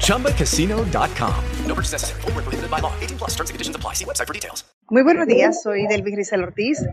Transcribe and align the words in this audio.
ChumbaCasino.com. 0.00 1.34
No 1.66 1.74
purchase 1.74 1.92
necessary. 1.92 2.20
Full 2.22 2.32
prohibited 2.32 2.70
by 2.70 2.80
law. 2.80 2.92
18 3.00 3.18
plus 3.18 3.36
terms 3.36 3.50
and 3.50 3.54
conditions 3.54 3.76
apply. 3.76 3.94
See 3.94 4.04
website 4.04 4.26
for 4.26 4.34
details. 4.34 4.64
Muy 4.90 5.02
buenos 5.02 5.26
días. 5.26 5.62
Soy 5.62 5.86
Delvis 5.86 6.14
Grisel 6.14 6.42
Ortiz. 6.42 6.84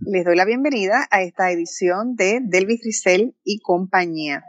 Les 0.00 0.24
doy 0.24 0.36
la 0.36 0.44
bienvenida 0.44 1.06
a 1.10 1.22
esta 1.22 1.50
edición 1.50 2.14
de 2.14 2.40
Delvis 2.42 2.80
Grisel 2.80 3.34
y 3.44 3.60
compañía. 3.60 4.44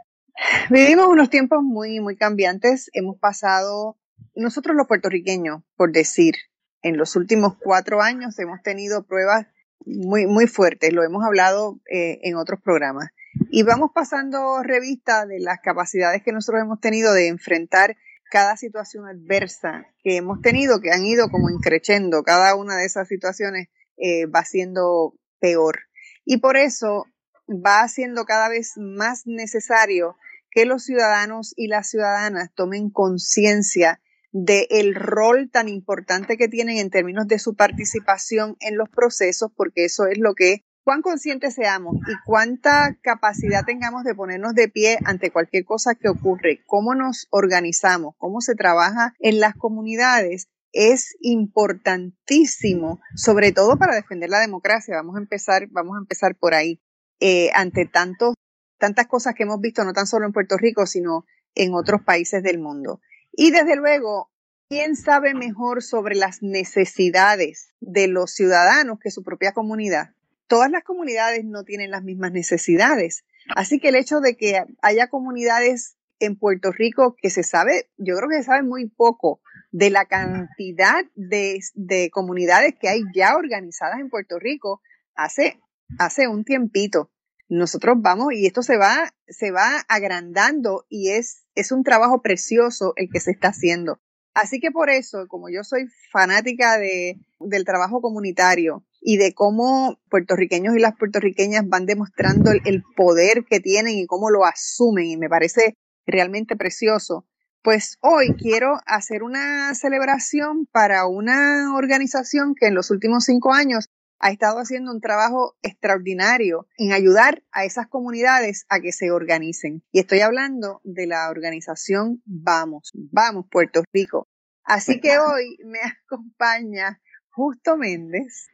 Vivimos 0.70 1.08
unos 1.08 1.28
tiempos 1.28 1.62
muy, 1.62 2.00
muy 2.00 2.16
cambiantes. 2.16 2.88
Hemos 2.92 3.18
pasado, 3.18 3.98
nosotros 4.34 4.76
los 4.76 4.86
puertorriqueños, 4.86 5.62
por 5.76 5.92
decir, 5.92 6.34
en 6.82 6.96
los 6.96 7.16
últimos 7.16 7.56
cuatro 7.58 8.00
años 8.00 8.38
hemos 8.38 8.62
tenido 8.62 9.06
pruebas 9.06 9.46
muy, 9.84 10.26
muy 10.26 10.46
fuertes, 10.46 10.92
lo 10.92 11.02
hemos 11.02 11.24
hablado 11.24 11.80
eh, 11.90 12.20
en 12.22 12.36
otros 12.36 12.60
programas. 12.62 13.08
Y 13.50 13.62
vamos 13.62 13.90
pasando 13.94 14.62
revista 14.62 15.26
de 15.26 15.40
las 15.40 15.60
capacidades 15.60 16.22
que 16.22 16.32
nosotros 16.32 16.62
hemos 16.62 16.80
tenido 16.80 17.12
de 17.12 17.28
enfrentar 17.28 17.96
cada 18.30 18.56
situación 18.56 19.06
adversa 19.06 19.86
que 20.02 20.16
hemos 20.16 20.40
tenido, 20.40 20.80
que 20.80 20.92
han 20.92 21.04
ido 21.04 21.30
como 21.30 21.50
increciendo, 21.50 22.22
cada 22.22 22.54
una 22.54 22.76
de 22.76 22.86
esas 22.86 23.08
situaciones 23.08 23.68
eh, 23.96 24.26
va 24.26 24.44
siendo 24.44 25.14
peor. 25.40 25.80
Y 26.24 26.38
por 26.38 26.56
eso 26.56 27.06
va 27.48 27.86
siendo 27.88 28.24
cada 28.24 28.48
vez 28.48 28.72
más 28.76 29.26
necesario 29.26 30.16
que 30.50 30.64
los 30.64 30.84
ciudadanos 30.84 31.52
y 31.56 31.68
las 31.68 31.90
ciudadanas 31.90 32.50
tomen 32.54 32.90
conciencia 32.90 34.00
del 34.32 34.94
rol 34.94 35.50
tan 35.50 35.68
importante 35.68 36.36
que 36.36 36.48
tienen 36.48 36.78
en 36.78 36.90
términos 36.90 37.26
de 37.26 37.38
su 37.38 37.56
participación 37.56 38.56
en 38.60 38.76
los 38.76 38.88
procesos, 38.88 39.50
porque 39.56 39.84
eso 39.84 40.06
es 40.06 40.18
lo 40.18 40.34
que, 40.34 40.64
cuán 40.84 41.02
conscientes 41.02 41.54
seamos 41.54 41.96
y 42.08 42.14
cuánta 42.24 42.96
capacidad 43.02 43.64
tengamos 43.64 44.04
de 44.04 44.14
ponernos 44.14 44.54
de 44.54 44.68
pie 44.68 44.98
ante 45.04 45.30
cualquier 45.30 45.64
cosa 45.64 45.94
que 45.94 46.08
ocurre, 46.08 46.62
cómo 46.66 46.94
nos 46.94 47.26
organizamos, 47.30 48.14
cómo 48.18 48.40
se 48.40 48.54
trabaja 48.54 49.14
en 49.18 49.40
las 49.40 49.54
comunidades, 49.54 50.48
es 50.72 51.16
importantísimo, 51.20 53.00
sobre 53.14 53.52
todo 53.52 53.76
para 53.76 53.94
defender 53.94 54.30
la 54.30 54.40
democracia. 54.40 54.96
Vamos 54.96 55.16
a 55.16 55.20
empezar, 55.20 55.66
vamos 55.70 55.96
a 55.96 56.00
empezar 56.00 56.36
por 56.36 56.54
ahí. 56.54 56.80
Eh, 57.18 57.50
ante 57.54 57.84
tantos, 57.84 58.34
tantas 58.78 59.06
cosas 59.06 59.34
que 59.34 59.42
hemos 59.42 59.60
visto, 59.60 59.84
no 59.84 59.92
tan 59.92 60.06
solo 60.06 60.26
en 60.26 60.32
Puerto 60.32 60.56
Rico, 60.56 60.86
sino 60.86 61.26
en 61.54 61.74
otros 61.74 62.02
países 62.02 62.42
del 62.42 62.58
mundo. 62.58 63.00
Y 63.32 63.50
desde 63.50 63.76
luego, 63.76 64.30
¿quién 64.68 64.96
sabe 64.96 65.34
mejor 65.34 65.82
sobre 65.82 66.14
las 66.14 66.42
necesidades 66.42 67.74
de 67.80 68.08
los 68.08 68.32
ciudadanos 68.32 68.98
que 68.98 69.10
su 69.10 69.22
propia 69.22 69.52
comunidad? 69.52 70.14
Todas 70.50 70.68
las 70.72 70.82
comunidades 70.82 71.44
no 71.44 71.62
tienen 71.62 71.92
las 71.92 72.02
mismas 72.02 72.32
necesidades. 72.32 73.22
Así 73.54 73.78
que 73.78 73.90
el 73.90 73.94
hecho 73.94 74.18
de 74.18 74.36
que 74.36 74.64
haya 74.82 75.06
comunidades 75.06 75.96
en 76.18 76.36
Puerto 76.36 76.72
Rico 76.72 77.14
que 77.14 77.30
se 77.30 77.44
sabe, 77.44 77.88
yo 77.98 78.16
creo 78.16 78.28
que 78.28 78.38
se 78.38 78.42
sabe 78.42 78.64
muy 78.64 78.88
poco 78.88 79.40
de 79.70 79.90
la 79.90 80.06
cantidad 80.06 81.04
de, 81.14 81.60
de 81.74 82.10
comunidades 82.10 82.74
que 82.80 82.88
hay 82.88 83.04
ya 83.14 83.36
organizadas 83.36 84.00
en 84.00 84.10
Puerto 84.10 84.40
Rico 84.40 84.82
hace, 85.14 85.60
hace 86.00 86.26
un 86.26 86.44
tiempito 86.44 87.12
nosotros 87.48 87.96
vamos 88.00 88.32
y 88.32 88.46
esto 88.46 88.62
se 88.62 88.76
va, 88.76 89.14
se 89.28 89.52
va 89.52 89.84
agrandando 89.86 90.86
y 90.88 91.10
es, 91.10 91.44
es 91.54 91.70
un 91.70 91.84
trabajo 91.84 92.22
precioso 92.22 92.92
el 92.96 93.08
que 93.08 93.20
se 93.20 93.30
está 93.30 93.48
haciendo. 93.48 94.00
Así 94.34 94.58
que 94.58 94.72
por 94.72 94.90
eso, 94.90 95.26
como 95.28 95.48
yo 95.48 95.64
soy 95.64 95.86
fanática 96.10 96.76
de, 96.78 97.20
del 97.38 97.64
trabajo 97.64 98.00
comunitario 98.00 98.84
y 99.00 99.16
de 99.16 99.32
cómo 99.32 99.98
puertorriqueños 100.10 100.76
y 100.76 100.80
las 100.80 100.96
puertorriqueñas 100.96 101.68
van 101.68 101.86
demostrando 101.86 102.50
el, 102.50 102.60
el 102.64 102.82
poder 102.96 103.44
que 103.48 103.60
tienen 103.60 103.96
y 103.96 104.06
cómo 104.06 104.30
lo 104.30 104.44
asumen 104.44 105.06
y 105.06 105.16
me 105.16 105.28
parece 105.28 105.74
realmente 106.06 106.56
precioso, 106.56 107.26
pues 107.62 107.98
hoy 108.00 108.34
quiero 108.38 108.80
hacer 108.86 109.22
una 109.22 109.74
celebración 109.74 110.66
para 110.66 111.06
una 111.06 111.74
organización 111.74 112.54
que 112.54 112.66
en 112.66 112.74
los 112.74 112.90
últimos 112.90 113.24
cinco 113.24 113.52
años 113.52 113.88
ha 114.20 114.30
estado 114.30 114.58
haciendo 114.58 114.92
un 114.92 115.00
trabajo 115.00 115.56
extraordinario 115.62 116.66
en 116.76 116.92
ayudar 116.92 117.42
a 117.52 117.64
esas 117.64 117.88
comunidades 117.88 118.66
a 118.68 118.80
que 118.80 118.92
se 118.92 119.10
organicen. 119.10 119.82
Y 119.92 120.00
estoy 120.00 120.20
hablando 120.20 120.80
de 120.84 121.06
la 121.06 121.30
organización 121.30 122.22
Vamos, 122.26 122.90
Vamos 122.94 123.46
Puerto 123.50 123.82
Rico. 123.92 124.28
Así 124.62 125.00
que 125.00 125.18
hoy 125.18 125.56
me 125.64 125.78
acompaña 125.80 127.00
Justo 127.30 127.78
Méndez. 127.78 128.48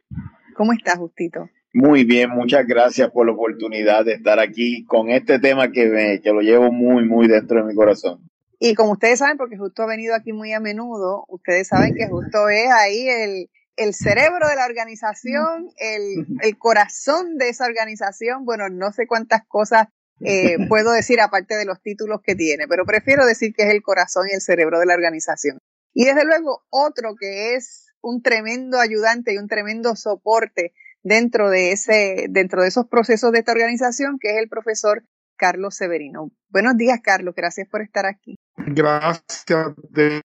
¿Cómo 0.56 0.72
estás, 0.72 0.96
Justito? 0.96 1.50
Muy 1.74 2.04
bien, 2.04 2.30
muchas 2.30 2.66
gracias 2.66 3.10
por 3.10 3.26
la 3.26 3.32
oportunidad 3.32 4.06
de 4.06 4.14
estar 4.14 4.40
aquí 4.40 4.86
con 4.86 5.10
este 5.10 5.38
tema 5.38 5.70
que, 5.70 5.86
me, 5.86 6.20
que 6.22 6.32
lo 6.32 6.40
llevo 6.40 6.72
muy, 6.72 7.04
muy 7.04 7.28
dentro 7.28 7.58
de 7.58 7.64
mi 7.64 7.74
corazón. 7.74 8.30
Y 8.58 8.74
como 8.74 8.92
ustedes 8.92 9.18
saben, 9.18 9.36
porque 9.36 9.58
Justo 9.58 9.82
ha 9.82 9.86
venido 9.86 10.14
aquí 10.14 10.32
muy 10.32 10.54
a 10.54 10.60
menudo, 10.60 11.26
ustedes 11.28 11.68
saben 11.68 11.94
que 11.94 12.08
Justo 12.08 12.48
es 12.48 12.70
ahí 12.70 13.06
el, 13.06 13.50
el 13.76 13.92
cerebro 13.92 14.48
de 14.48 14.56
la 14.56 14.64
organización, 14.64 15.68
el, 15.76 16.26
el, 16.40 16.56
corazón 16.56 17.36
de 17.36 17.50
esa 17.50 17.66
organización. 17.66 18.46
Bueno, 18.46 18.70
no 18.70 18.92
sé 18.92 19.06
cuántas 19.06 19.42
cosas 19.46 19.88
eh, 20.20 20.56
puedo 20.70 20.92
decir 20.92 21.20
aparte 21.20 21.54
de 21.54 21.66
los 21.66 21.82
títulos 21.82 22.22
que 22.24 22.34
tiene, 22.34 22.66
pero 22.66 22.86
prefiero 22.86 23.26
decir 23.26 23.52
que 23.54 23.64
es 23.64 23.70
el 23.74 23.82
corazón 23.82 24.26
y 24.30 24.34
el 24.34 24.40
cerebro 24.40 24.80
de 24.80 24.86
la 24.86 24.94
organización. 24.94 25.58
Y 25.92 26.06
desde 26.06 26.24
luego 26.24 26.62
otro 26.70 27.14
que 27.20 27.54
es 27.54 27.85
un 28.06 28.22
tremendo 28.22 28.78
ayudante 28.78 29.34
y 29.34 29.38
un 29.38 29.48
tremendo 29.48 29.96
soporte 29.96 30.72
dentro 31.02 31.50
de 31.50 31.72
ese, 31.72 32.26
dentro 32.30 32.62
de 32.62 32.68
esos 32.68 32.86
procesos 32.86 33.32
de 33.32 33.40
esta 33.40 33.50
organización, 33.50 34.18
que 34.20 34.30
es 34.30 34.36
el 34.38 34.48
profesor 34.48 35.02
Carlos 35.36 35.74
Severino. 35.74 36.30
Buenos 36.48 36.76
días, 36.76 37.00
Carlos. 37.02 37.34
Gracias 37.36 37.68
por 37.68 37.82
estar 37.82 38.06
aquí. 38.06 38.36
Gracias, 38.58 39.74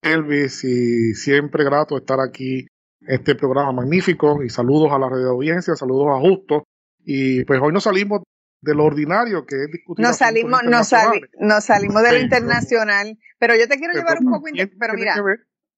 Elvis, 0.02 0.62
y 0.62 1.14
siempre 1.14 1.64
grato 1.64 1.98
estar 1.98 2.18
aquí 2.20 2.66
este 3.00 3.34
programa 3.34 3.72
magnífico 3.72 4.44
y 4.44 4.48
saludos 4.48 4.92
a 4.92 4.98
la 5.00 5.08
red 5.08 5.24
de 5.24 5.30
audiencia, 5.30 5.74
saludos 5.74 6.06
a 6.10 6.20
Justo. 6.20 6.64
Y 7.04 7.44
pues 7.44 7.60
hoy 7.60 7.72
nos 7.72 7.82
salimos 7.82 8.22
de 8.60 8.76
lo 8.76 8.84
ordinario 8.84 9.44
que 9.44 9.56
es 9.56 9.72
discutir. 9.72 10.04
Nos 10.04 10.18
salimos, 10.18 10.62
nos, 10.62 10.86
salimos 10.86 12.02
de 12.04 12.12
lo 12.12 12.18
internacional, 12.20 13.18
pero 13.40 13.56
yo 13.56 13.66
te 13.66 13.76
quiero 13.76 13.92
llevar 13.92 14.18
un 14.20 14.30
poco, 14.30 14.46
pero 14.78 14.94
mira, 14.94 15.16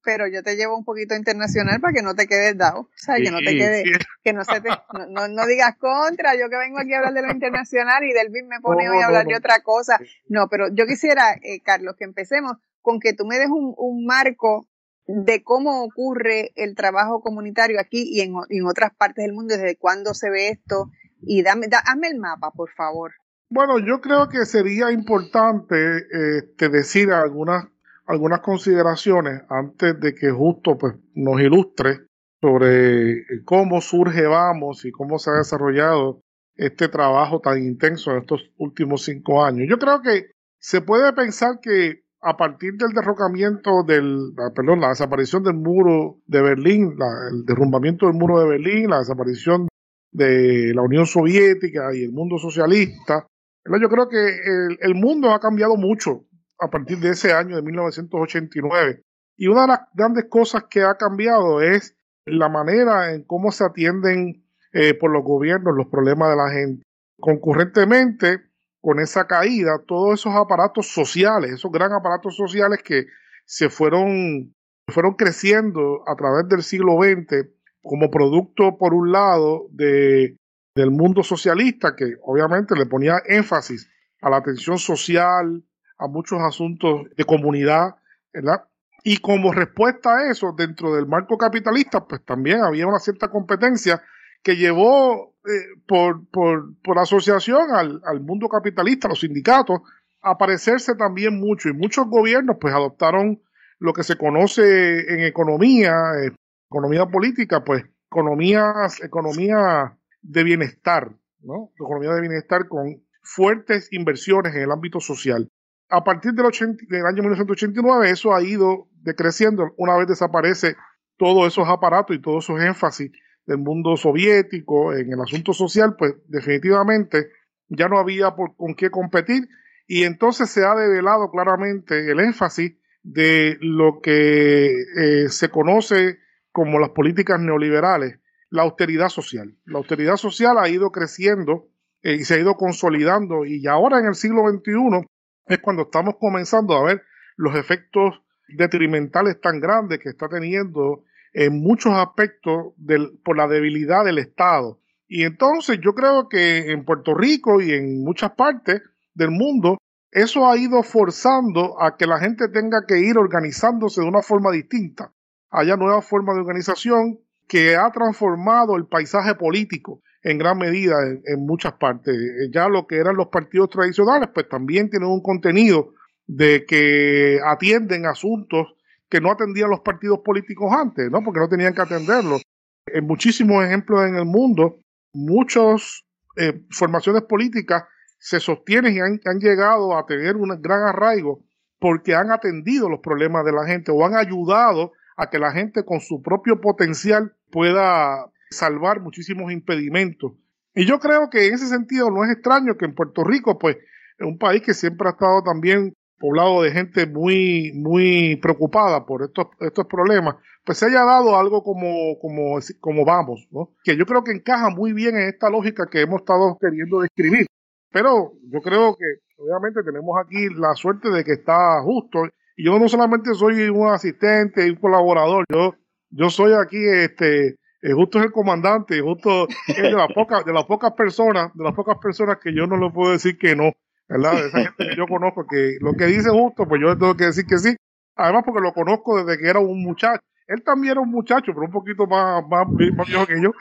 pero 0.05 0.27
yo 0.27 0.43
te 0.43 0.55
llevo 0.55 0.77
un 0.77 0.85
poquito 0.85 1.15
internacional 1.15 1.81
para 1.81 1.93
que 1.93 2.03
no 2.03 2.13
te 2.13 2.27
quedes 2.27 2.55
dado, 2.57 2.81
o 2.81 2.89
sea, 2.95 3.15
que 3.15 3.31
no 3.31 3.39
te 3.39 3.57
quede, 3.57 3.83
que 4.23 4.33
no 4.33 4.45
se 4.45 4.61
te, 4.61 4.69
no, 5.09 5.27
no, 5.27 5.45
digas 5.47 5.75
contra, 5.77 6.35
yo 6.35 6.47
que 6.49 6.57
vengo 6.57 6.77
aquí 6.77 6.93
a 6.93 6.99
hablar 6.99 7.13
de 7.13 7.23
lo 7.23 7.31
internacional 7.31 8.03
y 8.03 8.13
del 8.13 8.29
BIM 8.29 8.47
me 8.47 8.61
pone 8.61 8.87
hoy 8.89 9.01
a 9.01 9.07
hablar 9.07 9.25
de 9.25 9.35
otra 9.35 9.61
cosa. 9.61 9.99
No, 10.27 10.47
pero 10.47 10.67
yo 10.71 10.85
quisiera, 10.85 11.33
eh, 11.41 11.61
Carlos, 11.63 11.95
que 11.97 12.05
empecemos 12.05 12.53
con 12.81 12.99
que 12.99 13.13
tú 13.13 13.25
me 13.25 13.39
des 13.39 13.49
un, 13.49 13.73
un 13.77 14.05
marco 14.05 14.69
de 15.07 15.43
cómo 15.43 15.83
ocurre 15.83 16.51
el 16.55 16.75
trabajo 16.75 17.21
comunitario 17.21 17.79
aquí 17.79 18.03
y 18.07 18.21
en, 18.21 18.33
en 18.49 18.65
otras 18.65 18.93
partes 18.95 19.25
del 19.25 19.33
mundo, 19.33 19.55
desde 19.55 19.77
cuándo 19.77 20.13
se 20.13 20.29
ve 20.29 20.49
esto. 20.49 20.91
Y 21.21 21.41
dame, 21.41 21.67
dame 21.67 22.07
el 22.07 22.19
mapa, 22.19 22.51
por 22.51 22.71
favor. 22.71 23.13
Bueno, 23.49 23.79
yo 23.79 24.01
creo 24.01 24.27
que 24.29 24.45
sería 24.45 24.91
importante 24.91 26.07
este, 26.37 26.69
decir 26.69 27.11
algunas, 27.11 27.65
algunas 28.05 28.41
consideraciones 28.41 29.41
antes 29.49 29.99
de 29.99 30.13
que 30.13 30.31
justo 30.31 30.77
pues, 30.77 30.95
nos 31.13 31.41
ilustre 31.41 32.07
sobre 32.41 33.23
cómo 33.43 33.81
surge 33.81 34.27
Vamos 34.27 34.85
y 34.85 34.91
cómo 34.91 35.17
se 35.17 35.31
ha 35.31 35.33
desarrollado 35.33 36.21
este 36.55 36.87
trabajo 36.87 37.39
tan 37.39 37.61
intenso 37.63 38.11
en 38.11 38.19
estos 38.19 38.51
últimos 38.57 39.03
cinco 39.03 39.43
años. 39.43 39.67
Yo 39.69 39.77
creo 39.77 40.01
que 40.01 40.31
se 40.59 40.81
puede 40.81 41.11
pensar 41.13 41.59
que 41.61 42.05
a 42.21 42.37
partir 42.37 42.73
del 42.73 42.91
derrocamiento 42.93 43.83
del, 43.85 44.33
ah, 44.39 44.51
perdón, 44.55 44.81
la 44.81 44.89
desaparición 44.89 45.43
del 45.43 45.55
muro 45.55 46.21
de 46.25 46.41
Berlín, 46.41 46.97
el 47.31 47.45
derrumbamiento 47.45 48.07
del 48.07 48.15
muro 48.15 48.39
de 48.39 48.47
Berlín, 48.47 48.89
la 48.89 48.99
desaparición 48.99 49.67
de 50.11 50.73
la 50.73 50.81
Unión 50.81 51.05
Soviética 51.05 51.93
y 51.93 52.03
el 52.03 52.11
mundo 52.11 52.37
socialista, 52.37 53.27
yo 53.65 53.89
creo 53.89 54.07
que 54.07 54.17
el, 54.17 54.77
el, 54.79 54.95
mundo 54.95 55.31
ha 55.31 55.39
cambiado 55.39 55.75
mucho 55.75 56.25
a 56.59 56.69
partir 56.69 56.99
de 56.99 57.09
ese 57.09 57.33
año 57.33 57.55
de 57.55 57.61
1989. 57.61 59.01
Y 59.37 59.47
una 59.47 59.61
de 59.61 59.67
las 59.67 59.79
grandes 59.93 60.25
cosas 60.29 60.65
que 60.69 60.83
ha 60.83 60.95
cambiado 60.95 61.61
es 61.61 61.95
la 62.25 62.49
manera 62.49 63.13
en 63.13 63.23
cómo 63.23 63.51
se 63.51 63.65
atienden 63.65 64.45
eh, 64.73 64.93
por 64.93 65.11
los 65.11 65.23
gobiernos 65.23 65.75
los 65.75 65.87
problemas 65.87 66.29
de 66.29 66.35
la 66.35 66.49
gente. 66.49 66.83
Concurrentemente, 67.19 68.41
con 68.81 68.99
esa 68.99 69.25
caída, 69.25 69.81
todos 69.85 70.19
esos 70.19 70.33
aparatos 70.35 70.87
sociales, 70.87 71.51
esos 71.51 71.71
gran 71.71 71.93
aparatos 71.93 72.35
sociales 72.35 72.81
que 72.83 73.05
se 73.45 73.69
fueron, 73.69 74.53
fueron 74.91 75.13
creciendo 75.13 76.03
a 76.07 76.15
través 76.15 76.47
del 76.49 76.61
siglo 76.61 76.97
XX, 77.01 77.49
como 77.81 78.09
producto, 78.09 78.77
por 78.77 78.93
un 78.93 79.11
lado, 79.11 79.67
de, 79.71 80.37
del 80.75 80.91
mundo 80.91 81.23
socialista, 81.23 81.95
que 81.95 82.15
obviamente 82.21 82.75
le 82.75 82.85
ponía 82.85 83.21
énfasis 83.25 83.89
a 84.21 84.29
la 84.29 84.37
atención 84.37 84.77
social, 84.77 85.63
a 85.97 86.07
muchos 86.07 86.39
asuntos 86.41 87.03
de 87.15 87.23
comunidad, 87.23 87.95
¿verdad? 88.33 88.65
Y 89.03 89.17
como 89.17 89.53
respuesta 89.53 90.17
a 90.17 90.31
eso, 90.31 90.53
dentro 90.57 90.95
del 90.95 91.05
marco 91.05 91.37
capitalista, 91.37 92.05
pues 92.05 92.23
también 92.25 92.61
había 92.61 92.87
una 92.87 92.99
cierta 92.99 93.29
competencia 93.29 94.01
que 94.41 94.55
llevó 94.55 95.35
eh, 95.45 95.79
por, 95.87 96.27
por, 96.29 96.75
por, 96.81 96.99
asociación 96.99 97.71
al, 97.71 98.01
al, 98.05 98.21
mundo 98.21 98.47
capitalista, 98.49 99.07
los 99.07 99.19
sindicatos, 99.19 99.81
a 100.21 100.37
parecerse 100.37 100.95
también 100.95 101.39
mucho. 101.39 101.69
Y 101.69 101.73
muchos 101.73 102.07
gobiernos 102.07 102.57
pues 102.59 102.73
adoptaron 102.73 103.41
lo 103.79 103.93
que 103.93 104.03
se 104.03 104.17
conoce 104.17 105.13
en 105.13 105.21
economía, 105.21 105.93
eh, 106.23 106.31
economía 106.69 107.05
política, 107.05 107.63
pues 107.63 107.85
economía, 108.09 108.73
economía 109.03 109.97
de 110.21 110.43
bienestar, 110.43 111.11
¿no? 111.41 111.71
Economía 111.75 112.13
de 112.13 112.21
bienestar 112.21 112.67
con 112.67 113.03
fuertes 113.21 113.91
inversiones 113.91 114.55
en 114.55 114.61
el 114.61 114.71
ámbito 114.71 114.99
social. 114.99 115.49
A 115.89 116.03
partir 116.03 116.33
del, 116.33 116.45
80, 116.45 116.85
del 116.89 117.05
año 117.05 117.21
1989 117.21 118.09
eso 118.09 118.33
ha 118.33 118.41
ido 118.41 118.87
decreciendo. 119.01 119.73
Una 119.77 119.95
vez 119.97 120.07
desaparece 120.07 120.75
todos 121.17 121.47
esos 121.47 121.67
aparatos 121.67 122.15
y 122.15 122.21
todos 122.21 122.43
esos 122.43 122.61
énfasis 122.61 123.11
del 123.45 123.59
mundo 123.59 123.95
soviético 123.95 124.93
en 124.93 125.13
el 125.13 125.21
asunto 125.21 125.53
social, 125.53 125.95
pues 125.97 126.15
definitivamente 126.27 127.29
ya 127.67 127.87
no 127.87 127.99
había 127.99 128.35
por, 128.35 128.55
con 128.55 128.75
qué 128.75 128.89
competir. 128.89 129.47
Y 129.87 130.03
entonces 130.03 130.49
se 130.49 130.65
ha 130.65 130.73
develado 130.75 131.29
claramente 131.29 132.11
el 132.11 132.19
énfasis 132.19 132.73
de 133.03 133.57
lo 133.61 134.01
que 134.01 134.71
eh, 134.71 135.29
se 135.29 135.49
conoce 135.49 136.17
como 136.51 136.79
las 136.79 136.89
políticas 136.89 137.39
neoliberales, 137.39 138.19
la 138.49 138.63
austeridad 138.63 139.09
social. 139.09 139.55
La 139.65 139.77
austeridad 139.77 140.15
social 140.15 140.57
ha 140.57 140.67
ido 140.69 140.91
creciendo 140.91 141.67
eh, 142.01 142.15
y 142.15 142.23
se 142.23 142.33
ha 142.33 142.39
ido 142.39 142.55
consolidando. 142.55 143.45
Y 143.45 143.67
ahora 143.67 143.99
en 143.99 144.07
el 144.07 144.15
siglo 144.15 144.49
XXI 144.49 145.05
es 145.47 145.59
cuando 145.59 145.83
estamos 145.83 146.15
comenzando 146.19 146.75
a 146.75 146.83
ver 146.83 147.03
los 147.35 147.55
efectos 147.55 148.21
detrimentales 148.47 149.39
tan 149.41 149.59
grandes 149.59 149.99
que 149.99 150.09
está 150.09 150.27
teniendo 150.27 151.03
en 151.33 151.61
muchos 151.61 151.93
aspectos 151.93 152.73
del, 152.77 153.19
por 153.23 153.37
la 153.37 153.47
debilidad 153.47 154.05
del 154.05 154.19
Estado. 154.19 154.79
Y 155.07 155.23
entonces 155.23 155.79
yo 155.83 155.93
creo 155.93 156.29
que 156.29 156.71
en 156.71 156.85
Puerto 156.85 157.13
Rico 157.13 157.61
y 157.61 157.73
en 157.73 158.03
muchas 158.03 158.31
partes 158.31 158.81
del 159.13 159.31
mundo 159.31 159.77
eso 160.11 160.49
ha 160.49 160.57
ido 160.57 160.81
forzando 160.81 161.81
a 161.81 161.97
que 161.97 162.07
la 162.07 162.19
gente 162.19 162.47
tenga 162.47 162.85
que 162.87 162.99
ir 162.99 163.17
organizándose 163.17 164.01
de 164.01 164.07
una 164.07 164.21
forma 164.21 164.51
distinta. 164.51 165.11
Haya 165.49 165.75
nuevas 165.75 166.07
formas 166.07 166.35
de 166.35 166.41
organización 166.41 167.19
que 167.47 167.75
ha 167.75 167.91
transformado 167.91 168.77
el 168.77 168.87
paisaje 168.87 169.35
político 169.35 170.01
en 170.25 170.39
gran 170.39 170.57
medida 170.57 170.95
en, 171.23 171.45
muchas 171.45 171.73
partes. 171.73 172.17
Ya 172.51 172.67
lo 172.67 172.87
que 172.87 172.97
eran 172.97 173.15
los 173.15 173.27
partidos 173.27 173.69
tradicionales, 173.69 174.29
pues 174.33 174.49
también 174.49 174.89
tienen 174.89 175.07
un 175.07 175.21
contenido 175.21 175.93
de 176.25 176.65
que 176.65 177.39
atienden 177.45 178.07
asuntos 178.07 178.73
que 179.07 179.21
no 179.21 179.31
atendían 179.31 179.69
los 179.69 179.81
partidos 179.81 180.21
políticos 180.25 180.73
antes, 180.73 181.11
¿no? 181.11 181.23
Porque 181.23 181.39
no 181.39 181.47
tenían 181.47 181.75
que 181.75 181.81
atenderlos. 181.83 182.41
En 182.87 183.05
muchísimos 183.05 183.63
ejemplos 183.63 184.03
en 184.07 184.15
el 184.15 184.25
mundo, 184.25 184.79
muchas 185.13 186.03
eh, 186.37 186.59
formaciones 186.71 187.21
políticas 187.21 187.83
se 188.17 188.39
sostienen 188.39 188.95
y 188.95 188.99
han, 189.01 189.39
llegado 189.39 189.95
a 189.95 190.07
tener 190.07 190.37
un 190.37 190.59
gran 190.59 190.87
arraigo 190.87 191.45
porque 191.77 192.15
han 192.15 192.31
atendido 192.31 192.89
los 192.89 193.01
problemas 193.01 193.45
de 193.45 193.51
la 193.51 193.67
gente 193.67 193.91
o 193.91 194.03
han 194.03 194.15
ayudado 194.15 194.93
a 195.17 195.29
que 195.29 195.37
la 195.37 195.51
gente 195.51 195.85
con 195.85 195.99
su 195.99 196.23
propio 196.23 196.59
potencial 196.59 197.35
pueda 197.51 198.25
salvar 198.55 199.01
muchísimos 199.01 199.51
impedimentos. 199.51 200.33
Y 200.73 200.85
yo 200.85 200.99
creo 200.99 201.29
que 201.29 201.47
en 201.47 201.53
ese 201.53 201.67
sentido 201.67 202.09
no 202.11 202.23
es 202.23 202.31
extraño 202.31 202.75
que 202.75 202.85
en 202.85 202.95
Puerto 202.95 203.23
Rico, 203.23 203.57
pues, 203.57 203.77
es 204.17 204.25
un 204.25 204.37
país 204.37 204.61
que 204.61 204.73
siempre 204.73 205.07
ha 205.07 205.11
estado 205.11 205.43
también 205.43 205.93
poblado 206.17 206.61
de 206.61 206.71
gente 206.71 207.05
muy, 207.05 207.71
muy 207.73 208.37
preocupada 208.37 209.05
por 209.05 209.23
estos, 209.23 209.47
estos 209.59 209.85
problemas, 209.87 210.35
pues 210.65 210.77
se 210.77 210.87
haya 210.87 211.03
dado 211.03 211.37
algo 211.37 211.63
como, 211.63 212.17
como, 212.19 212.59
como 212.79 213.05
vamos, 213.05 213.47
¿no? 213.51 213.73
Que 213.83 213.95
yo 213.95 214.05
creo 214.05 214.23
que 214.23 214.31
encaja 214.31 214.69
muy 214.69 214.93
bien 214.93 215.15
en 215.15 215.27
esta 215.27 215.49
lógica 215.49 215.87
que 215.89 216.01
hemos 216.01 216.21
estado 216.21 216.57
queriendo 216.59 217.01
describir. 217.01 217.45
Pero 217.91 218.33
yo 218.51 218.59
creo 218.61 218.95
que 218.95 219.05
obviamente 219.37 219.83
tenemos 219.83 220.17
aquí 220.19 220.49
la 220.55 220.73
suerte 220.75 221.09
de 221.09 221.23
que 221.23 221.33
está 221.33 221.81
justo. 221.83 222.23
Y 222.57 222.65
yo 222.65 222.79
no 222.79 222.87
solamente 222.89 223.33
soy 223.33 223.69
un 223.69 223.87
asistente 223.87 224.69
un 224.69 224.77
colaborador, 224.77 225.45
yo, 225.49 225.75
yo 226.09 226.29
soy 226.29 226.53
aquí, 226.53 226.77
este, 226.77 227.55
eh, 227.85 227.93
justo 227.93 228.17
es 228.17 228.25
el 228.25 228.31
comandante, 228.31 228.99
justo 228.99 229.47
es 229.67 229.77
de 229.77 229.91
las 229.91 230.11
pocas, 230.11 230.43
de 230.43 230.51
las 230.51 230.65
pocas 230.65 230.93
personas, 230.93 231.53
de 231.53 231.63
las 231.63 231.73
pocas 231.75 231.97
personas 231.99 232.39
que 232.41 232.51
yo 232.51 232.65
no 232.65 232.77
le 232.77 232.89
puedo 232.89 233.11
decir 233.11 233.37
que 233.37 233.55
no, 233.55 233.73
¿verdad? 234.09 234.33
De 234.33 234.47
esa 234.47 234.57
gente 234.63 234.87
que 234.89 234.95
yo 234.95 235.05
conozco, 235.07 235.45
que 235.45 235.77
lo 235.81 235.93
que 235.93 236.05
dice 236.05 236.31
justo, 236.31 236.67
pues 236.67 236.81
yo 236.81 236.89
le 236.89 236.95
tengo 236.95 237.15
que 237.15 237.25
decir 237.25 237.45
que 237.45 237.59
sí. 237.59 237.75
Además 238.15 238.41
porque 238.43 238.61
lo 238.61 238.73
conozco 238.73 239.23
desde 239.23 239.39
que 239.39 239.47
era 239.47 239.59
un 239.59 239.83
muchacho. 239.83 240.19
Él 240.47 240.63
también 240.63 240.93
era 240.93 241.01
un 241.01 241.11
muchacho, 241.11 241.51
pero 241.53 241.67
un 241.67 241.71
poquito 241.71 242.07
más, 242.07 242.43
más, 242.47 242.65
viejo 242.75 243.27
que 243.27 243.39
yo. 243.39 243.51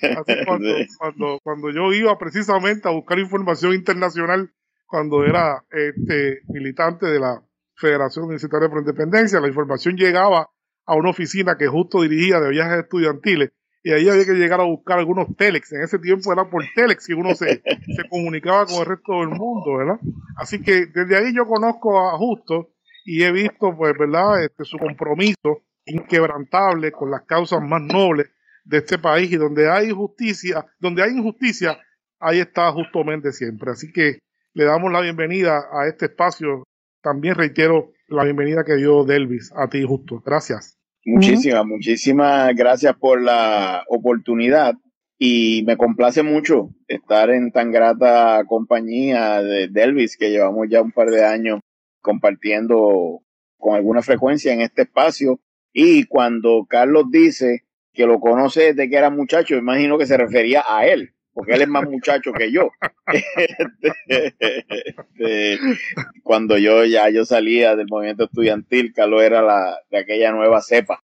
Así 0.00 0.34
cuando, 0.46 0.68
cuando, 0.98 1.38
cuando 1.42 1.70
yo 1.70 1.92
iba 1.92 2.16
precisamente 2.16 2.88
a 2.88 2.92
buscar 2.92 3.18
información 3.18 3.74
internacional, 3.74 4.50
cuando 4.86 5.24
era 5.24 5.62
este, 5.70 6.40
militante 6.48 7.04
de 7.04 7.20
la 7.20 7.42
Federación 7.74 8.24
Universitaria 8.24 8.68
por 8.68 8.78
la 8.78 8.90
Independencia, 8.90 9.40
la 9.40 9.48
información 9.48 9.96
llegaba 9.96 10.48
a 10.86 10.94
una 10.94 11.10
oficina 11.10 11.56
que 11.58 11.66
justo 11.66 12.02
dirigía 12.02 12.40
de 12.40 12.50
viajes 12.50 12.84
estudiantiles 12.84 13.50
y 13.86 13.92
ahí 13.92 14.08
había 14.08 14.24
que 14.24 14.32
llegar 14.32 14.60
a 14.60 14.64
buscar 14.64 14.98
algunos 14.98 15.28
telex. 15.36 15.72
En 15.72 15.82
ese 15.82 16.00
tiempo 16.00 16.32
era 16.32 16.50
por 16.50 16.64
telex 16.74 17.06
que 17.06 17.14
uno 17.14 17.36
se, 17.36 17.62
se 17.96 18.08
comunicaba 18.10 18.66
con 18.66 18.80
el 18.80 18.86
resto 18.86 19.20
del 19.20 19.28
mundo, 19.28 19.76
¿verdad? 19.76 20.00
Así 20.36 20.60
que 20.60 20.86
desde 20.86 21.16
ahí 21.16 21.32
yo 21.32 21.46
conozco 21.46 21.96
a 22.00 22.18
Justo 22.18 22.70
y 23.04 23.22
he 23.22 23.30
visto, 23.30 23.76
pues, 23.76 23.96
¿verdad? 23.96 24.42
Este, 24.42 24.64
su 24.64 24.76
compromiso 24.76 25.62
inquebrantable 25.84 26.90
con 26.90 27.12
las 27.12 27.22
causas 27.22 27.62
más 27.62 27.80
nobles 27.80 28.28
de 28.64 28.78
este 28.78 28.98
país 28.98 29.30
y 29.30 29.36
donde 29.36 29.70
hay 29.70 29.92
justicia, 29.92 30.66
donde 30.80 31.04
hay 31.04 31.12
injusticia, 31.12 31.78
ahí 32.18 32.40
está 32.40 32.72
Justo 32.72 33.04
Méndez 33.04 33.36
siempre. 33.36 33.70
Así 33.70 33.92
que 33.92 34.18
le 34.52 34.64
damos 34.64 34.90
la 34.90 35.00
bienvenida 35.00 35.64
a 35.72 35.86
este 35.86 36.06
espacio. 36.06 36.64
También 37.00 37.36
reitero 37.36 37.92
la 38.08 38.24
bienvenida 38.24 38.64
que 38.64 38.76
dio 38.76 39.04
Delvis 39.04 39.52
a 39.56 39.68
ti, 39.68 39.82
Justo. 39.82 40.22
Gracias. 40.24 40.78
Muchísimas, 41.04 41.64
muchísimas 41.64 42.54
gracias 42.54 42.96
por 42.96 43.20
la 43.22 43.84
oportunidad 43.88 44.74
y 45.18 45.62
me 45.66 45.76
complace 45.76 46.22
mucho 46.22 46.70
estar 46.88 47.30
en 47.30 47.52
tan 47.52 47.70
grata 47.70 48.44
compañía 48.46 49.40
de 49.42 49.68
Delvis 49.68 50.16
que 50.16 50.30
llevamos 50.30 50.66
ya 50.68 50.82
un 50.82 50.90
par 50.90 51.10
de 51.10 51.24
años 51.24 51.60
compartiendo 52.00 53.22
con 53.56 53.76
alguna 53.76 54.02
frecuencia 54.02 54.52
en 54.52 54.60
este 54.60 54.82
espacio 54.82 55.40
y 55.72 56.04
cuando 56.04 56.66
Carlos 56.68 57.04
dice 57.10 57.62
que 57.92 58.06
lo 58.06 58.18
conoce 58.18 58.74
desde 58.74 58.90
que 58.90 58.96
era 58.96 59.10
muchacho, 59.10 59.56
imagino 59.56 59.98
que 59.98 60.06
se 60.06 60.16
refería 60.16 60.64
a 60.68 60.86
él, 60.86 61.14
porque 61.36 61.52
él 61.52 61.60
es 61.60 61.68
más 61.68 61.84
muchacho 61.84 62.32
que 62.32 62.50
yo. 62.50 62.70
Este, 64.08 65.58
cuando 66.22 66.56
yo 66.56 66.84
ya 66.84 67.10
yo 67.10 67.24
salía 67.24 67.76
del 67.76 67.88
movimiento 67.88 68.24
estudiantil, 68.24 68.92
Carlos 68.94 69.22
era 69.22 69.42
la, 69.42 69.78
de 69.90 69.98
aquella 69.98 70.32
nueva 70.32 70.62
cepa. 70.62 71.02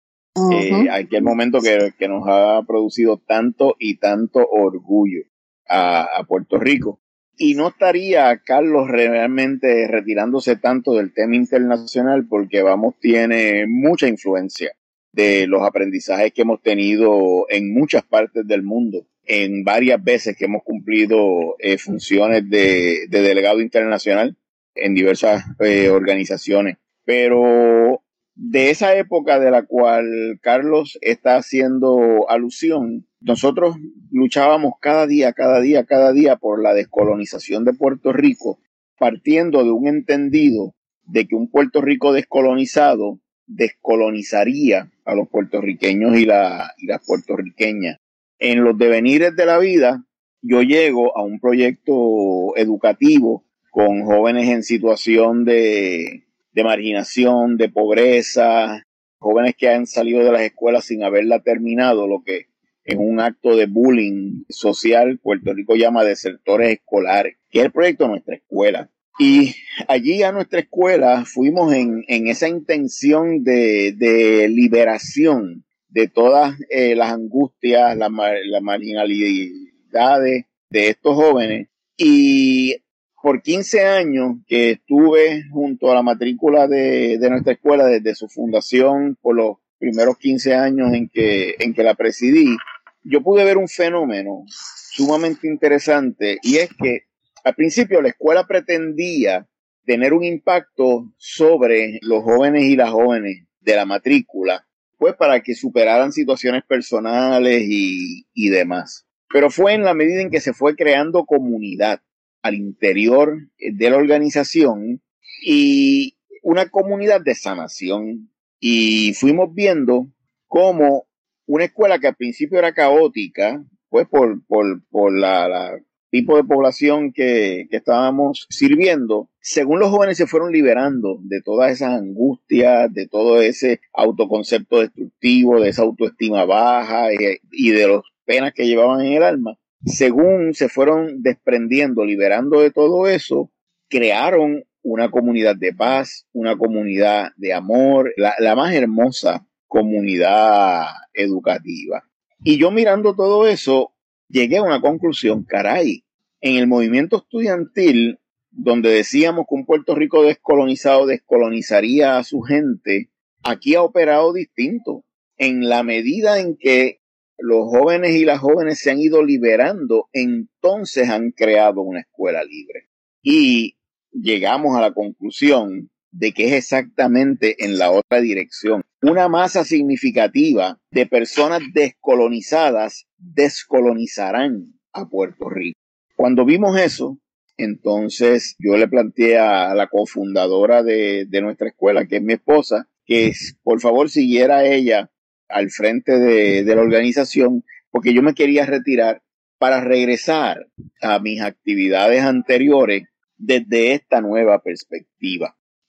Eh, 0.53 0.89
aquel 0.91 1.23
momento 1.23 1.61
que, 1.61 1.93
que, 1.99 2.09
nos 2.09 2.25
ha 2.29 2.63
producido 2.67 3.17
tanto 3.17 3.75
y 3.79 3.97
tanto 3.97 4.47
orgullo 4.47 5.23
a, 5.67 6.03
a 6.03 6.25
Puerto 6.25 6.59
Rico. 6.59 7.01
Y 7.37 7.55
no 7.55 7.69
estaría 7.69 8.37
Carlos 8.45 8.89
realmente 8.89 9.89
retirándose 9.89 10.57
tanto 10.57 10.93
del 10.93 11.13
tema 11.15 11.37
internacional 11.37 12.27
porque 12.29 12.63
Vamos 12.63 12.95
tiene 13.01 13.67
mucha 13.67 14.07
influencia 14.07 14.73
de 15.13 15.47
los 15.47 15.63
aprendizajes 15.63 16.33
que 16.33 16.43
hemos 16.43 16.63
tenido 16.63 17.47
en 17.49 17.73
muchas 17.73 18.05
partes 18.05 18.47
del 18.47 18.63
mundo, 18.63 19.07
en 19.29 19.63
varias 19.63 20.03
veces 20.03 20.37
que 20.37 20.47
hemos 20.47 20.63
cumplido 20.65 21.55
eh, 21.59 21.77
funciones 21.77 22.49
de, 22.49 23.07
delegado 23.11 23.61
internacional 23.61 24.37
en 24.75 24.95
diversas 24.95 25.45
eh, 25.61 25.91
organizaciones. 25.91 26.79
Pero 27.05 28.03
de 28.35 28.71
esa 28.71 28.97
época 28.97 29.39
de 29.39 29.51
la 29.51 29.65
cual 29.65 30.39
Carlos 30.41 30.99
está 31.03 31.37
haciendo 31.37 32.29
alusión, 32.31 33.07
nosotros 33.21 33.77
luchábamos 34.11 34.75
cada 34.81 35.07
día, 35.07 35.35
cada 35.35 35.61
día, 35.61 35.85
cada 35.85 36.13
día 36.13 36.37
por 36.37 36.63
la 36.63 36.73
descolonización 36.73 37.67
de 37.67 37.75
Puerto 37.75 38.13
Rico, 38.13 38.59
partiendo 38.99 39.63
de 39.63 39.73
un 39.73 39.89
entendido 39.89 40.75
de 41.05 41.27
que 41.27 41.37
un 41.37 41.51
Puerto 41.51 41.83
Rico 41.83 42.13
descolonizado 42.13 43.21
descolonizaría 43.47 44.91
a 45.05 45.15
los 45.15 45.29
puertorriqueños 45.29 46.17
y, 46.17 46.25
la, 46.25 46.73
y 46.79 46.87
las 46.87 47.05
puertorriqueñas. 47.07 47.99
En 48.38 48.62
los 48.62 48.78
devenires 48.78 49.35
de 49.35 49.47
la 49.47 49.59
vida, 49.59 50.04
yo 50.42 50.62
llego 50.62 51.16
a 51.16 51.23
un 51.23 51.40
proyecto 51.40 52.57
educativo 52.57 53.45
con 53.71 54.04
jóvenes 54.04 54.49
en 54.49 54.62
situación 54.62 55.45
de, 55.45 56.25
de 56.52 56.64
marginación, 56.64 57.57
de 57.57 57.68
pobreza, 57.68 58.83
jóvenes 59.18 59.54
que 59.57 59.68
han 59.68 59.87
salido 59.87 60.25
de 60.25 60.33
las 60.33 60.42
escuelas 60.42 60.85
sin 60.85 61.02
haberla 61.02 61.40
terminado, 61.40 62.07
lo 62.07 62.23
que 62.25 62.47
en 62.85 62.99
un 63.00 63.21
acto 63.21 63.54
de 63.54 63.66
bullying 63.66 64.45
social, 64.49 65.18
Puerto 65.18 65.52
Rico 65.52 65.76
llama 65.76 66.04
desertores 66.04 66.73
escolares, 66.73 67.37
que 67.50 67.59
es 67.59 67.66
el 67.66 67.73
proyecto 67.73 68.04
de 68.04 68.11
nuestra 68.11 68.37
escuela. 68.37 68.90
Y 69.18 69.54
allí 69.88 70.23
a 70.23 70.33
nuestra 70.33 70.61
escuela 70.61 71.25
fuimos 71.26 71.75
en, 71.75 72.04
esa 72.07 72.49
intención 72.49 73.42
de, 73.45 74.49
liberación 74.49 75.64
de 75.88 76.09
todas 76.09 76.54
eh, 76.71 76.95
las 76.95 77.12
angustias, 77.12 77.97
las 77.97 78.11
la 78.11 78.61
marginalidades 78.61 80.45
de 80.71 80.88
estos 80.88 81.14
jóvenes. 81.14 81.68
Y 81.97 82.76
por 83.21 83.42
15 83.42 83.85
años 83.85 84.37
que 84.47 84.71
estuve 84.71 85.45
junto 85.50 85.90
a 85.90 85.95
la 85.95 86.02
matrícula 86.02 86.68
de, 86.68 87.18
de 87.18 87.30
nuestra 87.30 87.54
escuela 87.54 87.87
desde 87.87 88.14
su 88.14 88.28
fundación, 88.28 89.16
por 89.21 89.35
los 89.35 89.57
primeros 89.78 90.18
15 90.18 90.54
años 90.54 90.92
en 90.92 91.09
que, 91.09 91.54
en 91.59 91.75
que 91.75 91.83
la 91.83 91.95
presidí, 91.95 92.57
yo 93.04 93.23
pude 93.23 93.45
ver 93.45 93.57
un 93.57 93.68
fenómeno 93.68 94.45
sumamente 94.47 95.47
interesante 95.47 96.38
y 96.42 96.57
es 96.57 96.71
que 96.75 97.02
al 97.45 97.54
principio 97.54 98.02
la 98.02 98.09
escuela 98.09 98.47
pretendía 98.47 99.47
tener 99.85 100.12
un 100.12 100.25
impacto 100.25 101.12
sobre 101.16 101.99
los 102.02 102.23
jóvenes 102.23 102.64
y 102.64 102.76
las 102.76 102.90
jóvenes 102.90 103.47
de 103.61 103.76
la 103.76 103.87
matrícula, 103.87 104.66
pues 104.99 105.14
para 105.14 105.40
que 105.40 105.55
superaran 105.55 106.12
situaciones 106.12 106.64
personales 106.64 107.62
y, 107.67 108.26
y 108.35 108.49
demás. 108.50 109.07
Pero 109.33 109.50
fue 109.50 109.75
en 109.75 109.85
la 109.85 109.95
medida 109.95 110.21
en 110.21 110.31
que 110.31 110.40
se 110.40 110.52
fue 110.52 110.75
creando 110.75 111.25
comunidad 111.25 112.00
al 112.43 112.55
interior 112.55 113.38
de 113.59 113.90
la 113.90 113.97
organización 113.97 115.02
y 115.43 116.17
una 116.43 116.69
comunidad 116.69 117.21
de 117.21 117.35
sanación. 117.35 118.31
Y 118.61 119.14
fuimos 119.14 119.55
viendo 119.55 120.09
cómo 120.47 121.07
una 121.47 121.64
escuela 121.64 121.99
que 121.99 122.09
al 122.09 122.17
principio 122.17 122.59
era 122.59 122.75
caótica, 122.75 123.64
pues 123.88 124.07
por, 124.09 124.45
por, 124.47 124.83
por 124.88 125.17
la, 125.17 125.78
tipo 126.11 126.37
de 126.37 126.45
población 126.45 127.12
que, 127.12 127.67
que, 127.71 127.77
estábamos 127.77 128.47
sirviendo, 128.49 129.29
según 129.41 129.81
los 129.81 129.91
jóvenes 129.91 130.17
se 130.17 130.27
fueron 130.27 130.53
liberando 130.53 131.19
de 131.23 131.43
todas 131.43 131.73
esas 131.73 131.95
angustias, 131.95 132.93
de 132.93 133.07
todo 133.07 133.41
ese 133.41 133.81
autoconcepto 133.93 134.81
destructivo, 134.81 135.61
de 135.61 135.71
esa 135.71 135.83
autoestima 135.83 136.45
baja 136.45 137.12
y, 137.12 137.17
y 137.53 137.71
de 137.71 137.88
las 137.88 138.03
penas 138.25 138.53
que 138.55 138.67
llevaban 138.67 139.00
en 139.05 139.15
el 139.15 139.23
alma, 139.23 139.59
según 139.85 140.55
se 140.55 140.69
fueron 140.69 141.23
desprendiendo, 141.23 142.05
liberando 142.05 142.61
de 142.61 142.71
todo 142.71 143.07
eso, 143.07 143.50
crearon 143.88 144.65
una 144.83 145.11
comunidad 145.11 145.57
de 145.57 145.73
paz, 145.73 146.27
una 146.33 146.57
comunidad 146.57 147.33
de 147.37 147.53
amor, 147.53 148.12
la, 148.17 148.35
la 148.38 148.55
más 148.55 148.75
hermosa 148.75 149.47
comunidad 149.67 150.87
educativa. 151.12 152.03
Y 152.43 152.59
yo 152.59 152.71
mirando 152.71 153.15
todo 153.15 153.47
eso, 153.47 153.93
llegué 154.29 154.59
a 154.59 154.63
una 154.63 154.81
conclusión, 154.81 155.45
caray, 155.45 156.05
en 156.41 156.57
el 156.57 156.67
movimiento 156.67 157.19
estudiantil, 157.19 158.19
donde 158.51 158.91
decíamos 158.91 159.47
que 159.49 159.55
un 159.55 159.67
Puerto 159.67 159.95
Rico 159.95 160.23
descolonizado 160.23 161.07
descolonizaría 161.07 162.19
a 162.19 162.25
su 162.25 162.41
gente, 162.41 163.11
aquí 163.43 163.75
ha 163.75 163.83
operado 163.83 164.33
distinto. 164.33 165.05
En 165.37 165.69
la 165.69 165.83
medida 165.83 166.41
en 166.41 166.57
que 166.57 167.01
los 167.39 167.69
jóvenes 167.69 168.17
y 168.17 168.25
las 168.25 168.41
jóvenes 168.41 168.81
se 168.81 168.91
han 168.91 168.99
ido 168.99 169.23
liberando, 169.23 170.09
entonces 170.13 171.09
han 171.09 171.31
creado 171.31 171.81
una 171.83 172.01
escuela 172.01 172.43
libre. 172.43 172.89
Y 173.23 173.77
llegamos 174.11 174.77
a 174.77 174.81
la 174.81 174.93
conclusión 174.93 175.91
de 176.11 176.33
que 176.33 176.47
es 176.47 176.53
exactamente 176.53 177.65
en 177.65 177.79
la 177.79 177.91
otra 177.91 178.21
dirección. 178.21 178.83
Una 179.03 179.29
masa 179.29 179.65
significativa 179.65 180.79
de 180.91 181.07
personas 181.07 181.61
descolonizadas 181.73 183.07
descolonizarán 183.17 184.75
a 184.93 185.09
Puerto 185.09 185.49
Rico. 185.49 185.79
Cuando 186.17 186.45
vimos 186.45 186.79
eso, 186.79 187.19
entonces 187.57 188.57
yo 188.59 188.77
le 188.77 188.88
planteé 188.88 189.38
a 189.38 189.75
la 189.75 189.88
cofundadora 189.88 190.83
de, 190.83 191.29
nuestra 191.43 191.69
escuela, 191.69 192.07
que 192.07 192.17
es 192.17 192.23
mi 192.23 192.35
esposa, 192.35 192.88
que 193.05 193.33
por 193.62 193.81
favor 193.81 194.11
siguiera 194.11 194.65
ella 194.65 195.11
al 195.49 195.71
frente 195.71 196.19
de, 196.19 196.65
de 196.65 196.75
la 196.75 196.83
organización, 196.83 197.65
porque 197.91 198.12
yo 198.12 198.23
me 198.23 198.35
quería 198.35 198.67
retirar 198.67 199.23
para 199.59 199.81
regresar 199.81 200.67
a 201.00 201.19
mis 201.19 201.41
actividades 201.41 202.23
anteriores 202.23 203.05
desde 203.37 203.93
esta 203.93 204.21
nueva 204.21 204.61
perspectiva 204.62 205.58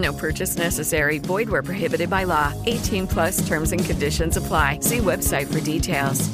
No 0.00 0.12
purchase 0.12 0.56
necessary. 0.56 1.18
Void 1.18 1.48
where 1.48 1.62
prohibited 1.62 2.08
by 2.08 2.24
law. 2.24 2.52
18 2.66 3.06
plus 3.06 3.46
terms 3.46 3.72
and 3.72 3.84
conditions 3.84 4.36
apply. 4.36 4.80
See 4.80 4.98
website 4.98 5.46
for 5.46 5.60
details. 5.60 6.28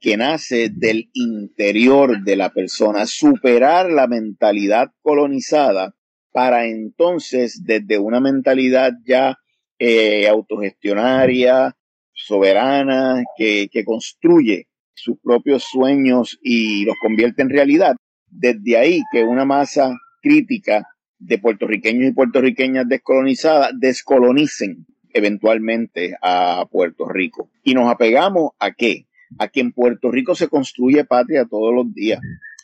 Que 0.00 0.16
nace 0.16 0.68
del 0.68 1.08
interior 1.14 2.22
de 2.24 2.36
la 2.36 2.50
persona, 2.50 3.06
superar 3.06 3.90
la 3.90 4.06
mentalidad 4.06 4.90
colonizada 5.02 5.94
para 6.30 6.66
entonces, 6.66 7.62
desde 7.64 7.98
una 7.98 8.20
mentalidad 8.20 8.92
ya 9.06 9.38
eh, 9.78 10.28
autogestionaria, 10.28 11.74
soberana, 12.12 13.22
que, 13.36 13.68
que 13.70 13.84
construye 13.84 14.66
sus 14.94 15.16
propios 15.22 15.64
sueños 15.64 16.38
y 16.42 16.84
los 16.84 16.96
convierte 17.00 17.42
en 17.42 17.50
realidad, 17.50 17.96
desde 18.28 18.76
ahí 18.76 19.02
que 19.12 19.22
una 19.24 19.44
masa 19.44 19.94
crítica 20.20 20.86
de 21.18 21.38
puertorriqueños 21.38 22.10
y 22.10 22.12
puertorriqueñas 22.12 22.88
descolonizadas 22.88 23.72
descolonicen 23.78 24.86
eventualmente 25.12 26.16
a 26.20 26.66
Puerto 26.70 27.08
Rico. 27.08 27.50
Y 27.62 27.74
nos 27.74 27.90
apegamos 27.90 28.50
a 28.58 28.72
qué? 28.72 29.06
A 29.38 29.48
que 29.48 29.60
en 29.60 29.72
Puerto 29.72 30.10
Rico 30.10 30.34
se 30.34 30.48
construye 30.48 31.04
patria 31.04 31.46
todos 31.46 31.72
los 31.72 31.92
días. 31.94 32.20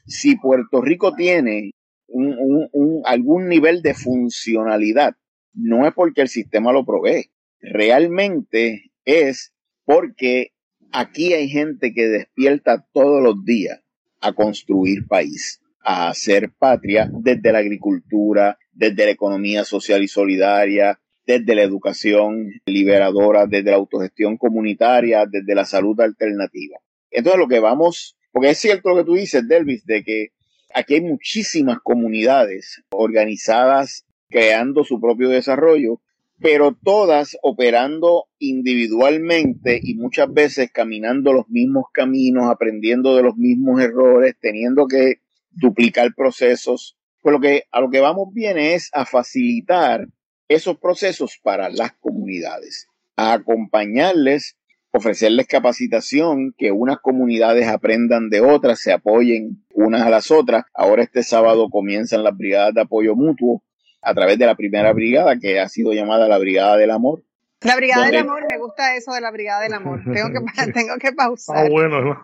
Si 0.06 0.36
Puerto 0.36 0.80
Rico 0.80 1.14
tiene 1.14 1.72
un, 2.08 3.02
algún 3.04 3.48
nivel 3.48 3.82
de 3.82 3.94
funcionalidad, 3.94 5.14
no 5.54 5.86
es 5.86 5.94
porque 5.94 6.22
el 6.22 6.28
sistema 6.28 6.72
lo 6.72 6.84
provee, 6.84 7.30
realmente 7.60 8.90
es 9.04 9.52
porque 9.84 10.52
aquí 10.92 11.32
hay 11.32 11.48
gente 11.48 11.92
que 11.92 12.08
despierta 12.08 12.84
todos 12.92 13.22
los 13.22 13.44
días 13.44 13.80
a 14.20 14.32
construir 14.32 15.06
país 15.06 15.60
a 15.82 16.08
hacer 16.08 16.50
patria 16.58 17.10
desde 17.12 17.52
la 17.52 17.58
agricultura, 17.58 18.58
desde 18.72 19.06
la 19.06 19.10
economía 19.10 19.64
social 19.64 20.02
y 20.02 20.08
solidaria, 20.08 21.00
desde 21.26 21.54
la 21.54 21.62
educación 21.62 22.50
liberadora, 22.66 23.46
desde 23.46 23.70
la 23.70 23.76
autogestión 23.76 24.36
comunitaria, 24.36 25.26
desde 25.26 25.54
la 25.54 25.64
salud 25.64 26.00
alternativa. 26.00 26.78
Entonces 27.10 27.38
lo 27.38 27.48
que 27.48 27.60
vamos, 27.60 28.16
porque 28.32 28.50
es 28.50 28.58
cierto 28.58 28.90
lo 28.90 28.96
que 28.96 29.04
tú 29.04 29.14
dices, 29.14 29.46
Delvis, 29.46 29.84
de 29.84 30.02
que 30.02 30.28
aquí 30.74 30.94
hay 30.94 31.02
muchísimas 31.02 31.78
comunidades 31.80 32.82
organizadas 32.90 34.06
creando 34.28 34.84
su 34.84 35.00
propio 35.00 35.28
desarrollo, 35.28 36.00
pero 36.40 36.74
todas 36.82 37.36
operando 37.42 38.26
individualmente 38.38 39.78
y 39.82 39.94
muchas 39.94 40.32
veces 40.32 40.70
caminando 40.72 41.32
los 41.32 41.48
mismos 41.48 41.86
caminos, 41.92 42.50
aprendiendo 42.50 43.14
de 43.14 43.22
los 43.22 43.36
mismos 43.36 43.80
errores, 43.80 44.36
teniendo 44.40 44.86
que 44.86 45.16
duplicar 45.50 46.14
procesos. 46.14 46.96
Pues 47.22 47.32
lo 47.32 47.40
que, 47.40 47.64
a 47.70 47.80
lo 47.80 47.90
que 47.90 48.00
vamos 48.00 48.28
bien 48.32 48.58
es 48.58 48.90
a 48.92 49.04
facilitar 49.04 50.06
esos 50.48 50.78
procesos 50.78 51.38
para 51.42 51.68
las 51.68 51.92
comunidades, 52.00 52.88
a 53.16 53.34
acompañarles, 53.34 54.56
ofrecerles 54.90 55.46
capacitación, 55.46 56.54
que 56.58 56.72
unas 56.72 56.98
comunidades 56.98 57.68
aprendan 57.68 58.30
de 58.30 58.40
otras, 58.40 58.80
se 58.80 58.92
apoyen 58.92 59.64
unas 59.74 60.02
a 60.02 60.10
las 60.10 60.30
otras. 60.30 60.64
Ahora 60.74 61.02
este 61.02 61.22
sábado 61.22 61.68
comienzan 61.70 62.24
las 62.24 62.36
brigadas 62.36 62.74
de 62.74 62.80
apoyo 62.80 63.14
mutuo 63.14 63.62
a 64.02 64.14
través 64.14 64.38
de 64.38 64.46
la 64.46 64.56
primera 64.56 64.92
brigada, 64.92 65.38
que 65.38 65.60
ha 65.60 65.68
sido 65.68 65.92
llamada 65.92 66.26
la 66.26 66.38
Brigada 66.38 66.76
del 66.76 66.90
Amor. 66.90 67.22
La 67.60 67.76
Brigada 67.76 68.06
del 68.06 68.16
Amor, 68.16 68.46
me 68.50 68.58
gusta 68.58 68.96
eso 68.96 69.12
de 69.12 69.20
la 69.20 69.30
Brigada 69.30 69.62
del 69.62 69.74
Amor. 69.74 70.00
Tengo 70.12 70.30
que, 70.30 70.72
tengo 70.72 70.96
que 70.98 71.12
pausar. 71.12 71.66
Ah, 71.66 71.68
bueno, 71.70 72.00
¿no? 72.00 72.22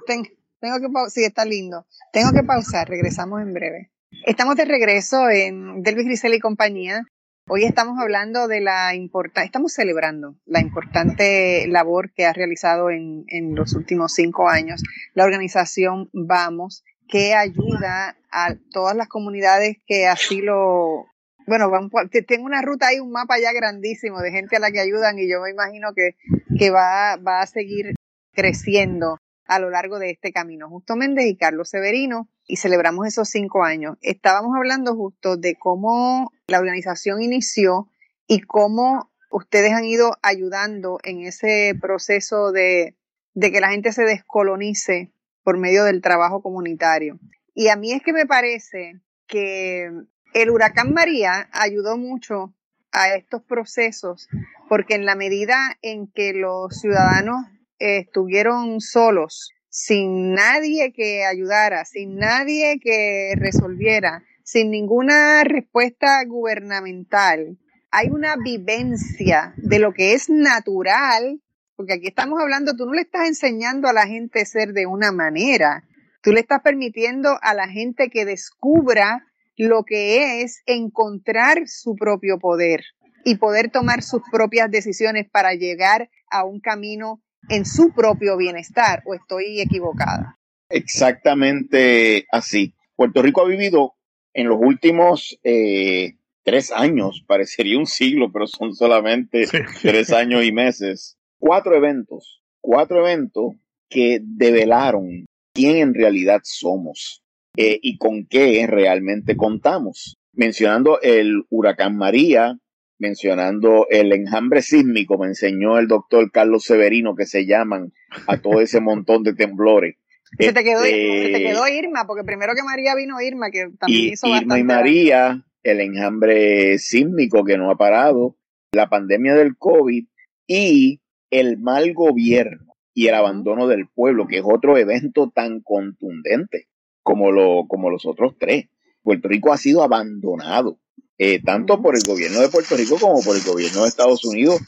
Tengo 0.61 0.81
que 0.81 1.11
sí, 1.11 1.25
está 1.25 1.45
lindo. 1.45 1.87
Tengo 2.13 2.33
que 2.33 2.43
pausar, 2.43 2.89
regresamos 2.89 3.43
en 3.43 3.53
breve. 3.53 3.91
Estamos 4.25 4.57
de 4.57 4.65
regreso 4.65 5.29
en 5.29 5.83
Delvis 5.83 6.07
Grisel 6.07 6.35
y 6.35 6.41
compañía. 6.41 7.03
Hoy 7.49 7.65
estamos 7.65 7.99
hablando 8.01 8.49
de 8.49 8.61
la 8.61 8.95
importante, 8.95 9.47
estamos 9.47 9.73
celebrando 9.73 10.35
la 10.47 10.61
importante 10.61 11.67
labor 11.69 12.13
que 12.13 12.27
ha 12.27 12.33
realizado 12.33 12.91
en, 12.91 13.25
en 13.29 13.55
los 13.55 13.75
últimos 13.75 14.15
cinco 14.15 14.49
años 14.49 14.83
la 15.15 15.25
organización 15.25 16.11
Vamos, 16.13 16.83
que 17.07 17.35
ayuda 17.35 18.17
a 18.33 18.57
todas 18.73 18.97
las 18.97 19.07
comunidades 19.07 19.77
que 19.87 20.09
así 20.09 20.41
lo, 20.41 21.07
bueno, 21.47 21.71
vamos, 21.71 21.93
tengo 22.27 22.47
una 22.47 22.63
ruta 22.63 22.89
ahí, 22.89 22.99
un 22.99 23.13
mapa 23.13 23.39
ya 23.39 23.53
grandísimo 23.53 24.21
de 24.21 24.33
gente 24.33 24.57
a 24.57 24.61
la 24.61 24.73
que 24.73 24.81
ayudan 24.81 25.17
y 25.21 25.31
yo 25.31 25.41
me 25.41 25.51
imagino 25.51 25.95
que, 25.95 26.17
que 26.59 26.71
va, 26.71 27.17
va 27.17 27.43
a 27.43 27.47
seguir 27.47 27.95
creciendo 28.33 29.19
a 29.47 29.59
lo 29.59 29.71
largo 29.71 29.99
de 29.99 30.11
este 30.11 30.33
camino. 30.33 30.69
Justo 30.69 30.97
Méndez 30.97 31.27
y 31.27 31.37
Carlos 31.37 31.69
Severino, 31.69 32.29
y 32.47 32.57
celebramos 32.57 33.07
esos 33.07 33.29
cinco 33.29 33.65
años. 33.65 33.97
Estábamos 34.01 34.57
hablando 34.57 34.95
justo 34.95 35.37
de 35.37 35.57
cómo 35.57 36.33
la 36.47 36.59
organización 36.59 37.23
inició 37.23 37.89
y 38.27 38.41
cómo 38.41 39.11
ustedes 39.31 39.73
han 39.73 39.85
ido 39.85 40.17
ayudando 40.23 40.99
en 41.03 41.23
ese 41.23 41.75
proceso 41.81 42.53
de, 42.53 42.97
de 43.35 43.53
que 43.53 43.61
la 43.61 43.71
gente 43.71 43.93
se 43.93 44.05
descolonice 44.05 45.13
por 45.43 45.59
medio 45.59 45.85
del 45.85 46.01
trabajo 46.01 46.43
comunitario. 46.43 47.19
Y 47.55 47.69
a 47.69 47.77
mí 47.77 47.93
es 47.93 48.03
que 48.03 48.13
me 48.13 48.27
parece 48.27 49.01
que 49.27 49.91
el 50.35 50.51
huracán 50.51 50.93
María 50.93 51.49
ayudó 51.53 51.97
mucho 51.97 52.55
a 52.93 53.15
estos 53.15 53.43
procesos 53.43 54.29
porque 54.69 54.95
en 54.95 55.05
la 55.05 55.15
medida 55.15 55.77
en 55.83 56.07
que 56.07 56.33
los 56.33 56.81
ciudadanos 56.81 57.47
estuvieron 57.79 58.81
solos, 58.81 59.51
sin 59.69 60.33
nadie 60.33 60.93
que 60.93 61.25
ayudara, 61.25 61.85
sin 61.85 62.17
nadie 62.17 62.81
que 62.81 63.35
resolviera, 63.37 64.23
sin 64.43 64.71
ninguna 64.71 65.45
respuesta 65.45 66.23
gubernamental, 66.25 67.59
hay 67.91 68.09
una 68.11 68.37
vivencia 68.37 69.55
de 69.57 69.79
lo 69.79 69.93
que 69.93 70.15
es 70.15 70.29
natural, 70.29 71.41
porque 71.77 71.95
aquí 71.95 72.09
estamos 72.09 72.41
hablando, 72.41 72.77
tú 72.77 72.87
no 72.87 72.93
le 72.93 73.03
estás 73.03 73.27
enseñando 73.27 73.89
a 73.89 73.93
la 73.93 74.07
gente 74.07 74.43
a 74.43 74.47
ser 74.47 74.73
de 74.73 74.87
una 74.87 75.13
manera, 75.13 75.85
tú 76.23 76.33
le 76.33 76.41
estás 76.41 76.61
permitiendo 76.63 77.39
a 77.41 77.55
la 77.55 77.69
gente 77.69 78.11
que 78.11 78.25
descubra 78.25 79.27
lo 79.57 79.85
que 79.85 80.43
es 80.43 80.63
encontrar 80.67 81.69
su 81.69 81.97
propio 81.97 82.39
poder 82.39 82.85
y 83.25 83.37
poder 83.37 83.71
tomar 83.71 84.03
sus 84.03 84.23
propias 84.31 84.71
decisiones 84.71 85.29
para 85.31 85.55
llegar 85.55 86.11
a 86.31 86.45
un 86.45 86.61
camino 86.61 87.23
en 87.49 87.65
su 87.65 87.93
propio 87.93 88.37
bienestar 88.37 89.03
o 89.07 89.15
estoy 89.15 89.61
equivocada? 89.61 90.39
Exactamente 90.69 92.27
así. 92.31 92.75
Puerto 92.97 93.23
Rico 93.23 93.43
ha 93.43 93.49
vivido 93.49 93.95
en 94.35 94.49
los 94.49 94.59
últimos 94.61 95.39
eh, 95.45 96.17
tres 96.43 96.73
años, 96.73 97.25
parecería 97.27 97.79
un 97.79 97.87
siglo, 97.87 98.31
pero 98.33 98.47
son 98.47 98.75
solamente 98.75 99.47
tres 99.83 100.13
años 100.13 100.45
y 100.45 100.53
meses, 100.53 101.17
cuatro 101.39 101.77
eventos, 101.77 102.43
cuatro 102.61 103.01
eventos 103.01 103.55
que 103.89 104.21
develaron 104.23 105.27
quién 105.55 105.77
en 105.77 105.95
realidad 105.95 106.41
somos 106.43 107.23
eh, 107.57 107.79
y 107.81 107.97
con 107.99 108.27
qué 108.27 108.67
realmente 108.67 109.37
contamos. 109.37 110.17
Mencionando 110.33 111.01
el 111.01 111.45
huracán 111.49 111.97
María, 111.97 112.59
mencionando 112.99 113.87
el 113.91 114.13
enjambre 114.13 114.63
sísmico, 114.63 115.19
me 115.19 115.27
enseñó 115.27 115.79
el 115.79 115.89
doctor 115.89 116.31
Carlos 116.31 116.65
Severino 116.65 117.15
que 117.15 117.27
se 117.27 117.47
llaman 117.47 117.93
a 118.27 118.39
todo 118.39 118.61
ese 118.61 118.81
montón 118.81 119.23
de 119.23 119.35
temblores. 119.35 119.97
Se 120.39 120.53
te, 120.53 120.65
quedó, 120.65 120.83
este, 120.83 121.41
quedó 121.41 121.69
Irma, 121.69 122.05
porque 122.07 122.25
primero 122.25 122.55
que 122.55 122.63
María 122.65 122.97
vino 122.97 123.21
Irma, 123.21 123.51
que 123.51 123.69
también 123.79 124.13
hizo 124.13 124.27
Irma 124.27 124.59
y 124.59 124.65
María, 124.65 125.45
el 125.63 125.81
enjambre 125.81 126.79
sísmico 126.79 127.45
que 127.45 127.57
no 127.57 127.71
ha 127.71 127.77
parado, 127.77 128.37
la 128.73 128.89
pandemia 128.89 129.35
del 129.35 129.57
COVID 129.57 130.05
y 130.47 131.01
el 131.31 131.59
mal 131.59 131.95
gobierno 131.95 132.75
y 132.93 133.07
el 133.07 133.15
abandono 133.15 133.69
del 133.69 133.89
pueblo, 133.89 134.27
que 134.27 134.39
es 134.39 134.45
otro 134.45 134.77
evento 134.79 135.31
tan 135.33 135.61
contundente 135.61 136.69
como, 137.03 137.31
lo, 137.31 137.67
como 137.69 137.89
los 137.91 138.05
otros 138.05 138.37
tres. 138.39 138.69
Puerto 139.03 139.29
Rico 139.29 139.53
ha 139.53 139.59
sido 139.59 139.83
abandonado 139.83 140.81
eh, 141.19 141.43
tanto 141.43 141.81
por 141.81 141.97
el 141.97 142.03
gobierno 142.07 142.41
de 142.41 142.49
Puerto 142.49 142.77
Rico 142.77 142.99
como 143.01 143.23
por 143.23 143.37
el 143.37 143.43
gobierno 143.43 143.83
de 143.83 143.89
Estados 143.89 144.25
Unidos. 144.25 144.61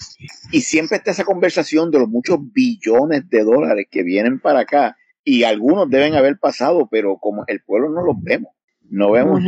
Y 0.50 0.62
siempre 0.62 0.96
está 0.96 1.10
esa 1.10 1.24
conversación 1.24 1.90
de 1.90 1.98
los 1.98 2.08
muchos 2.08 2.38
billones 2.52 3.28
de 3.28 3.44
dólares 3.44 3.86
que 3.90 4.02
vienen 4.02 4.40
para 4.40 4.60
acá 4.60 4.96
y 5.24 5.42
algunos 5.42 5.90
deben 5.90 6.14
haber 6.14 6.38
pasado, 6.38 6.88
pero 6.90 7.18
como 7.18 7.44
el 7.48 7.60
pueblo 7.60 7.90
no 7.90 8.02
los 8.02 8.16
vemos, 8.22 8.52
no 8.88 9.10
vemos 9.10 9.42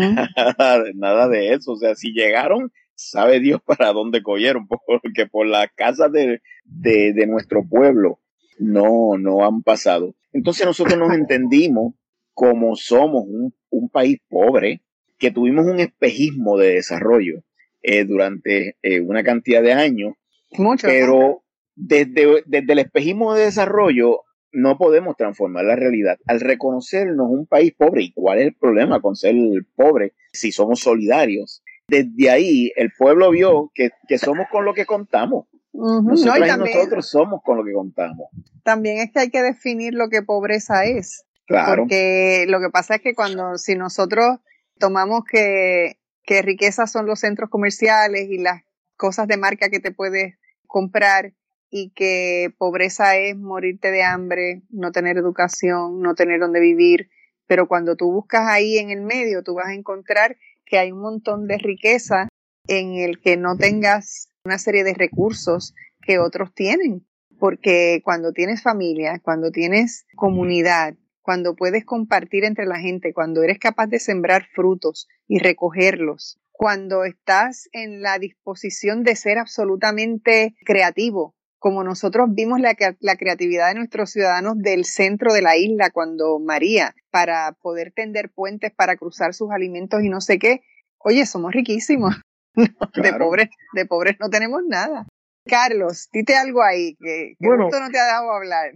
nada, 0.94 1.28
de 1.28 1.54
eso. 1.54 1.72
O 1.72 1.76
sea, 1.78 1.94
si 1.94 2.12
llegaron, 2.12 2.70
sabe 2.94 3.40
Dios 3.40 3.62
para 3.64 3.94
dónde 3.94 4.22
cogieron, 4.22 4.68
porque 4.68 5.26
por 5.26 5.46
las 5.46 5.68
casas 5.74 6.12
de, 6.12 6.42
de, 6.64 7.26
nuestro 7.26 7.66
pueblo 7.66 8.20
no, 8.58 9.16
no 9.18 9.46
han 9.46 9.62
pasado. 9.62 10.14
Entonces 10.34 10.66
nosotros 10.66 10.98
nos 10.98 11.14
entendimos 11.14 11.94
como 12.34 12.76
somos 12.76 13.24
un, 13.26 13.54
un 13.70 13.88
país 13.88 14.18
pobre, 14.28 14.82
que 15.20 15.30
tuvimos 15.30 15.66
un 15.66 15.78
espejismo 15.78 16.58
de 16.58 16.74
desarrollo 16.74 17.44
eh, 17.82 18.04
durante 18.04 18.76
eh, 18.82 19.00
una 19.00 19.22
cantidad 19.22 19.62
de 19.62 19.74
años, 19.74 20.14
Mucho, 20.52 20.88
pero 20.88 21.44
desde, 21.76 22.42
desde 22.46 22.72
el 22.72 22.78
espejismo 22.80 23.34
de 23.34 23.44
desarrollo 23.44 24.22
no 24.52 24.78
podemos 24.78 25.16
transformar 25.16 25.64
la 25.64 25.76
realidad. 25.76 26.18
Al 26.26 26.40
reconocernos 26.40 27.28
un 27.30 27.46
país 27.46 27.72
pobre, 27.76 28.02
¿y 28.02 28.12
cuál 28.12 28.38
es 28.40 28.46
el 28.46 28.54
problema 28.54 29.00
con 29.00 29.14
ser 29.14 29.36
pobre 29.76 30.14
si 30.32 30.50
somos 30.50 30.80
solidarios? 30.80 31.62
Desde 31.86 32.30
ahí 32.30 32.72
el 32.76 32.90
pueblo 32.96 33.30
vio 33.30 33.70
que, 33.74 33.90
somos 34.18 34.46
con 34.50 34.64
lo 34.64 34.74
que 34.74 34.86
contamos. 34.86 35.46
nosotros 35.72 37.08
somos 37.08 37.42
con 37.44 37.58
lo 37.58 37.64
que 37.64 37.72
contamos. 37.72 38.28
También 38.64 38.98
es 38.98 39.12
que 39.12 39.20
hay 39.20 39.30
que 39.30 39.42
definir 39.42 39.94
lo 39.94 40.08
que 40.08 40.22
pobreza 40.22 40.84
es. 40.84 41.26
Claro. 41.46 41.82
Porque 41.82 42.46
lo 42.48 42.60
que 42.60 42.70
pasa 42.70 42.96
es 42.96 43.02
que 43.02 43.14
cuando, 43.14 43.58
si 43.58 43.74
nosotros 43.74 44.38
tomamos 44.80 45.22
que, 45.24 45.98
que 46.24 46.42
riqueza 46.42 46.88
son 46.88 47.06
los 47.06 47.20
centros 47.20 47.48
comerciales 47.48 48.28
y 48.28 48.38
las 48.38 48.62
cosas 48.96 49.28
de 49.28 49.36
marca 49.36 49.70
que 49.70 49.78
te 49.78 49.92
puedes 49.92 50.34
comprar 50.66 51.34
y 51.70 51.90
que 51.90 52.52
pobreza 52.58 53.16
es 53.16 53.36
morirte 53.36 53.92
de 53.92 54.02
hambre, 54.02 54.62
no 54.70 54.90
tener 54.90 55.16
educación, 55.16 56.00
no 56.00 56.16
tener 56.16 56.40
donde 56.40 56.58
vivir, 56.58 57.10
pero 57.46 57.68
cuando 57.68 57.96
tú 57.96 58.10
buscas 58.10 58.48
ahí 58.48 58.78
en 58.78 58.90
el 58.90 59.02
medio, 59.02 59.42
tú 59.42 59.54
vas 59.54 59.66
a 59.66 59.74
encontrar 59.74 60.36
que 60.64 60.78
hay 60.78 60.92
un 60.92 61.00
montón 61.00 61.46
de 61.46 61.58
riqueza 61.58 62.28
en 62.66 62.94
el 62.94 63.20
que 63.20 63.36
no 63.36 63.56
tengas 63.56 64.28
una 64.44 64.58
serie 64.58 64.84
de 64.84 64.94
recursos 64.94 65.74
que 66.02 66.18
otros 66.18 66.52
tienen, 66.54 67.06
porque 67.38 68.00
cuando 68.04 68.32
tienes 68.32 68.62
familia, 68.62 69.20
cuando 69.22 69.50
tienes 69.50 70.06
comunidad, 70.16 70.94
cuando 71.22 71.54
puedes 71.54 71.84
compartir 71.84 72.44
entre 72.44 72.66
la 72.66 72.78
gente, 72.78 73.12
cuando 73.12 73.42
eres 73.42 73.58
capaz 73.58 73.86
de 73.86 73.98
sembrar 73.98 74.46
frutos 74.54 75.08
y 75.26 75.38
recogerlos, 75.38 76.38
cuando 76.50 77.04
estás 77.04 77.68
en 77.72 78.02
la 78.02 78.18
disposición 78.18 79.02
de 79.02 79.16
ser 79.16 79.38
absolutamente 79.38 80.54
creativo, 80.64 81.34
como 81.58 81.84
nosotros 81.84 82.28
vimos 82.32 82.60
la, 82.60 82.74
la, 83.00 83.16
creatividad 83.16 83.68
de 83.68 83.74
nuestros 83.74 84.10
ciudadanos 84.10 84.58
del 84.58 84.84
centro 84.84 85.32
de 85.32 85.42
la 85.42 85.56
isla 85.56 85.90
cuando 85.90 86.38
María, 86.38 86.94
para 87.10 87.52
poder 87.52 87.92
tender 87.92 88.30
puentes 88.30 88.72
para 88.74 88.96
cruzar 88.96 89.34
sus 89.34 89.50
alimentos 89.50 90.02
y 90.02 90.08
no 90.08 90.20
sé 90.20 90.38
qué, 90.38 90.62
oye, 90.98 91.26
somos 91.26 91.52
riquísimos. 91.52 92.14
De 92.94 93.12
pobres, 93.12 93.48
de 93.74 93.86
pobres 93.86 94.16
no 94.18 94.28
tenemos 94.28 94.62
nada. 94.68 95.06
Carlos, 95.50 96.08
dite 96.12 96.36
algo 96.36 96.62
ahí, 96.62 96.94
que, 96.94 97.34
que 97.38 97.48
no 97.48 97.68
te 97.68 97.98
ha 97.98 98.06
dado 98.06 98.32
a 98.32 98.36
hablar. 98.36 98.72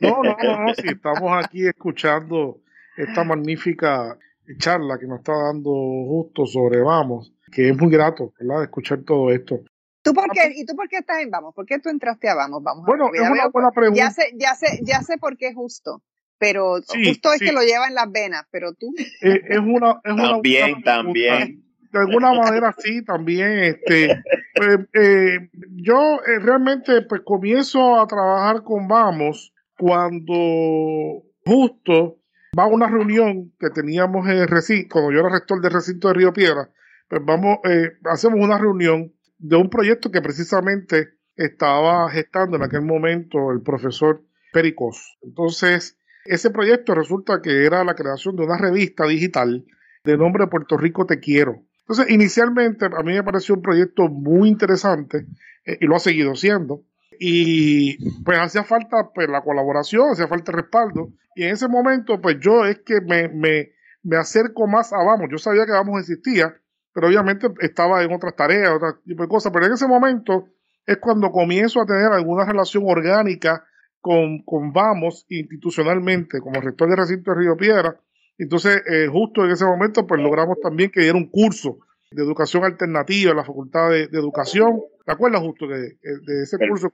No, 0.00 0.22
no, 0.22 0.36
no, 0.42 0.64
no, 0.64 0.74
si 0.74 0.88
estamos 0.88 1.44
aquí 1.44 1.66
escuchando 1.66 2.62
esta 2.96 3.24
magnífica 3.24 4.18
charla 4.58 4.98
que 4.98 5.06
nos 5.06 5.18
está 5.18 5.34
dando 5.34 5.70
justo 5.70 6.46
sobre 6.46 6.80
Vamos, 6.80 7.32
que 7.52 7.68
es 7.68 7.76
muy 7.76 7.90
grato, 7.90 8.32
¿verdad?, 8.40 8.64
escuchar 8.64 9.02
todo 9.04 9.30
esto. 9.30 9.60
¿Tú 10.02 10.12
por 10.12 10.30
qué, 10.30 10.52
¿Y 10.54 10.66
tú 10.66 10.74
por 10.74 10.88
qué 10.88 10.98
estás 10.98 11.22
en 11.22 11.30
Vamos? 11.30 11.54
¿Por 11.54 11.64
qué 11.64 11.78
tú 11.78 11.88
entraste 11.88 12.28
a 12.28 12.34
Vamos? 12.34 12.62
Vamos 12.62 12.84
bueno, 12.86 13.10
es 13.14 13.20
una 13.20 13.48
buena 13.48 13.70
pregunta. 13.70 13.98
Ya 13.98 14.10
sé, 14.10 14.32
ya, 14.34 14.54
sé, 14.54 14.80
ya 14.82 15.02
sé 15.02 15.18
por 15.18 15.36
qué 15.36 15.48
es 15.48 15.54
justo, 15.54 16.02
pero 16.38 16.80
justo 17.04 17.32
es 17.32 17.40
que 17.40 17.52
lo 17.52 17.62
lleva 17.62 17.86
en 17.86 17.94
las 17.94 18.10
venas, 18.10 18.46
pero 18.50 18.74
tú... 18.74 18.92
Eh, 19.22 19.40
es 19.48 19.58
una, 19.58 20.00
es 20.04 20.12
una 20.12 20.32
también, 20.32 20.82
también 20.82 21.64
de 21.94 22.00
alguna 22.00 22.32
manera 22.32 22.74
sí, 22.76 23.04
también. 23.04 23.58
Este, 23.60 24.22
pues, 24.54 24.80
eh, 24.94 25.48
yo 25.76 26.20
eh, 26.26 26.40
realmente 26.40 27.02
pues 27.02 27.22
comienzo 27.24 28.00
a 28.00 28.06
trabajar 28.06 28.64
con 28.64 28.88
Vamos 28.88 29.54
cuando 29.78 31.22
justo 31.44 32.18
va 32.58 32.66
una 32.66 32.88
reunión 32.88 33.52
que 33.60 33.70
teníamos 33.70 34.28
en 34.28 34.48
recinto, 34.48 34.88
cuando 34.92 35.12
yo 35.12 35.20
era 35.20 35.28
rector 35.28 35.60
del 35.60 35.72
recinto 35.72 36.08
de 36.08 36.14
Río 36.14 36.32
Piedra, 36.32 36.68
pues 37.08 37.22
vamos, 37.24 37.58
eh, 37.64 37.92
hacemos 38.04 38.40
una 38.40 38.58
reunión 38.58 39.12
de 39.38 39.56
un 39.56 39.70
proyecto 39.70 40.10
que 40.10 40.20
precisamente 40.20 41.10
estaba 41.36 42.10
gestando 42.10 42.56
en 42.56 42.64
aquel 42.64 42.82
momento 42.82 43.52
el 43.52 43.62
profesor 43.62 44.24
Pericos. 44.52 45.16
Entonces, 45.22 45.96
ese 46.24 46.50
proyecto 46.50 46.94
resulta 46.94 47.40
que 47.40 47.64
era 47.64 47.84
la 47.84 47.94
creación 47.94 48.34
de 48.34 48.44
una 48.44 48.58
revista 48.58 49.06
digital 49.06 49.64
de 50.04 50.16
nombre 50.16 50.46
Puerto 50.48 50.76
Rico 50.76 51.06
Te 51.06 51.20
Quiero 51.20 51.64
Entonces, 51.86 52.10
inicialmente 52.10 52.86
a 52.86 53.02
mí 53.02 53.12
me 53.12 53.22
pareció 53.22 53.54
un 53.54 53.62
proyecto 53.62 54.08
muy 54.08 54.48
interesante 54.48 55.26
eh, 55.66 55.78
y 55.80 55.86
lo 55.86 55.96
ha 55.96 56.00
seguido 56.00 56.34
siendo. 56.34 56.82
Y 57.18 58.22
pues 58.22 58.38
hacía 58.38 58.64
falta 58.64 59.10
pues, 59.14 59.28
la 59.28 59.42
colaboración, 59.42 60.10
hacía 60.10 60.26
falta 60.26 60.50
el 60.50 60.58
respaldo. 60.58 61.12
Y 61.34 61.44
en 61.44 61.50
ese 61.50 61.68
momento, 61.68 62.20
pues 62.20 62.36
yo 62.40 62.64
es 62.64 62.80
que 62.80 63.00
me, 63.02 63.28
me, 63.28 63.72
me 64.02 64.16
acerco 64.16 64.66
más 64.66 64.92
a 64.92 64.98
Vamos. 65.04 65.28
Yo 65.30 65.38
sabía 65.38 65.66
que 65.66 65.72
Vamos 65.72 66.00
existía, 66.00 66.56
pero 66.92 67.08
obviamente 67.08 67.48
estaba 67.60 68.02
en 68.02 68.12
otras 68.12 68.34
tareas, 68.34 68.70
otro 68.70 69.00
tipo 69.04 69.22
de 69.22 69.28
cosas. 69.28 69.52
Pero 69.52 69.66
en 69.66 69.72
ese 69.72 69.86
momento 69.86 70.48
es 70.86 70.96
cuando 70.98 71.30
comienzo 71.30 71.82
a 71.82 71.86
tener 71.86 72.12
alguna 72.12 72.46
relación 72.46 72.84
orgánica 72.86 73.64
con, 74.00 74.42
con 74.42 74.72
Vamos 74.72 75.26
institucionalmente, 75.28 76.40
como 76.40 76.60
rector 76.60 76.88
de 76.88 76.96
recinto 76.96 77.30
de 77.30 77.38
Río 77.38 77.56
Piedra. 77.56 78.00
Entonces, 78.38 78.82
eh, 78.90 79.08
justo 79.10 79.44
en 79.44 79.52
ese 79.52 79.64
momento, 79.64 80.06
pues 80.06 80.20
logramos 80.20 80.58
también 80.60 80.90
que 80.90 81.00
diera 81.00 81.16
un 81.16 81.28
curso 81.28 81.78
de 82.10 82.22
educación 82.22 82.64
alternativa 82.64 83.30
en 83.30 83.36
la 83.36 83.44
Facultad 83.44 83.90
de, 83.90 84.04
Educación. 84.04 84.80
¿Te 85.04 85.12
acuerdas 85.12 85.42
justo 85.42 85.66
de, 85.66 85.96
de 86.02 86.42
ese 86.42 86.56
curso? 86.68 86.90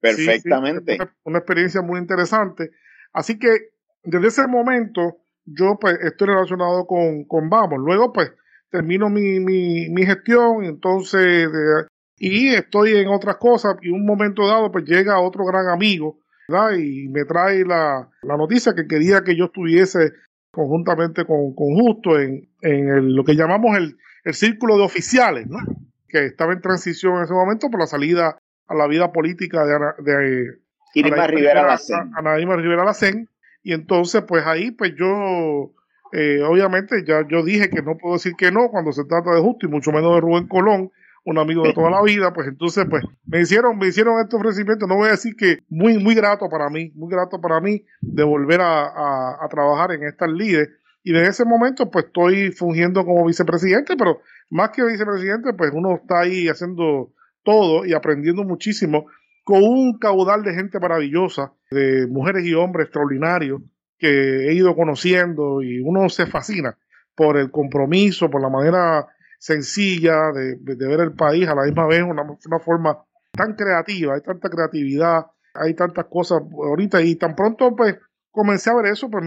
perfectamente. 0.00 0.98
una, 1.24 1.38
experiencia 1.38 1.82
muy 1.82 1.98
interesante. 1.98 2.70
Así 3.12 3.38
que 3.38 3.70
desde 4.02 4.28
ese 4.28 4.46
momento 4.46 5.18
yo 5.44 5.78
pues 5.80 5.98
estoy 6.02 6.28
relacionado 6.28 6.86
con, 6.86 7.24
con 7.24 7.48
Vamos. 7.48 7.78
Luego 7.78 8.12
pues 8.12 8.32
termino 8.70 9.08
mi, 9.08 9.40
mi, 9.40 9.88
mi 9.90 10.04
gestión 10.04 10.64
entonces 10.64 11.48
y 12.18 12.48
estoy 12.48 12.96
en 12.96 13.08
otras 13.08 13.36
cosas 13.36 13.76
y 13.82 13.90
un 13.90 14.04
momento 14.04 14.46
dado 14.46 14.70
pues 14.72 14.84
llega 14.84 15.20
otro 15.20 15.44
gran 15.44 15.68
amigo 15.68 16.18
y 16.76 17.08
me 17.08 17.24
trae 17.24 17.64
la, 17.64 18.08
la 18.22 18.36
noticia 18.36 18.74
que 18.74 18.86
quería 18.86 19.22
que 19.22 19.36
yo 19.36 19.46
estuviese 19.46 20.12
conjuntamente 20.56 21.26
con, 21.26 21.54
con 21.54 21.74
Justo 21.74 22.18
en, 22.18 22.48
en 22.62 23.14
lo 23.14 23.24
que 23.24 23.36
llamamos 23.36 23.76
el, 23.76 23.98
el 24.24 24.32
círculo 24.32 24.78
de 24.78 24.84
oficiales, 24.84 25.46
¿no? 25.46 25.58
que 26.08 26.24
estaba 26.24 26.54
en 26.54 26.62
transición 26.62 27.16
en 27.16 27.24
ese 27.24 27.34
momento 27.34 27.68
por 27.70 27.78
la 27.78 27.86
salida 27.86 28.38
a 28.66 28.74
la 28.74 28.86
vida 28.86 29.12
política 29.12 29.66
de, 29.66 29.78
de 30.02 30.58
Irima 30.94 31.26
Rivera 31.26 31.66
Lacén. 31.66 32.10
Ana 32.16 32.36
Rivera 32.36 32.84
Lacén. 32.84 33.28
Y 33.62 33.74
entonces, 33.74 34.22
pues 34.26 34.46
ahí, 34.46 34.70
pues 34.70 34.94
yo, 34.96 35.72
eh, 36.12 36.40
obviamente, 36.42 37.04
ya 37.06 37.26
yo 37.28 37.44
dije 37.44 37.68
que 37.68 37.82
no 37.82 37.98
puedo 37.98 38.14
decir 38.14 38.32
que 38.34 38.50
no 38.50 38.70
cuando 38.70 38.92
se 38.92 39.04
trata 39.04 39.34
de 39.34 39.42
Justo 39.42 39.66
y 39.66 39.68
mucho 39.68 39.92
menos 39.92 40.14
de 40.14 40.20
Rubén 40.22 40.48
Colón, 40.48 40.90
un 41.26 41.38
amigo 41.38 41.64
de 41.64 41.72
toda 41.72 41.90
la 41.90 42.00
vida, 42.02 42.32
pues 42.32 42.46
entonces, 42.46 42.86
pues 42.88 43.02
me 43.26 43.40
hicieron, 43.40 43.76
me 43.76 43.88
hicieron 43.88 44.20
este 44.20 44.36
ofrecimiento, 44.36 44.86
no 44.86 44.94
voy 44.94 45.08
a 45.08 45.12
decir 45.12 45.34
que 45.34 45.58
muy, 45.68 45.98
muy 45.98 46.14
grato 46.14 46.48
para 46.48 46.70
mí, 46.70 46.92
muy 46.94 47.10
grato 47.10 47.40
para 47.40 47.60
mí 47.60 47.84
de 48.00 48.22
volver 48.22 48.60
a, 48.60 48.84
a, 48.84 49.44
a 49.44 49.48
trabajar 49.48 49.90
en 49.90 50.04
estas 50.04 50.30
líderes. 50.30 50.70
Y 51.02 51.12
desde 51.12 51.28
ese 51.28 51.44
momento, 51.44 51.90
pues 51.90 52.06
estoy 52.06 52.52
fungiendo 52.52 53.04
como 53.04 53.26
vicepresidente, 53.26 53.96
pero 53.96 54.20
más 54.50 54.70
que 54.70 54.84
vicepresidente, 54.84 55.52
pues 55.52 55.72
uno 55.74 55.96
está 55.96 56.20
ahí 56.20 56.48
haciendo 56.48 57.12
todo 57.42 57.84
y 57.84 57.92
aprendiendo 57.92 58.44
muchísimo 58.44 59.06
con 59.42 59.64
un 59.64 59.98
caudal 59.98 60.44
de 60.44 60.54
gente 60.54 60.78
maravillosa, 60.78 61.52
de 61.72 62.06
mujeres 62.06 62.44
y 62.44 62.54
hombres 62.54 62.86
extraordinarios 62.86 63.62
que 63.98 64.48
he 64.48 64.54
ido 64.54 64.76
conociendo 64.76 65.60
y 65.60 65.80
uno 65.80 66.08
se 66.08 66.26
fascina 66.26 66.78
por 67.16 67.36
el 67.36 67.50
compromiso, 67.50 68.30
por 68.30 68.42
la 68.42 68.48
manera 68.48 69.06
sencilla 69.38 70.32
de, 70.32 70.56
ver 70.64 71.00
el 71.00 71.12
país 71.14 71.48
a 71.48 71.54
la 71.54 71.64
misma 71.64 71.86
vez, 71.86 72.02
una, 72.02 72.22
una 72.22 72.58
forma 72.58 73.04
tan 73.32 73.54
creativa, 73.54 74.14
hay 74.14 74.22
tanta 74.22 74.48
creatividad, 74.48 75.26
hay 75.54 75.74
tantas 75.74 76.06
cosas 76.06 76.42
ahorita 76.52 77.02
y 77.02 77.16
tan 77.16 77.34
pronto 77.34 77.74
pues 77.76 77.96
comencé 78.30 78.70
a 78.70 78.74
ver 78.74 78.86
eso, 78.86 79.10
pues 79.10 79.24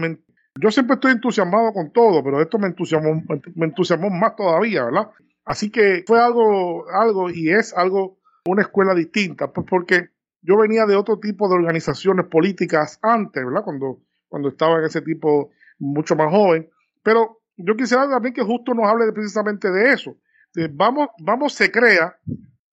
yo 0.60 0.70
siempre 0.70 0.94
estoy 0.94 1.12
entusiasmado 1.12 1.72
con 1.72 1.92
todo, 1.92 2.22
pero 2.22 2.40
esto 2.40 2.58
me 2.58 2.68
entusiasmó, 2.68 3.22
me 3.54 3.66
entusiasmó 3.66 4.10
más 4.10 4.36
todavía, 4.36 4.84
¿verdad? 4.84 5.10
Así 5.44 5.70
que 5.70 6.04
fue 6.06 6.20
algo, 6.20 6.88
algo 6.90 7.30
y 7.30 7.50
es 7.50 7.76
algo, 7.76 8.18
una 8.46 8.62
escuela 8.62 8.94
distinta, 8.94 9.52
pues, 9.52 9.66
porque 9.68 10.10
yo 10.42 10.56
venía 10.56 10.86
de 10.86 10.96
otro 10.96 11.18
tipo 11.18 11.48
de 11.48 11.54
organizaciones 11.54 12.26
políticas 12.26 12.98
antes, 13.02 13.44
¿verdad? 13.44 13.62
Cuando, 13.64 14.00
cuando 14.28 14.48
estaba 14.48 14.78
en 14.78 14.84
ese 14.84 15.02
tipo 15.02 15.50
mucho 15.78 16.16
más 16.16 16.30
joven. 16.30 16.70
Pero 17.02 17.39
yo 17.64 17.76
quisiera 17.76 18.08
también 18.08 18.34
que 18.34 18.42
justo 18.42 18.74
nos 18.74 18.86
hable 18.86 19.12
precisamente 19.12 19.70
de 19.70 19.92
eso. 19.92 20.16
vamos, 20.72 21.08
vamos 21.18 21.52
se 21.54 21.70
crea, 21.70 22.16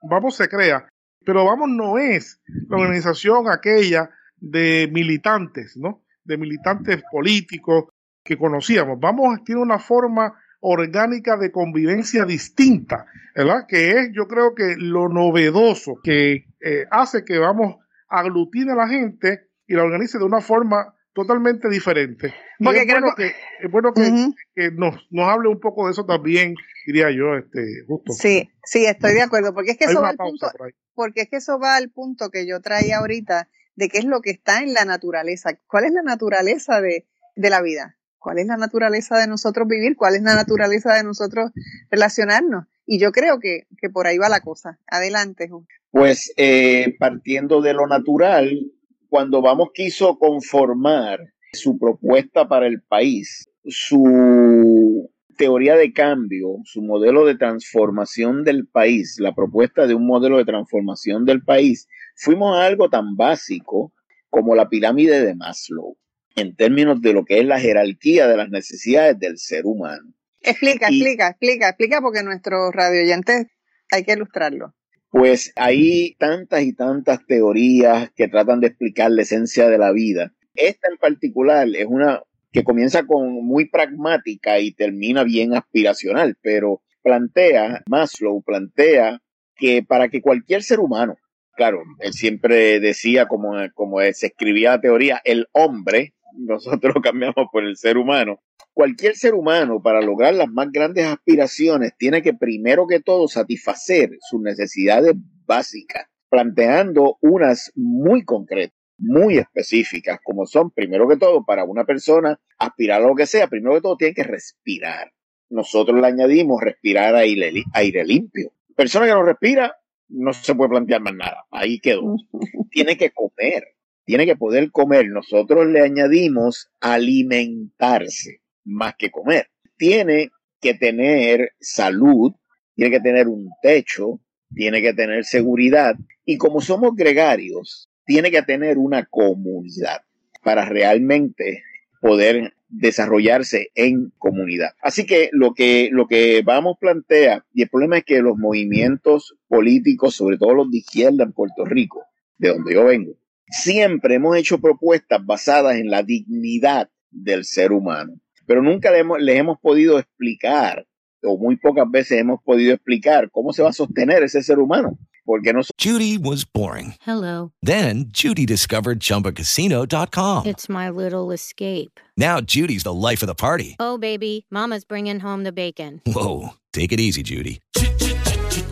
vamos 0.02 0.36
se 0.36 0.48
crea, 0.48 0.88
pero 1.26 1.46
vamos 1.46 1.70
no 1.70 1.98
es 1.98 2.42
la 2.68 2.78
organización 2.78 3.50
aquella 3.50 4.10
de 4.38 4.90
militantes, 4.92 5.76
¿no? 5.78 6.04
de 6.24 6.38
militantes 6.38 7.02
políticos 7.12 7.86
que 8.24 8.38
conocíamos. 8.38 9.00
Vamos, 9.00 9.44
tiene 9.44 9.62
una 9.62 9.80
forma 9.80 10.34
orgánica 10.60 11.38
de 11.38 11.52
convivencia 11.52 12.26
distinta, 12.26 13.06
¿verdad? 13.36 13.66
Que 13.68 13.92
es, 13.92 14.10
yo 14.14 14.28
creo 14.28 14.54
que 14.54 14.76
lo 14.78 15.08
novedoso 15.08 16.00
que 16.04 16.48
eh, 16.60 16.86
hace 16.92 17.24
que 17.24 17.38
vamos 17.38 17.78
aglutine 18.10 18.74
a 18.74 18.76
la 18.76 18.88
gente 18.88 19.48
y 19.66 19.76
la 19.76 19.84
organice 19.84 20.18
de 20.18 20.26
una 20.26 20.42
forma 20.42 20.94
totalmente 21.18 21.68
diferente. 21.68 22.32
Porque 22.60 22.82
es 22.82 22.88
bueno 22.88 23.16
que, 23.18 23.26
es 23.26 23.72
bueno 23.72 23.92
que, 23.92 24.72
nos, 24.72 24.96
nos 25.10 25.28
hable 25.28 25.50
un 25.50 25.60
poco 25.60 25.88
de 25.88 25.94
eso 25.94 26.06
también, 26.06 26.54
diría 26.86 27.10
yo, 27.10 27.36
este, 27.36 27.84
justo. 27.88 28.14
Sí, 28.14 28.52
sí, 28.64 28.86
estoy 28.86 29.14
de 29.14 29.24
acuerdo, 29.24 29.52
porque 29.52 29.72
es 29.72 29.78
que 29.78 29.86
eso 29.86 30.00
va 30.00 30.10
al 30.10 30.18
punto, 30.18 30.48
porque 30.94 31.22
es 31.22 31.30
que 31.30 31.38
eso 31.38 31.58
va 31.58 31.76
al 31.76 31.90
punto 31.90 32.30
que 32.30 32.48
yo 32.48 32.62
traía 32.62 33.00
ahorita 33.00 33.50
de 33.76 33.90
qué 33.90 33.98
es 33.98 34.06
lo 34.06 34.22
que 34.22 34.30
está 34.30 34.60
en 34.60 34.76
la 34.76 34.86
naturaleza. 34.86 35.58
¿Cuál 35.66 35.86
es 35.86 35.92
la 35.92 36.04
naturaleza 36.04 36.82
de, 36.82 37.08
la 37.36 37.64
vida? 37.64 37.98
¿Cuál 38.20 38.38
es 38.38 38.46
la 38.46 38.58
naturaleza 38.58 39.18
de 39.18 39.26
nosotros 39.26 39.68
vivir? 39.68 39.96
¿Cuál 39.96 40.14
es 40.14 40.22
la 40.22 40.36
naturaleza 40.36 40.94
de 40.94 41.04
nosotros 41.04 41.50
relacionarnos? 41.90 42.66
Y 42.86 43.00
yo 43.00 43.12
creo 43.12 43.40
que, 43.40 43.66
por 43.92 44.06
ahí 44.06 44.20
va 44.20 44.30
la 44.30 44.42
cosa. 44.42 44.78
Adelante, 44.86 45.50
Pues 45.90 46.32
eh, 46.38 46.96
partiendo 47.00 47.62
de 47.62 47.74
lo 47.74 47.88
natural, 47.88 48.72
cuando 49.10 49.42
Vamos 49.42 49.70
quiso 49.74 50.18
conformar 50.18 51.20
su 51.54 51.78
propuesta 51.78 52.48
para 52.48 52.68
el 52.68 52.82
país, 52.82 53.50
su 53.66 55.10
teoría 55.38 55.76
de 55.76 55.94
cambio, 55.94 56.58
su 56.64 56.82
modelo 56.82 57.26
de 57.26 57.36
transformación 57.36 58.44
del 58.44 58.68
país, 58.68 59.18
la 59.20 59.34
propuesta 59.34 59.88
de 59.88 59.94
un 59.94 60.06
modelo 60.06 60.38
de 60.38 60.46
transformación 60.46 61.26
del 61.26 61.44
país, 61.44 61.88
fuimos 62.16 62.58
a 62.58 62.66
algo 62.66 62.90
tan 62.90 63.16
básico 63.16 63.94
como 64.30 64.56
la 64.56 64.68
pirámide 64.68 65.24
de 65.24 65.36
Maslow, 65.36 65.98
en 66.36 66.56
términos 66.56 67.02
de 67.02 67.14
lo 67.14 67.24
que 67.24 67.40
es 67.40 67.46
la 67.46 67.60
jerarquía 67.60 68.28
de 68.28 68.38
las 68.38 68.50
necesidades 68.50 69.18
del 69.20 69.38
ser 69.38 69.66
humano. 69.66 70.14
Explica, 70.42 70.88
explica, 70.88 71.30
explica, 71.30 71.70
explica, 71.70 72.02
porque 72.02 72.24
nuestros 72.24 72.74
radioyentes 72.74 73.48
hay 73.92 74.04
que 74.04 74.14
ilustrarlo. 74.14 74.74
Pues 75.10 75.54
hay 75.56 76.16
tantas 76.20 76.64
y 76.64 76.74
tantas 76.74 77.26
teorías 77.26 78.12
que 78.16 78.28
tratan 78.28 78.60
de 78.60 78.68
explicar 78.68 79.12
la 79.12 79.22
esencia 79.22 79.70
de 79.70 79.78
la 79.78 79.92
vida. 79.92 80.34
Esta 80.54 80.90
en 80.90 80.98
particular 80.98 81.68
es 81.74 81.86
una 81.88 82.22
que 82.52 82.64
comienza 82.64 83.06
con 83.06 83.46
muy 83.46 83.70
pragmática 83.70 84.60
y 84.60 84.72
termina 84.72 85.24
bien 85.24 85.54
aspiracional, 85.54 86.38
pero 86.42 86.82
plantea, 87.04 87.84
Maslow 87.88 88.42
plantea 88.42 89.22
que 89.56 89.84
para 89.84 90.10
que 90.10 90.22
cualquier 90.22 90.64
ser 90.64 90.80
humano, 90.80 91.18
claro, 91.56 91.84
él 92.00 92.14
siempre 92.14 92.80
decía 92.80 93.28
como, 93.28 93.54
como 93.74 94.00
se 94.14 94.28
escribía 94.28 94.72
la 94.72 94.82
teoría, 94.82 95.22
el 95.24 95.48
hombre, 95.52 96.14
nosotros 96.38 96.96
lo 96.96 97.02
cambiamos 97.02 97.48
por 97.52 97.64
el 97.64 97.78
ser 97.78 97.98
humano, 97.98 98.40
cualquier 98.78 99.16
ser 99.16 99.34
humano 99.34 99.82
para 99.82 100.02
lograr 100.02 100.36
las 100.36 100.50
más 100.50 100.72
grandes 100.72 101.04
aspiraciones 101.08 101.94
tiene 101.98 102.22
que 102.22 102.36
primero 102.36 102.86
que 102.86 103.00
todo 103.00 103.28
satisfacer 103.28 104.12
sus 104.22 104.40
necesidades 104.40 105.16
básicas, 105.48 106.06
planteando 106.30 107.18
unas 107.22 107.72
muy 107.74 108.24
concretas 108.24 108.78
muy 109.00 109.40
específicas, 109.40 110.20
como 110.24 110.46
son, 110.46 110.70
primero 110.70 111.08
que 111.08 111.18
todo, 111.18 111.44
para 111.44 111.64
una 111.64 111.86
persona 111.86 112.40
aspirar 112.60 113.02
a 113.02 113.08
lo 113.08 113.16
que 113.16 113.26
sea, 113.26 113.48
primero 113.48 113.74
que 113.76 113.82
todo 113.82 113.98
tiene 113.98 114.14
que 114.14 114.24
respirar. 114.24 115.12
Nosotros 115.50 116.00
le 116.00 116.08
añadimos 116.08 116.62
respirar 116.62 117.16
aire, 117.16 117.52
aire 117.74 118.06
limpio. 118.06 118.52
Persona 118.76 119.06
que 119.06 119.12
no 119.12 119.24
respira, 119.24 119.76
no 120.10 120.34
se 120.34 120.54
puede 120.54 120.70
plantear 120.70 121.02
más 121.02 121.16
nada. 121.16 121.46
Ahí 121.50 121.80
quedó. 121.80 122.16
tiene 122.72 122.98
que 122.98 123.12
comer, 123.12 123.76
tiene 124.04 124.26
que 124.26 124.36
poder 124.36 124.72
comer. 124.72 125.08
Nosotros 125.10 125.68
le 125.68 125.82
añadimos 125.82 126.72
alimentarse 126.80 128.42
más 128.68 128.96
que 128.98 129.10
comer. 129.10 129.48
Tiene 129.78 130.30
que 130.62 130.74
tener 130.74 131.54
salud, 131.60 132.34
tiene 132.76 132.92
que 132.92 133.00
tener 133.00 133.28
un 133.28 133.50
techo, 133.62 134.20
tiene 134.54 134.82
que 134.82 134.94
tener 134.94 135.26
seguridad. 135.26 135.96
Y 136.26 136.38
como 136.38 136.62
somos 136.62 136.96
gregarios, 136.96 137.90
tiene 138.06 138.32
que 138.32 138.42
tener 138.42 138.78
una 138.78 139.06
comunidad 139.06 140.02
para 140.44 140.66
realmente 140.66 141.64
poder 142.02 142.54
desarrollarse 142.70 143.70
en 143.76 144.12
comunidad. 144.18 144.72
Así 144.82 145.06
que 145.06 145.30
lo 145.32 145.54
que 145.54 145.90
lo 145.92 146.08
que 146.08 146.42
vamos 146.44 146.78
plantea 146.80 147.46
y 147.54 147.64
el 147.64 147.70
problema 147.70 147.98
es 147.98 148.06
que 148.06 148.22
los 148.22 148.38
movimientos 148.38 149.36
políticos, 149.48 150.16
sobre 150.16 150.38
todo 150.38 150.54
los 150.54 150.72
de 150.72 150.80
izquierda 150.80 151.24
en 151.24 151.34
Puerto 151.34 151.66
Rico, 151.66 152.04
de 152.38 152.50
donde 152.50 152.74
yo 152.74 152.86
vengo, 152.86 153.14
siempre 153.50 154.16
hemos 154.16 154.36
hecho 154.38 154.60
propuestas 154.60 155.26
basadas 155.26 155.78
en 155.78 155.90
la 155.90 156.04
dignidad 156.04 156.90
del 157.10 157.46
ser 157.46 157.72
humano, 157.72 158.20
pero 158.48 158.64
nunca 158.64 158.90
le 158.90 159.00
hemos, 159.00 159.22
les 159.22 159.38
hemos 159.38 159.60
podido 159.60 160.00
explicar 160.00 160.88
o 161.24 161.38
muy 161.38 161.58
pocas 161.58 161.86
veces 161.90 162.20
hemos 162.20 162.42
podido 162.44 162.74
explicar 162.74 163.30
cómo 163.32 163.54
se 163.54 163.62
va 163.62 163.70
a 163.70 163.74
sostener 163.74 164.24
ese 164.24 164.42
ser 164.42 164.60
humano. 164.60 164.98
Porque 165.26 165.52
no 165.52 165.60
Judy 165.78 166.18
was 166.18 166.46
boring. 166.46 166.94
Hello. 167.02 167.52
Then 167.62 168.06
Judy 168.14 168.46
discovered 168.46 169.02
ChumbaCasino.com. 169.02 170.46
It's 170.46 170.70
my 170.70 170.90
little 170.90 171.34
escape. 171.34 172.00
Now 172.16 172.40
Judy's 172.40 172.84
the 172.84 172.94
life 172.94 173.22
of 173.22 173.28
the 173.28 173.36
party. 173.36 173.76
Oh, 173.78 173.98
baby, 173.98 174.46
Mama's 174.50 174.86
bringing 174.86 175.20
home 175.20 175.44
the 175.44 175.52
bacon. 175.52 176.02
Whoa, 176.06 176.54
take 176.72 176.94
it 176.94 177.02
easy, 177.02 177.24
Judy. 177.24 177.60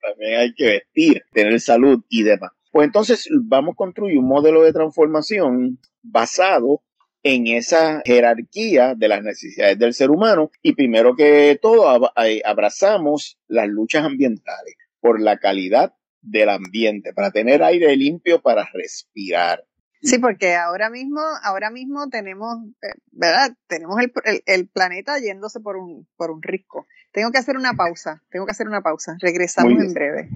También 0.00 0.40
hay 0.40 0.54
que 0.54 0.66
vestir, 0.66 1.22
tener 1.32 1.60
salud 1.60 2.02
y 2.08 2.22
demás. 2.22 2.50
Pues 2.72 2.86
entonces 2.86 3.28
vamos 3.42 3.72
a 3.72 3.76
construir 3.76 4.18
un 4.18 4.28
modelo 4.28 4.62
de 4.62 4.72
transformación 4.72 5.78
basado 6.02 6.82
en 7.22 7.46
esa 7.48 8.00
jerarquía 8.04 8.94
de 8.94 9.08
las 9.08 9.22
necesidades 9.22 9.78
del 9.78 9.92
ser 9.92 10.10
humano 10.10 10.50
y 10.62 10.74
primero 10.74 11.14
que 11.16 11.58
todo 11.60 12.10
eh, 12.24 12.40
abrazamos 12.44 13.38
las 13.46 13.68
luchas 13.68 14.04
ambientales 14.04 14.74
por 15.00 15.20
la 15.20 15.38
calidad 15.38 15.92
del 16.22 16.48
ambiente, 16.50 17.12
para 17.14 17.30
tener 17.30 17.62
aire 17.62 17.96
limpio 17.96 18.40
para 18.42 18.68
respirar. 18.72 19.64
Sí, 20.02 20.18
porque 20.18 20.54
ahora 20.54 20.88
mismo, 20.88 21.20
ahora 21.42 21.70
mismo 21.70 22.08
tenemos, 22.08 22.56
eh, 22.82 22.94
¿verdad? 23.10 23.50
Tenemos 23.66 23.98
el, 24.00 24.12
el- 24.24 24.42
el 24.46 24.68
planeta 24.68 25.18
yéndose 25.18 25.60
por 25.60 25.76
un, 25.76 26.06
por 26.16 26.30
un 26.30 26.42
risco. 26.42 26.86
Tengo 27.12 27.30
que 27.32 27.38
hacer 27.38 27.56
una 27.56 27.74
pausa, 27.74 28.22
tengo 28.30 28.46
que 28.46 28.52
hacer 28.52 28.68
una 28.68 28.82
pausa. 28.82 29.16
Regresamos 29.20 29.72
en 29.82 29.92
breve. 29.92 30.28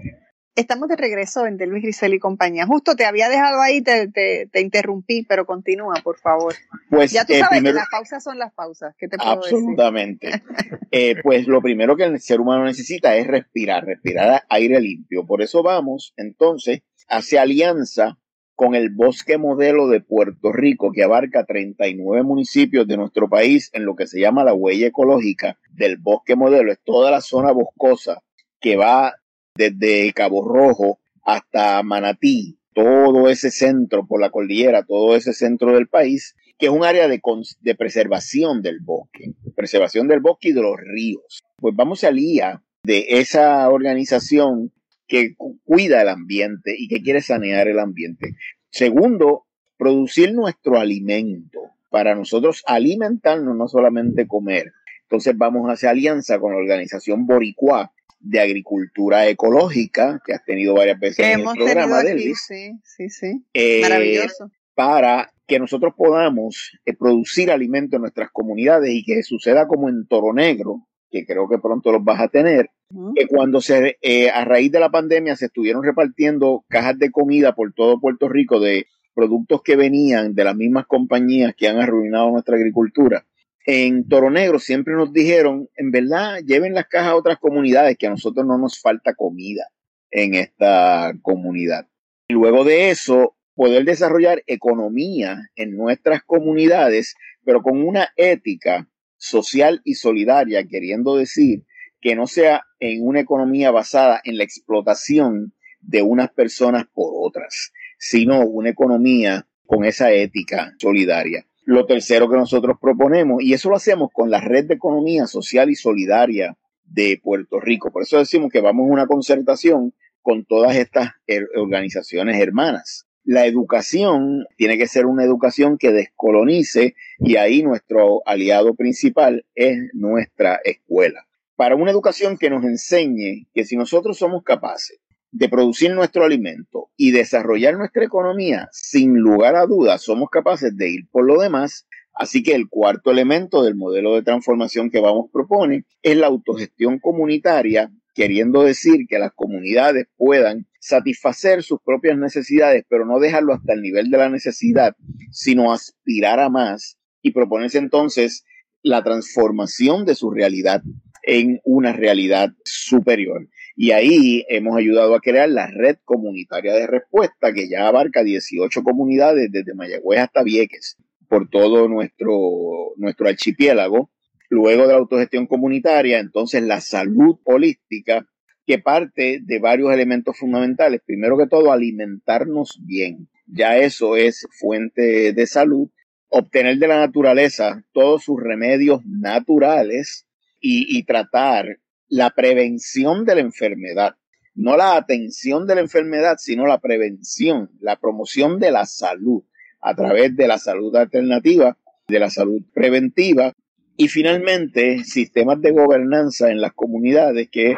Estamos 0.57 0.89
de 0.89 0.95
regreso 0.95 1.47
en 1.47 1.57
Delvis 1.57 1.83
Grisel 1.83 2.15
y 2.15 2.21
compañía. 2.21 2.65
Justo 2.65 2.95
te 2.95 3.05
había 3.07 3.29
dejado 3.29 3.61
ahí, 3.61 3.83
te, 3.83 4.07
te, 4.09 4.49
te 4.53 4.61
interrumpí, 4.61 5.25
pero 5.29 5.47
continúa, 5.47 5.95
por 6.05 6.17
favor. 6.19 6.55
Pues 6.91 7.11
Ya 7.11 7.25
tú 7.25 7.33
eh, 7.33 7.41
sabes 7.41 7.59
primero- 7.59 7.75
que 7.75 7.81
las 7.81 7.89
pausas 7.91 8.23
son 8.23 8.39
las 8.39 8.53
pausas. 8.55 8.95
¿Qué 8.97 9.09
te 9.09 9.17
puedo 9.19 9.37
decir? 9.37 9.55
Absolutamente. 9.55 10.31
Eh, 10.97 11.17
pues 11.25 11.49
lo 11.49 11.61
primero 11.61 11.97
que 11.97 12.05
el 12.05 12.21
ser 12.21 12.41
humano 12.41 12.65
necesita 12.65 13.17
es 13.17 13.27
respirar, 13.27 13.85
respirar 13.85 14.45
aire 14.49 14.81
limpio. 14.81 15.27
Por 15.27 15.43
eso 15.43 15.61
vamos 15.65 16.15
entonces 16.17 16.83
hacia 17.09 17.43
alianza 17.43 18.17
con 18.55 18.75
el 18.75 18.91
bosque 18.91 19.39
modelo 19.39 19.89
de 19.89 20.01
Puerto 20.01 20.53
Rico, 20.53 20.93
que 20.93 21.03
abarca 21.03 21.45
39 21.45 22.23
municipios 22.23 22.87
de 22.87 22.97
nuestro 22.97 23.29
país 23.29 23.71
en 23.73 23.85
lo 23.85 23.97
que 23.97 24.07
se 24.07 24.21
llama 24.21 24.45
la 24.45 24.55
huella 24.55 24.87
ecológica 24.87 25.59
del 25.71 25.99
bosque 25.99 26.37
modelo. 26.37 26.71
Es 26.71 26.79
toda 26.85 27.11
la 27.11 27.21
zona 27.21 27.53
boscosa 27.53 28.23
que 28.61 28.77
va 28.77 29.15
desde 29.57 30.13
Cabo 30.13 30.47
Rojo 30.47 31.01
hasta 31.23 31.83
Manatí, 31.83 32.59
todo 32.73 33.29
ese 33.29 33.51
centro 33.51 34.07
por 34.07 34.21
la 34.21 34.31
cordillera, 34.31 34.85
todo 34.85 35.17
ese 35.17 35.33
centro 35.33 35.75
del 35.75 35.89
país, 35.89 36.37
que 36.59 36.67
es 36.67 36.73
un 36.73 36.85
área 36.85 37.09
de, 37.09 37.21
de 37.61 37.75
preservación 37.75 38.63
del 38.63 38.81
bosque, 38.81 39.33
preservación 39.57 40.09
del 40.09 40.21
bosque 40.21 40.51
y 40.51 40.53
de 40.53 40.63
los 40.63 40.77
ríos. 40.77 41.43
Pues 41.57 41.75
vamos 41.75 42.05
al 42.05 42.19
IA 42.19 42.63
de 42.85 43.07
esa 43.09 43.69
organización 43.71 44.73
que 45.15 45.35
cu- 45.37 45.59
cuida 45.65 46.03
el 46.03 46.09
ambiente 46.09 46.75
y 46.77 46.89
que 46.89 47.03
quiere 47.03 47.21
sanear 47.21 47.69
el 47.69 47.79
ambiente. 47.79 48.35
Segundo, 48.71 49.45
producir 49.77 50.35
nuestro 50.35 50.79
alimento 50.81 51.61
para 51.91 52.15
nosotros 52.15 52.63
alimentarnos, 52.67 53.57
no 53.57 53.69
solamente 53.69 54.27
comer. 54.27 54.73
Entonces 55.03 55.37
vamos 55.37 55.69
hacia 55.71 55.91
alianza 55.91 56.39
con 56.41 56.53
la 56.53 56.59
organización 56.59 57.27
Boricua 57.27 57.93
de 58.19 58.41
Agricultura 58.41 59.29
Ecológica, 59.29 60.21
que 60.25 60.33
has 60.33 60.45
tenido 60.45 60.75
varias 60.75 60.99
veces 60.99 61.17
Que 61.19 61.33
en 61.33 61.41
el 61.41 61.47
tenido 61.47 61.55
programa, 61.65 61.99
aquí, 62.01 62.09
Delvis, 62.09 62.45
sí, 62.49 62.73
sí, 62.83 63.09
sí. 63.11 63.45
eh, 63.53 63.83
Maravilloso. 63.83 64.51
para 64.75 65.31
que 65.47 65.59
nosotros 65.59 65.93
podamos 65.97 66.73
eh, 66.87 66.95
producir 66.97 67.51
alimento 67.53 67.97
en 67.97 68.03
nuestras 68.03 68.31
comunidades 68.33 68.91
y 68.93 69.05
que 69.05 69.23
suceda 69.23 69.69
como 69.69 69.89
en 69.91 70.07
Toro 70.09 70.33
Negro, 70.33 70.89
que 71.11 71.25
creo 71.27 71.49
que 71.49 71.59
pronto 71.59 71.93
los 71.93 72.03
vas 72.03 72.21
a 72.21 72.29
tener, 72.29 72.71
Que 73.15 73.27
cuando 73.27 73.61
se, 73.61 73.99
eh, 74.03 74.31
a 74.31 74.45
raíz 74.45 74.71
de 74.71 74.81
la 74.81 74.91
pandemia 74.91 75.37
se 75.37 75.47
estuvieron 75.47 75.83
repartiendo 75.83 76.65
cajas 76.69 76.99
de 76.99 77.11
comida 77.11 77.55
por 77.55 77.73
todo 77.73 78.01
Puerto 78.01 78.29
Rico 78.29 78.61
de 78.61 78.87
productos 79.15 79.63
que 79.63 79.77
venían 79.77 80.35
de 80.35 80.45
las 80.45 80.57
mismas 80.57 80.87
compañías 80.87 81.55
que 81.57 81.69
han 81.69 81.81
arruinado 81.81 82.31
nuestra 82.31 82.57
agricultura. 82.57 83.27
En 83.67 84.07
Toro 84.09 84.31
Negro 84.31 84.59
siempre 84.59 84.95
nos 84.95 85.13
dijeron, 85.13 85.69
en 85.77 85.91
verdad, 85.91 86.41
lleven 86.45 86.75
las 86.75 86.87
cajas 86.87 87.13
a 87.13 87.17
otras 87.17 87.39
comunidades, 87.39 87.97
que 87.97 88.07
a 88.07 88.11
nosotros 88.11 88.47
no 88.47 88.59
nos 88.59 88.81
falta 88.81 89.15
comida 89.15 89.69
en 90.11 90.35
esta 90.35 91.15
comunidad. 91.23 91.89
Y 92.29 92.35
luego 92.35 92.65
de 92.65 92.91
eso, 92.91 93.37
poder 93.55 93.85
desarrollar 93.85 94.43
economía 94.47 95.49
en 95.57 95.77
nuestras 95.77 96.23
comunidades, 96.25 97.15
pero 97.45 97.63
con 97.63 97.83
una 97.83 98.11
ética 98.17 98.89
social 99.17 99.81
y 99.85 99.95
solidaria, 99.95 100.67
queriendo 100.67 101.17
decir 101.17 101.65
que 102.05 102.15
no 102.15 102.27
sea 102.27 102.67
en 102.81 102.99
una 103.03 103.21
economía 103.21 103.71
basada 103.71 104.21
en 104.25 104.37
la 104.37 104.45
explotación 104.45 105.55
de 105.81 106.03
unas 106.03 106.31
personas 106.31 106.85
por 106.93 107.15
otras, 107.17 107.73
sino 107.99 108.43
una 108.43 108.69
economía 108.69 109.47
con 109.65 109.87
esa 109.87 110.13
ética 110.13 110.75
solidaria. 110.79 111.47
Lo 111.65 111.87
tercero 111.87 112.29
que 112.29 112.37
nosotros 112.37 112.77
proponemos, 112.79 113.43
y 113.43 113.55
eso 113.55 113.71
lo 113.71 113.77
hacemos 113.77 114.11
con 114.13 114.31
la 114.31 114.43
red 114.43 114.67
de 114.67 114.75
economía 114.75 115.27
social 115.27 115.71
y 115.71 115.77
solidaria 115.77 116.59
de 116.85 117.19
Puerto 117.23 117.59
Rico. 117.59 117.91
Por 117.91 118.03
eso 118.03 118.19
decimos 118.19 118.53
que 118.53 118.61
vamos 118.61 118.87
a 118.87 118.93
una 118.93 119.07
concertación 119.07 119.95
con 120.21 120.45
todas 120.45 120.77
estas 120.77 121.13
organizaciones 121.57 122.39
hermanas. 122.39 123.07
La 123.25 123.47
educación 123.47 124.45
tiene 124.59 124.77
que 124.77 124.89
ser 124.89 125.07
una 125.07 125.25
educación 125.25 125.79
que 125.79 125.91
descolonice 125.91 126.97
y 127.19 127.37
ahí 127.37 127.63
nuestro 127.63 128.21
aliado 128.27 128.75
principal 128.75 129.47
es 129.55 129.79
nuestra 129.95 130.61
escuela. 130.63 131.27
Para 131.57 131.77
una 131.77 131.93
educación 131.93 132.37
que 132.37 132.51
nos 132.51 132.65
enseñe 132.65 133.47
que 133.55 133.65
si 133.65 133.77
nosotros 133.77 134.19
somos 134.19 134.43
capaces 134.43 134.99
de 135.31 135.49
producir 135.49 135.93
nuestro 135.95 136.25
alimento 136.25 136.91
y 136.97 137.13
desarrollar 137.13 137.77
nuestra 137.77 138.05
economía, 138.05 138.69
sin 138.73 139.19
lugar 139.19 139.55
a 139.55 139.67
dudas 139.67 140.03
somos 140.03 140.31
capaces 140.31 140.77
de 140.77 140.91
ir 140.91 141.09
por 141.13 141.25
lo 141.25 141.41
demás. 141.41 141.87
Así 142.13 142.43
que 142.43 142.55
el 142.55 142.69
cuarto 142.69 143.13
elemento 143.13 143.63
del 143.63 143.77
modelo 143.77 144.15
de 144.15 144.23
transformación 144.23 144.91
que 144.91 145.01
vamos 145.01 145.27
a 145.29 145.33
proponer 145.33 145.85
es 146.03 146.17
la 146.17 146.27
autogestión 146.27 146.99
comunitaria, 146.99 147.91
queriendo 148.15 148.63
decir 148.63 149.07
que 149.09 149.19
las 149.21 149.33
comunidades 149.33 150.07
puedan 150.17 150.67
satisfacer 150.81 151.63
sus 151.63 151.79
propias 151.85 152.19
necesidades, 152.19 152.85
pero 152.89 153.07
no 153.07 153.21
dejarlo 153.21 153.55
hasta 153.55 153.75
el 153.75 153.83
nivel 153.83 154.11
de 154.11 154.19
la 154.19 154.29
necesidad, 154.29 154.97
sino 155.31 155.73
aspirar 155.73 156.41
a 156.41 156.49
más 156.49 156.99
y 157.23 157.31
proponerse 157.31 157.79
entonces 157.79 158.45
la 158.83 159.03
transformación 159.03 160.05
de 160.05 160.15
su 160.15 160.31
realidad 160.31 160.83
en 161.27 161.61
una 161.65 161.93
realidad 161.93 162.51
superior. 162.65 163.49
Y 163.77 163.91
ahí 163.91 164.45
hemos 164.49 164.77
ayudado 164.77 165.15
a 165.15 165.21
crear 165.21 165.49
la 165.49 165.67
red 165.67 165.97
comunitaria 166.05 166.75
de 166.75 166.87
respuesta 166.87 167.53
que 167.53 167.69
ya 167.69 167.89
abarca 167.89 168.23
18 168.23 168.83
comunidades 168.83 169.51
desde 169.51 169.75
Mayagüez 169.75 170.21
hasta 170.21 170.43
Vieques 170.43 170.97
por 171.29 171.49
todo 171.49 171.89
nuestro, 171.89 172.93
nuestro 172.97 173.29
archipiélago. 173.29 174.11
Luego 174.51 174.83
de 174.83 174.93
la 174.93 174.99
autogestión 174.99 175.47
comunitaria, 175.47 176.21
entonces 176.21 176.63
la 176.63 176.81
salud 176.81 177.41
holística, 177.45 178.27
que 178.67 178.79
parte 178.79 179.41
de 179.43 179.59
varios 179.59 179.93
elementos 179.93 180.39
fundamentales. 180.39 181.01
Primero 181.05 181.37
que 181.37 181.47
todo, 181.47 181.73
alimentarnos 181.73 182.79
bien. 182.87 183.29
Ya 183.47 183.79
eso 183.79 184.17
es 184.17 184.47
fuente 184.59 185.33
de 185.33 185.47
salud. 185.47 185.89
Obtener 186.29 186.79
de 186.79 186.89
la 186.89 186.99
naturaleza 186.99 187.85
todos 187.93 188.25
sus 188.25 188.41
remedios 188.41 189.01
naturales 189.05 190.27
y, 190.67 191.03
tratar 191.05 191.79
la 192.09 192.31
prevención 192.31 193.27
de 193.27 193.35
la 193.35 193.41
enfermedad. 193.43 194.15
No 194.55 194.77
la 194.77 194.97
atención 194.97 195.67
de 195.67 195.75
la 195.75 195.83
enfermedad, 195.83 196.37
sino 196.39 196.67
la 196.67 196.81
prevención, 196.81 197.71
la 197.81 197.97
promoción 197.97 198.59
de 198.59 198.71
la 198.71 198.87
salud 198.87 199.43
a 199.83 199.95
través 199.95 200.35
de 200.35 200.49
la 200.49 200.59
salud 200.59 200.95
alternativa, 200.97 201.77
de 202.09 202.19
la 202.19 202.31
salud 202.31 202.63
preventiva 202.73 203.53
y 203.97 204.09
finalmente 204.09 205.05
sistemas 205.05 205.61
de 205.61 205.73
gobernanza 205.73 206.51
en 206.51 206.61
las 206.61 206.73
comunidades 206.73 207.49
que 207.51 207.77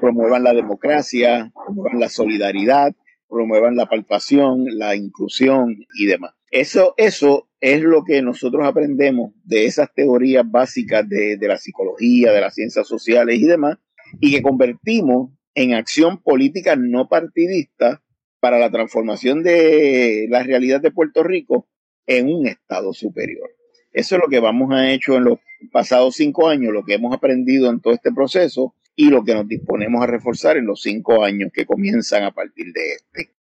promuevan 0.00 0.44
la 0.44 0.52
democracia, 0.52 1.50
promuevan 1.54 2.00
la 2.00 2.10
solidaridad, 2.10 2.94
promuevan 3.28 3.76
la 3.76 3.86
palpación, 3.86 4.66
la 4.66 4.94
inclusión 4.94 5.86
y 5.94 6.06
demás. 6.06 6.35
Eso, 6.56 6.94
eso 6.96 7.50
es 7.60 7.82
lo 7.82 8.02
que 8.02 8.22
nosotros 8.22 8.64
aprendemos 8.64 9.32
de 9.44 9.66
esas 9.66 9.92
teorías 9.92 10.42
básicas 10.50 11.06
de, 11.06 11.36
la 11.42 11.58
psicología, 11.58 12.32
de 12.32 12.40
las 12.40 12.54
ciencias 12.54 12.88
sociales 12.88 13.38
y 13.38 13.44
demás, 13.44 13.76
y 14.20 14.34
que 14.34 14.40
convertimos 14.40 15.32
en 15.54 15.74
acción 15.74 16.22
política 16.22 16.74
no 16.74 17.10
partidista 17.10 18.02
para 18.40 18.58
la 18.58 18.70
transformación 18.70 19.42
de 19.42 20.28
la 20.30 20.44
realidad 20.44 20.80
de 20.80 20.92
Puerto 20.92 21.22
Rico 21.22 21.68
en 22.06 22.32
un 22.32 22.46
Estado 22.46 22.94
superior. 22.94 23.50
Eso 23.92 24.14
es 24.14 24.22
lo 24.22 24.28
que 24.30 24.40
vamos 24.40 24.72
a 24.72 24.90
hecho 24.90 25.16
en 25.16 25.24
los 25.24 25.40
pasados 25.70 26.16
cinco 26.16 26.48
años, 26.48 26.72
lo 26.72 26.86
que 26.86 26.94
hemos 26.94 27.14
aprendido 27.14 27.68
en 27.68 27.80
todo 27.80 27.92
este 27.92 28.12
proceso 28.12 28.74
y 28.94 29.10
lo 29.10 29.22
que 29.24 29.34
nos 29.34 29.46
disponemos 29.46 30.02
a 30.02 30.06
reforzar 30.06 30.56
en 30.56 30.64
los 30.64 30.80
cinco 30.80 31.22
años 31.22 31.50
que 31.52 31.66
comienzan 31.66 32.22
a 32.22 32.32
partir 32.32 32.72
de 32.72 32.94
este. 32.94 33.36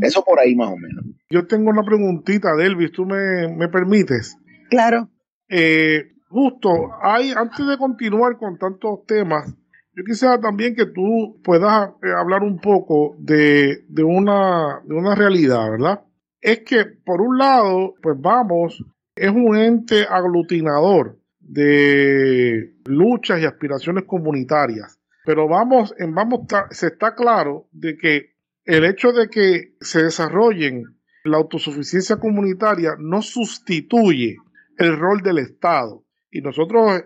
Eso 0.00 0.24
por 0.24 0.38
ahí 0.38 0.54
más 0.54 0.68
o 0.68 0.76
menos. 0.76 1.04
Yo 1.30 1.46
tengo 1.46 1.70
una 1.70 1.82
preguntita, 1.82 2.54
Delvis, 2.54 2.92
¿tú 2.92 3.04
me, 3.04 3.48
me 3.48 3.68
permites? 3.68 4.36
Claro. 4.70 5.08
Eh, 5.48 6.12
justo, 6.28 6.70
hay, 7.02 7.32
antes 7.32 7.66
de 7.66 7.76
continuar 7.76 8.36
con 8.36 8.58
tantos 8.58 9.04
temas, 9.06 9.54
yo 9.96 10.02
quisiera 10.04 10.40
también 10.40 10.74
que 10.74 10.86
tú 10.86 11.40
puedas 11.42 11.90
eh, 12.02 12.12
hablar 12.16 12.42
un 12.42 12.58
poco 12.58 13.14
de, 13.18 13.84
de, 13.88 14.02
una, 14.02 14.80
de 14.84 14.94
una 14.94 15.14
realidad, 15.14 15.70
¿verdad? 15.70 16.00
Es 16.40 16.60
que, 16.60 16.84
por 16.84 17.20
un 17.20 17.38
lado, 17.38 17.94
pues 18.02 18.20
vamos, 18.20 18.84
es 19.14 19.30
un 19.30 19.56
ente 19.56 20.04
aglutinador 20.08 21.18
de 21.38 22.74
luchas 22.84 23.40
y 23.40 23.44
aspiraciones 23.44 24.04
comunitarias. 24.04 24.98
Pero 25.24 25.48
vamos, 25.48 25.94
en 25.98 26.14
vamos, 26.14 26.40
se 26.70 26.88
está 26.88 27.14
claro 27.14 27.66
de 27.72 27.96
que 27.96 28.33
el 28.64 28.84
hecho 28.84 29.12
de 29.12 29.28
que 29.28 29.74
se 29.80 30.02
desarrollen 30.02 30.84
la 31.24 31.38
autosuficiencia 31.38 32.16
comunitaria 32.16 32.96
no 32.98 33.22
sustituye 33.22 34.36
el 34.78 34.98
rol 34.98 35.22
del 35.22 35.38
Estado. 35.38 36.04
Y 36.30 36.40
nosotros 36.40 37.04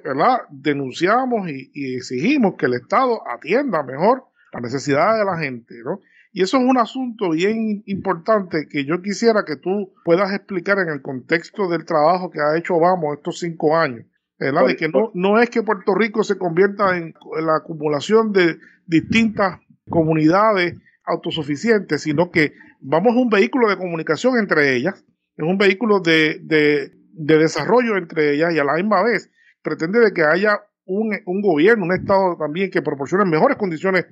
denunciamos 0.51 1.49
y, 1.49 1.71
y, 1.75 1.97
exigimos 1.97 2.55
que 2.57 2.67
el 2.67 2.75
Estado 2.75 3.21
atienda 3.29 3.83
mejor 3.83 4.25
las 4.53 4.63
necesidades 4.63 5.19
de 5.19 5.25
la 5.25 5.39
gente. 5.39 5.75
¿no? 5.85 6.01
Y 6.33 6.43
eso 6.43 6.57
es 6.57 6.65
un 6.65 6.79
asunto 6.79 7.31
bien 7.31 7.83
importante 7.87 8.67
que 8.71 8.85
yo 8.85 9.03
quisiera 9.03 9.45
que 9.45 9.57
tú 9.57 9.93
puedas 10.05 10.33
explicar 10.33 10.79
en 10.79 10.89
el 10.89 11.03
contexto 11.03 11.69
del 11.69 11.85
trabajo 11.85 12.31
que 12.31 12.41
ha 12.41 12.57
hecho 12.57 12.77
Obama 12.77 13.15
estos 13.15 13.39
cinco 13.41 13.77
años. 13.77 14.07
¿verdad? 14.39 14.67
De 14.67 14.77
que 14.77 14.89
no, 14.89 15.11
no 15.15 15.41
es 15.41 15.51
que 15.51 15.63
Puerto 15.63 15.95
Rico 15.95 16.23
se 16.23 16.39
convierta 16.39 16.97
en 16.97 17.13
la 17.45 17.57
acumulación 17.57 18.33
de 18.33 18.59
distintas 18.87 19.61
comunidades 19.91 20.77
autosuficientes, 21.09 22.03
sino 22.03 22.31
que 22.31 22.53
vamos 22.81 23.17
a 23.17 23.21
un 23.21 23.29
vehículo 23.29 23.69
de 23.69 23.77
comunicación 23.77 24.39
entre 24.39 24.77
ellas, 24.77 25.05
es 25.37 25.45
un 25.45 25.59
vehículo 25.59 26.01
de, 26.01 26.41
de, 26.43 26.93
de 27.13 27.39
desarrollo 27.39 27.97
entre 27.97 28.35
ellas 28.35 28.55
y 28.55 28.59
a 28.59 28.65
la 28.65 28.75
misma 28.75 29.03
vez 29.03 29.31
pretende 29.63 30.01
de 30.01 30.13
que 30.13 30.23
haya 30.23 30.61
un, 30.87 31.15
un, 31.27 31.43
gobierno, 31.43 31.85
un 31.85 31.93
Estado 31.93 32.37
también 32.39 32.71
que 32.71 32.83
proporcione 32.83 33.25
mejores 33.25 33.59
condiciones 33.59 34.07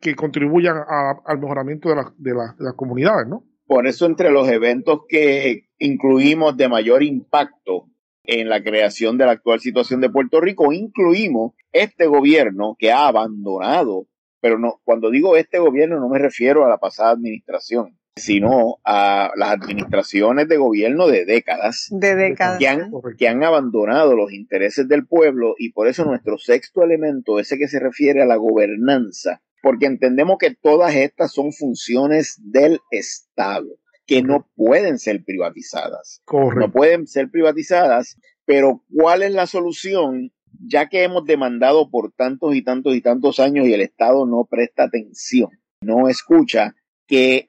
que 0.00 0.14
contribuyan 0.14 0.76
a, 0.76 1.14
al 1.24 1.38
mejoramiento 1.38 1.88
de, 1.88 1.96
la, 1.96 2.14
de, 2.18 2.34
las 2.58 2.74
comunidades, 2.74 3.26
¿no? 3.26 3.44
Por 3.66 3.86
eso 3.86 4.06
entre 4.06 4.30
los 4.30 4.48
eventos 4.48 5.00
que 5.08 5.68
incluimos 5.78 6.56
de 6.56 6.68
mayor 6.68 7.02
impacto 7.02 7.86
en 8.24 8.48
la 8.48 8.62
creación 8.62 9.16
de 9.16 9.24
la 9.24 9.32
actual 9.32 9.60
situación 9.60 10.00
de 10.00 10.10
Puerto 10.10 10.40
Rico, 10.40 10.72
incluimos 10.72 11.52
este 11.72 12.06
gobierno 12.06 12.76
que 12.78 12.92
ha 12.92 13.08
abandonado, 13.08 14.06
pero 14.40 14.58
no, 14.58 14.80
cuando 14.84 15.10
digo 15.10 15.36
este 15.36 15.58
gobierno 15.58 16.00
no 16.00 16.08
me 16.08 16.18
refiero 16.18 16.64
a 16.64 16.68
la 16.68 16.78
pasada 16.78 17.10
administración, 17.10 17.98
sino 18.16 18.78
a 18.84 19.30
las 19.36 19.52
administraciones 19.52 20.48
de 20.48 20.56
gobierno 20.56 21.06
de 21.06 21.24
décadas, 21.24 21.88
de 21.90 22.14
décadas. 22.14 22.58
Que, 22.58 22.68
han, 22.68 22.90
que 23.16 23.28
han 23.28 23.42
abandonado 23.44 24.14
los 24.14 24.32
intereses 24.32 24.88
del 24.88 25.06
pueblo 25.06 25.54
y 25.58 25.72
por 25.72 25.88
eso 25.88 26.04
nuestro 26.04 26.38
sexto 26.38 26.82
elemento, 26.82 27.38
ese 27.38 27.58
que 27.58 27.68
se 27.68 27.80
refiere 27.80 28.22
a 28.22 28.26
la 28.26 28.36
gobernanza, 28.36 29.40
porque 29.62 29.86
entendemos 29.86 30.38
que 30.38 30.54
todas 30.54 30.94
estas 30.94 31.32
son 31.32 31.52
funciones 31.52 32.40
del 32.42 32.80
Estado 32.90 33.68
que 34.06 34.22
no 34.22 34.48
pueden 34.56 34.98
ser 34.98 35.22
privatizadas. 35.22 36.22
Correcto. 36.24 36.60
No 36.60 36.72
pueden 36.72 37.06
ser 37.06 37.30
privatizadas, 37.30 38.16
pero 38.46 38.82
¿cuál 38.90 39.22
es 39.22 39.32
la 39.32 39.46
solución? 39.46 40.32
Ya 40.60 40.88
que 40.88 41.02
hemos 41.02 41.24
demandado 41.24 41.90
por 41.90 42.12
tantos 42.12 42.54
y 42.54 42.62
tantos 42.62 42.94
y 42.94 43.00
tantos 43.00 43.40
años 43.40 43.66
y 43.66 43.72
el 43.72 43.80
Estado 43.80 44.26
no 44.26 44.46
presta 44.48 44.84
atención, 44.84 45.50
no 45.80 46.08
escucha, 46.08 46.74
que 47.08 47.46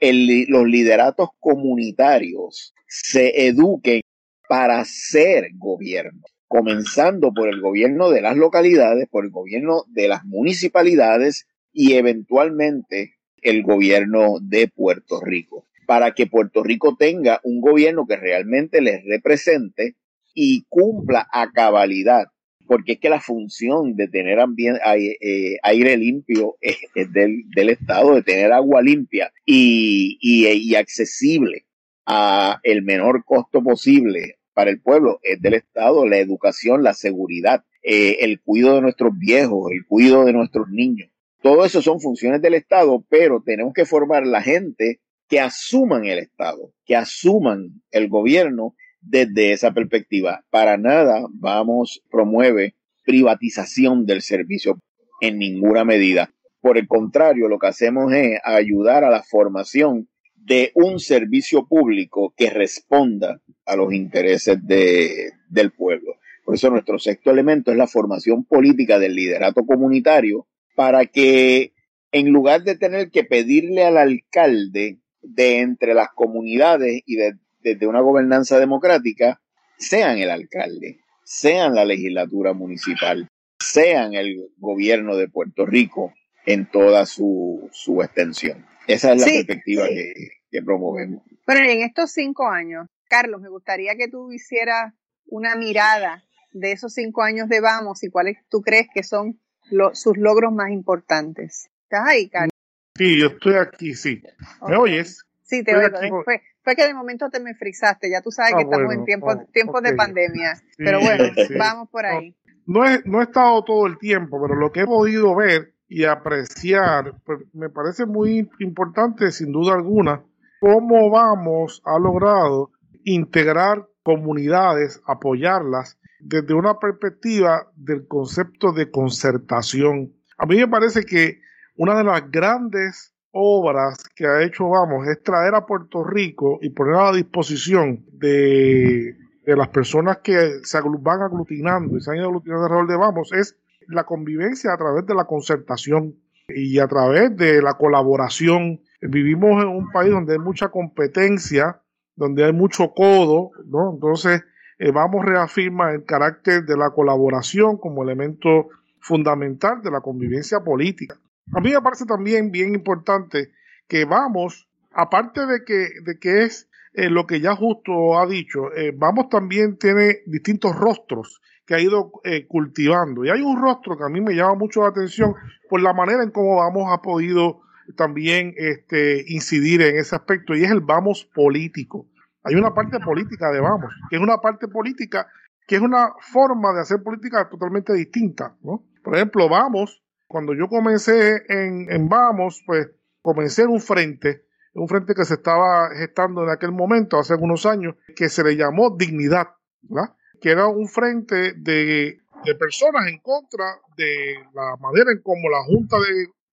los 0.48 0.66
lideratos 0.66 1.30
comunitarios 1.40 2.74
se 2.88 3.48
eduquen 3.48 4.02
para 4.48 4.84
ser 4.86 5.50
gobierno, 5.56 6.22
comenzando 6.48 7.34
por 7.34 7.50
el 7.50 7.60
gobierno 7.60 8.10
de 8.10 8.22
las 8.22 8.38
localidades, 8.38 9.08
por 9.10 9.26
el 9.26 9.32
gobierno 9.32 9.84
de 9.90 10.08
las 10.08 10.24
municipalidades 10.24 11.46
y 11.74 11.94
eventualmente 11.94 13.16
el 13.42 13.62
gobierno 13.64 14.38
de 14.42 14.70
Puerto 14.70 15.20
Rico, 15.22 15.68
para 15.86 16.14
que 16.14 16.26
Puerto 16.26 16.64
Rico 16.64 16.96
tenga 16.98 17.42
un 17.44 17.60
gobierno 17.62 18.08
que 18.08 18.16
realmente 18.16 18.82
les 18.82 19.04
represente 19.06 19.98
y 20.34 20.64
cumpla 20.70 21.28
a 21.32 21.52
cabalidad 21.52 22.28
porque 22.70 22.92
es 22.94 23.00
que 23.00 23.10
la 23.10 23.20
función 23.20 23.96
de 23.96 24.08
tener 24.08 24.40
ambiente, 24.40 24.80
eh, 25.22 25.58
aire 25.64 25.98
limpio 25.98 26.56
es, 26.62 26.78
del, 26.94 27.46
del, 27.50 27.70
Estado, 27.72 28.14
de 28.14 28.22
tener 28.22 28.52
agua 28.52 28.84
limpia 28.84 29.34
y, 29.44 30.20
y, 30.22 30.48
y, 30.48 30.76
accesible 30.76 31.66
a 32.06 32.60
el 32.62 32.84
menor 32.84 33.26
costo 33.26 33.64
posible 33.64 34.38
para 34.54 34.70
el 34.70 34.80
pueblo, 34.82 35.20
es 35.24 35.42
del 35.42 35.56
Estado, 35.56 36.06
la 36.06 36.20
educación, 36.20 36.84
la 36.84 36.94
seguridad, 36.94 37.64
eh, 37.82 38.18
el 38.20 38.40
cuidado 38.40 38.76
de 38.76 38.82
nuestros 38.82 39.18
viejos, 39.18 39.72
el 39.72 39.88
cuidado 39.88 40.26
de 40.26 40.34
nuestros 40.34 40.70
niños. 40.70 41.10
Todo 41.42 41.66
eso 41.66 41.82
son 41.82 42.00
funciones 42.00 42.40
del 42.40 42.54
Estado, 42.54 43.04
pero 43.10 43.42
tenemos 43.44 43.74
que 43.74 43.86
formar 43.86 44.28
la 44.28 44.44
gente 44.44 45.00
que 45.28 45.40
asuman 45.40 46.06
el 46.06 46.20
Estado, 46.20 46.72
que 46.86 46.96
asuman 46.96 47.82
el 47.90 48.10
gobierno 48.10 48.76
desde 49.02 49.52
esa 49.54 49.72
perspectiva. 49.72 50.44
Para 50.50 50.78
nada 50.78 51.26
vamos, 51.32 52.02
promueve 52.10 52.76
privatización 53.06 54.06
del 54.06 54.22
servicio 54.22 54.80
en 55.22 55.40
ninguna 55.40 55.84
medida. 55.84 56.34
Por 56.62 56.78
el 56.78 56.88
contrario, 56.88 57.48
lo 57.48 57.58
que 57.58 57.68
hacemos 57.68 58.12
es 58.14 58.40
ayudar 58.44 59.04
a 59.04 59.10
la 59.10 59.24
formación 59.24 60.10
de 60.36 60.72
un 60.76 61.00
servicio 61.00 61.68
público 61.68 62.34
que 62.36 62.50
responda 62.50 63.42
a 63.66 63.76
los 63.76 63.94
intereses 63.94 64.58
de, 64.66 65.32
del 65.50 65.72
pueblo. 65.72 66.16
Por 66.44 66.56
eso 66.56 66.70
nuestro 66.70 66.98
sexto 66.98 67.32
elemento 67.32 67.72
es 67.72 67.78
la 67.78 67.88
formación 67.88 68.44
política 68.44 68.98
del 69.00 69.16
liderato 69.16 69.66
comunitario 69.66 70.48
para 70.76 71.06
que 71.06 71.74
en 72.12 72.30
lugar 72.30 72.64
de 72.64 72.76
tener 72.76 73.12
que 73.12 73.24
pedirle 73.24 73.86
al 73.86 73.98
alcalde 73.98 75.00
de 75.22 75.60
entre 75.60 75.94
las 75.94 76.10
comunidades 76.16 77.02
y 77.06 77.16
de 77.16 77.36
desde 77.62 77.88
una 77.88 78.02
gobernanza 78.02 78.60
democrática 78.60 79.42
sean 79.78 80.18
el 80.18 80.30
alcalde, 80.30 81.00
sean 81.24 81.76
la 81.76 81.86
legislatura 81.86 82.54
municipal, 82.54 83.28
sean 83.60 84.14
el 84.14 84.50
gobierno 84.58 85.16
de 85.16 85.30
Puerto 85.30 85.66
Rico 85.66 86.14
en 86.46 86.70
toda 86.70 87.06
su, 87.06 87.70
su 87.72 88.02
extensión. 88.02 88.66
Esa 88.88 89.14
es 89.14 89.22
la 89.22 89.28
sí, 89.28 89.44
perspectiva 89.44 89.86
sí. 89.88 89.96
Que, 89.96 90.14
que, 90.52 90.62
promovemos. 90.64 91.24
Pero 91.46 91.60
en 91.60 91.82
estos 91.82 92.12
cinco 92.12 92.50
años, 92.50 92.88
Carlos, 93.08 93.42
me 93.42 93.50
gustaría 93.50 93.96
que 93.96 94.08
tú 94.08 94.32
hicieras 94.32 94.94
una 95.26 95.56
mirada 95.56 96.24
de 96.52 96.72
esos 96.72 96.94
cinco 96.94 97.22
años 97.22 97.50
de 97.50 97.62
Vamos 97.62 98.04
y 98.04 98.10
cuáles 98.10 98.38
tú 98.50 98.62
crees 98.62 98.88
que 98.94 99.04
son 99.04 99.40
lo, 99.70 99.94
sus 99.94 100.18
logros 100.18 100.52
más 100.52 100.72
importantes. 100.72 101.70
¿Estás 101.84 102.08
ahí, 102.08 102.30
Carlos? 102.30 102.52
Sí, 102.98 103.20
yo 103.20 103.28
estoy 103.28 103.56
aquí, 103.56 103.94
sí. 103.94 104.22
¿Me 104.68 104.76
oyes? 104.76 105.26
Sí, 105.44 105.64
te 105.64 105.76
oigo. 105.76 106.24
Fue, 106.24 106.42
fue 106.70 106.76
que 106.76 106.88
de 106.88 106.94
momento 106.94 107.30
te 107.30 107.40
me 107.40 107.56
frizaste, 107.56 108.12
ya 108.12 108.22
tú 108.22 108.32
sabes 108.32 108.54
ah, 108.54 108.58
que 108.58 108.64
estamos 108.64 108.86
bueno, 108.86 109.02
en 109.02 109.06
tiempos, 109.06 109.36
oh, 109.36 109.78
okay. 109.78 109.92
de 109.92 109.98
pandemia. 109.98 110.56
Sí, 110.56 110.64
pero 110.78 111.00
bueno, 111.00 111.24
sí. 111.36 111.54
vamos 111.58 111.90
por 111.90 112.06
ahí. 112.06 112.36
No, 112.68 112.82
no, 112.82 112.90
he, 112.90 113.02
no 113.06 113.22
he 113.22 113.24
estado 113.24 113.64
todo 113.64 113.88
el 113.88 113.98
tiempo, 113.98 114.40
pero 114.42 114.56
lo 114.56 114.72
que 114.72 114.82
he 114.82 114.86
podido 114.86 115.36
ver 115.36 115.74
y 115.88 116.06
apreciar, 116.06 117.16
pues, 117.26 117.40
me 117.54 117.70
parece 117.70 118.06
muy 118.06 118.48
importante, 118.60 119.32
sin 119.32 119.52
duda 119.52 119.74
alguna, 119.74 120.24
cómo 120.60 121.10
vamos 121.10 121.82
ha 121.86 121.98
logrado 121.98 122.72
integrar 123.04 123.88
comunidades, 124.04 125.02
apoyarlas 125.08 126.00
desde 126.20 126.54
una 126.54 126.78
perspectiva 126.78 127.72
del 127.76 128.08
concepto 128.08 128.74
de 128.74 128.92
concertación. 128.92 130.14
A 130.38 130.46
mí 130.46 130.58
me 130.58 130.68
parece 130.68 131.04
que 131.04 131.42
una 131.76 131.98
de 131.98 132.04
las 132.04 132.30
grandes 132.30 133.16
obras 133.32 133.98
que 134.16 134.26
ha 134.26 134.44
hecho 134.44 134.70
Vamos 134.70 135.08
es 135.08 135.22
traer 135.24 135.56
a 135.56 135.66
Puerto 135.66 136.04
Rico 136.04 136.60
y 136.62 136.70
poner 136.70 136.96
a 136.96 137.12
disposición 137.12 138.06
de, 138.12 139.16
de 139.46 139.56
las 139.56 139.68
personas 139.70 140.18
que 140.20 140.60
se 140.64 140.80
van 140.82 141.22
aglutinando 141.22 141.98
y 141.98 142.02
se 142.02 142.12
han 142.12 142.18
ido 142.18 142.28
aglutinando 142.28 142.66
alrededor 142.66 142.88
de 142.88 142.98
Vamos, 142.98 143.32
es 143.34 143.58
la 143.88 144.06
convivencia 144.06 144.74
a 144.74 144.78
través 144.78 145.06
de 145.06 145.16
la 145.16 145.26
concertación 145.26 146.16
y 146.50 146.80
a 146.80 146.88
través 146.88 147.36
de 147.36 147.62
la 147.62 147.74
colaboración. 147.74 148.82
Vivimos 149.02 149.64
en 149.64 149.70
un 149.70 149.92
país 149.92 150.12
donde 150.12 150.34
hay 150.34 150.40
mucha 150.40 150.70
competencia, 150.70 151.82
donde 152.16 152.46
hay 152.46 152.54
mucho 152.54 152.94
codo, 152.94 153.52
¿no? 153.66 153.94
Entonces, 153.94 154.44
eh, 154.78 154.92
Vamos 154.92 155.26
reafirma 155.26 155.92
el 155.92 156.06
carácter 156.06 156.64
de 156.64 156.78
la 156.78 156.92
colaboración 156.92 157.78
como 157.78 158.04
elemento 158.04 158.70
fundamental 159.00 159.82
de 159.82 159.92
la 159.92 160.02
convivencia 160.02 160.62
política. 160.62 161.18
A 161.56 161.60
mí 161.62 161.72
me 161.72 161.82
parece 161.82 162.06
también 162.06 162.52
bien 162.52 162.74
importante 162.76 163.52
que 163.88 164.06
vamos, 164.06 164.68
aparte 164.92 165.46
de 165.46 165.64
que, 165.66 165.90
de 166.04 166.20
que 166.20 166.44
es 166.44 166.70
eh, 166.94 167.10
lo 167.10 167.26
que 167.26 167.40
ya 167.42 167.56
justo 167.56 168.20
ha 168.20 168.28
dicho, 168.28 168.74
eh, 168.76 168.94
vamos 168.96 169.30
también 169.30 169.78
tiene 169.78 170.20
distintos 170.26 170.76
rostros 170.76 171.42
que 171.66 171.76
ha 171.76 171.80
ido 171.80 172.12
eh, 172.24 172.48
cultivando. 172.48 173.24
Y 173.24 173.30
hay 173.30 173.42
un 173.42 173.62
rostro 173.62 173.98
que 173.98 174.04
a 174.04 174.10
mí 174.10 174.22
me 174.22 174.34
llama 174.34 174.56
mucho 174.56 174.82
la 174.82 174.90
atención 174.90 175.36
por 175.70 175.82
la 175.82 175.94
manera 175.94 176.24
en 176.24 176.32
cómo 176.32 176.58
vamos 176.58 176.92
ha 176.92 177.02
podido 177.02 177.62
también 177.96 178.54
este, 178.58 179.24
incidir 179.28 179.82
en 179.82 179.98
ese 179.98 180.16
aspecto 180.16 180.56
y 180.56 180.64
es 180.64 180.72
el 180.72 180.82
vamos 180.82 181.26
político. 181.26 182.08
Hay 182.44 182.56
una 182.56 182.74
parte 182.74 183.00
política 183.00 183.52
de 183.52 183.60
vamos, 183.60 183.94
que 184.10 184.16
es 184.16 184.22
una 184.22 184.38
parte 184.38 184.68
política 184.68 185.28
que 185.68 185.76
es 185.76 185.82
una 185.82 186.14
forma 186.20 186.74
de 186.74 186.82
hacer 186.82 187.04
política 187.04 187.48
totalmente 187.48 187.94
distinta. 187.94 188.56
¿no? 188.64 188.84
Por 189.04 189.16
ejemplo, 189.16 189.48
vamos 189.48 190.02
cuando 190.30 190.54
yo 190.54 190.68
comencé 190.68 191.42
en, 191.50 192.08
Vamos, 192.08 192.64
pues 192.66 192.88
comencé 193.22 193.64
en 193.64 193.70
un 193.70 193.82
frente, 193.82 194.46
un 194.76 194.88
frente 194.88 195.16
que 195.16 195.26
se 195.26 195.34
estaba 195.34 195.90
gestando 195.96 196.44
en 196.44 196.52
aquel 196.52 196.72
momento, 196.72 197.18
hace 197.18 197.34
algunos 197.34 197.66
años, 197.66 197.96
que 198.16 198.30
se 198.30 198.44
le 198.44 198.56
llamó 198.56 198.96
Dignidad, 198.96 199.48
¿verdad? 199.82 200.14
que 200.40 200.52
era 200.52 200.68
un 200.68 200.88
frente 200.88 201.54
de, 201.54 202.22
personas 202.60 203.08
en 203.08 203.20
contra 203.20 203.66
de 203.98 204.36
la 204.54 204.78
manera 204.78 205.12
en 205.12 205.22
cómo 205.24 205.50
la 205.50 205.64
Junta 205.64 205.98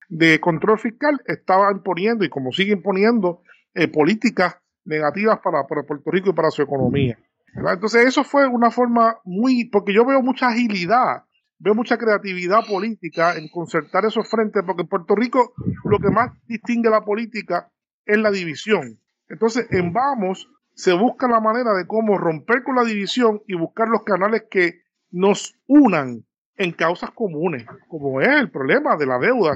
de, 0.09 0.41
Control 0.41 0.79
Fiscal 0.79 1.20
estaba 1.27 1.70
imponiendo 1.70 2.24
y 2.24 2.31
como 2.31 2.53
sigue 2.53 2.72
imponiendo 2.72 3.43
eh, 3.74 3.89
políticas 3.89 4.57
negativas 4.87 5.39
para, 5.41 5.66
para, 5.66 5.83
Puerto 5.83 6.11
Rico 6.11 6.31
y 6.31 6.33
para 6.33 6.51
su 6.51 6.62
economía. 6.62 7.18
Entonces 7.55 8.07
eso 8.07 8.24
fue 8.24 8.47
una 8.47 8.70
forma 8.70 9.18
muy, 9.24 9.66
porque 9.66 9.93
yo 9.93 10.07
veo 10.07 10.22
mucha 10.22 10.49
agilidad 10.49 11.26
veo 11.59 11.75
mucha 11.75 11.97
creatividad 11.97 12.67
política 12.67 13.37
en 13.37 13.49
concertar 13.49 14.05
esos 14.05 14.29
frentes, 14.29 14.63
porque 14.67 14.83
en 14.83 14.89
Puerto 14.89 15.15
Rico 15.15 15.55
lo 15.85 15.99
que 15.99 16.11
más 16.11 16.33
distingue 16.47 16.91
la 16.91 17.05
política 17.05 17.71
es 18.05 18.19
la 18.19 18.31
división. 18.31 19.01
Entonces, 19.29 19.67
en 19.71 19.93
Vamos 19.93 20.49
se 20.75 20.93
busca 20.93 21.27
la 21.27 21.41
manera 21.41 21.73
de 21.73 21.87
cómo 21.87 22.19
romper 22.19 22.63
con 22.63 22.77
la 22.77 22.85
división 22.85 23.43
y 23.47 23.55
buscar 23.55 23.89
los 23.89 24.05
canales 24.05 24.45
que 24.51 24.83
nos 25.11 25.55
unan 25.67 26.27
en 26.57 26.73
causas 26.73 27.11
comunes, 27.13 27.67
como 27.89 28.21
es 28.21 28.29
el 28.29 28.51
problema 28.51 28.97
de 28.97 29.07
la 29.07 29.19
deuda. 29.19 29.55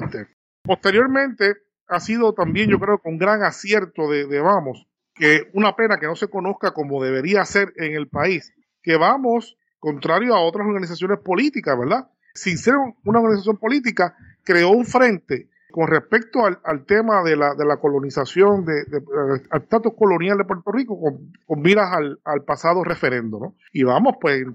Posteriormente, 0.63 1.55
ha 1.87 1.99
sido 1.99 2.33
también, 2.33 2.69
yo 2.69 2.79
creo, 2.79 2.99
con 2.99 3.17
gran 3.17 3.43
acierto 3.43 4.09
de, 4.09 4.25
de 4.27 4.39
Vamos, 4.39 4.87
que 5.13 5.49
una 5.53 5.75
pena 5.75 5.99
que 5.99 6.07
no 6.07 6.15
se 6.15 6.29
conozca 6.29 6.71
como 6.71 7.03
debería 7.03 7.45
ser 7.45 7.73
en 7.77 7.93
el 7.93 8.07
país, 8.07 8.53
que 8.81 8.97
Vamos 8.97 9.57
contrario 9.81 10.35
a 10.35 10.41
otras 10.41 10.65
organizaciones 10.65 11.19
políticas, 11.19 11.77
¿verdad? 11.77 12.07
Sin 12.33 12.57
ser 12.57 12.75
una 13.03 13.19
organización 13.19 13.57
política, 13.57 14.15
creó 14.45 14.69
un 14.69 14.85
frente 14.85 15.49
con 15.71 15.87
respecto 15.87 16.45
al, 16.45 16.85
tema 16.85 17.23
de 17.23 17.35
la, 17.35 17.55
de 17.55 17.65
la 17.65 17.77
colonización, 17.77 18.65
de, 18.65 18.83
al 19.51 19.61
estatus 19.61 19.93
colonial 19.97 20.37
de 20.37 20.43
Puerto 20.43 20.71
Rico, 20.71 20.99
con, 20.99 21.61
miras 21.61 21.89
al, 21.93 22.43
pasado 22.43 22.83
referendo, 22.83 23.39
¿no? 23.39 23.55
Y 23.71 23.83
vamos, 23.83 24.15
pues 24.21 24.45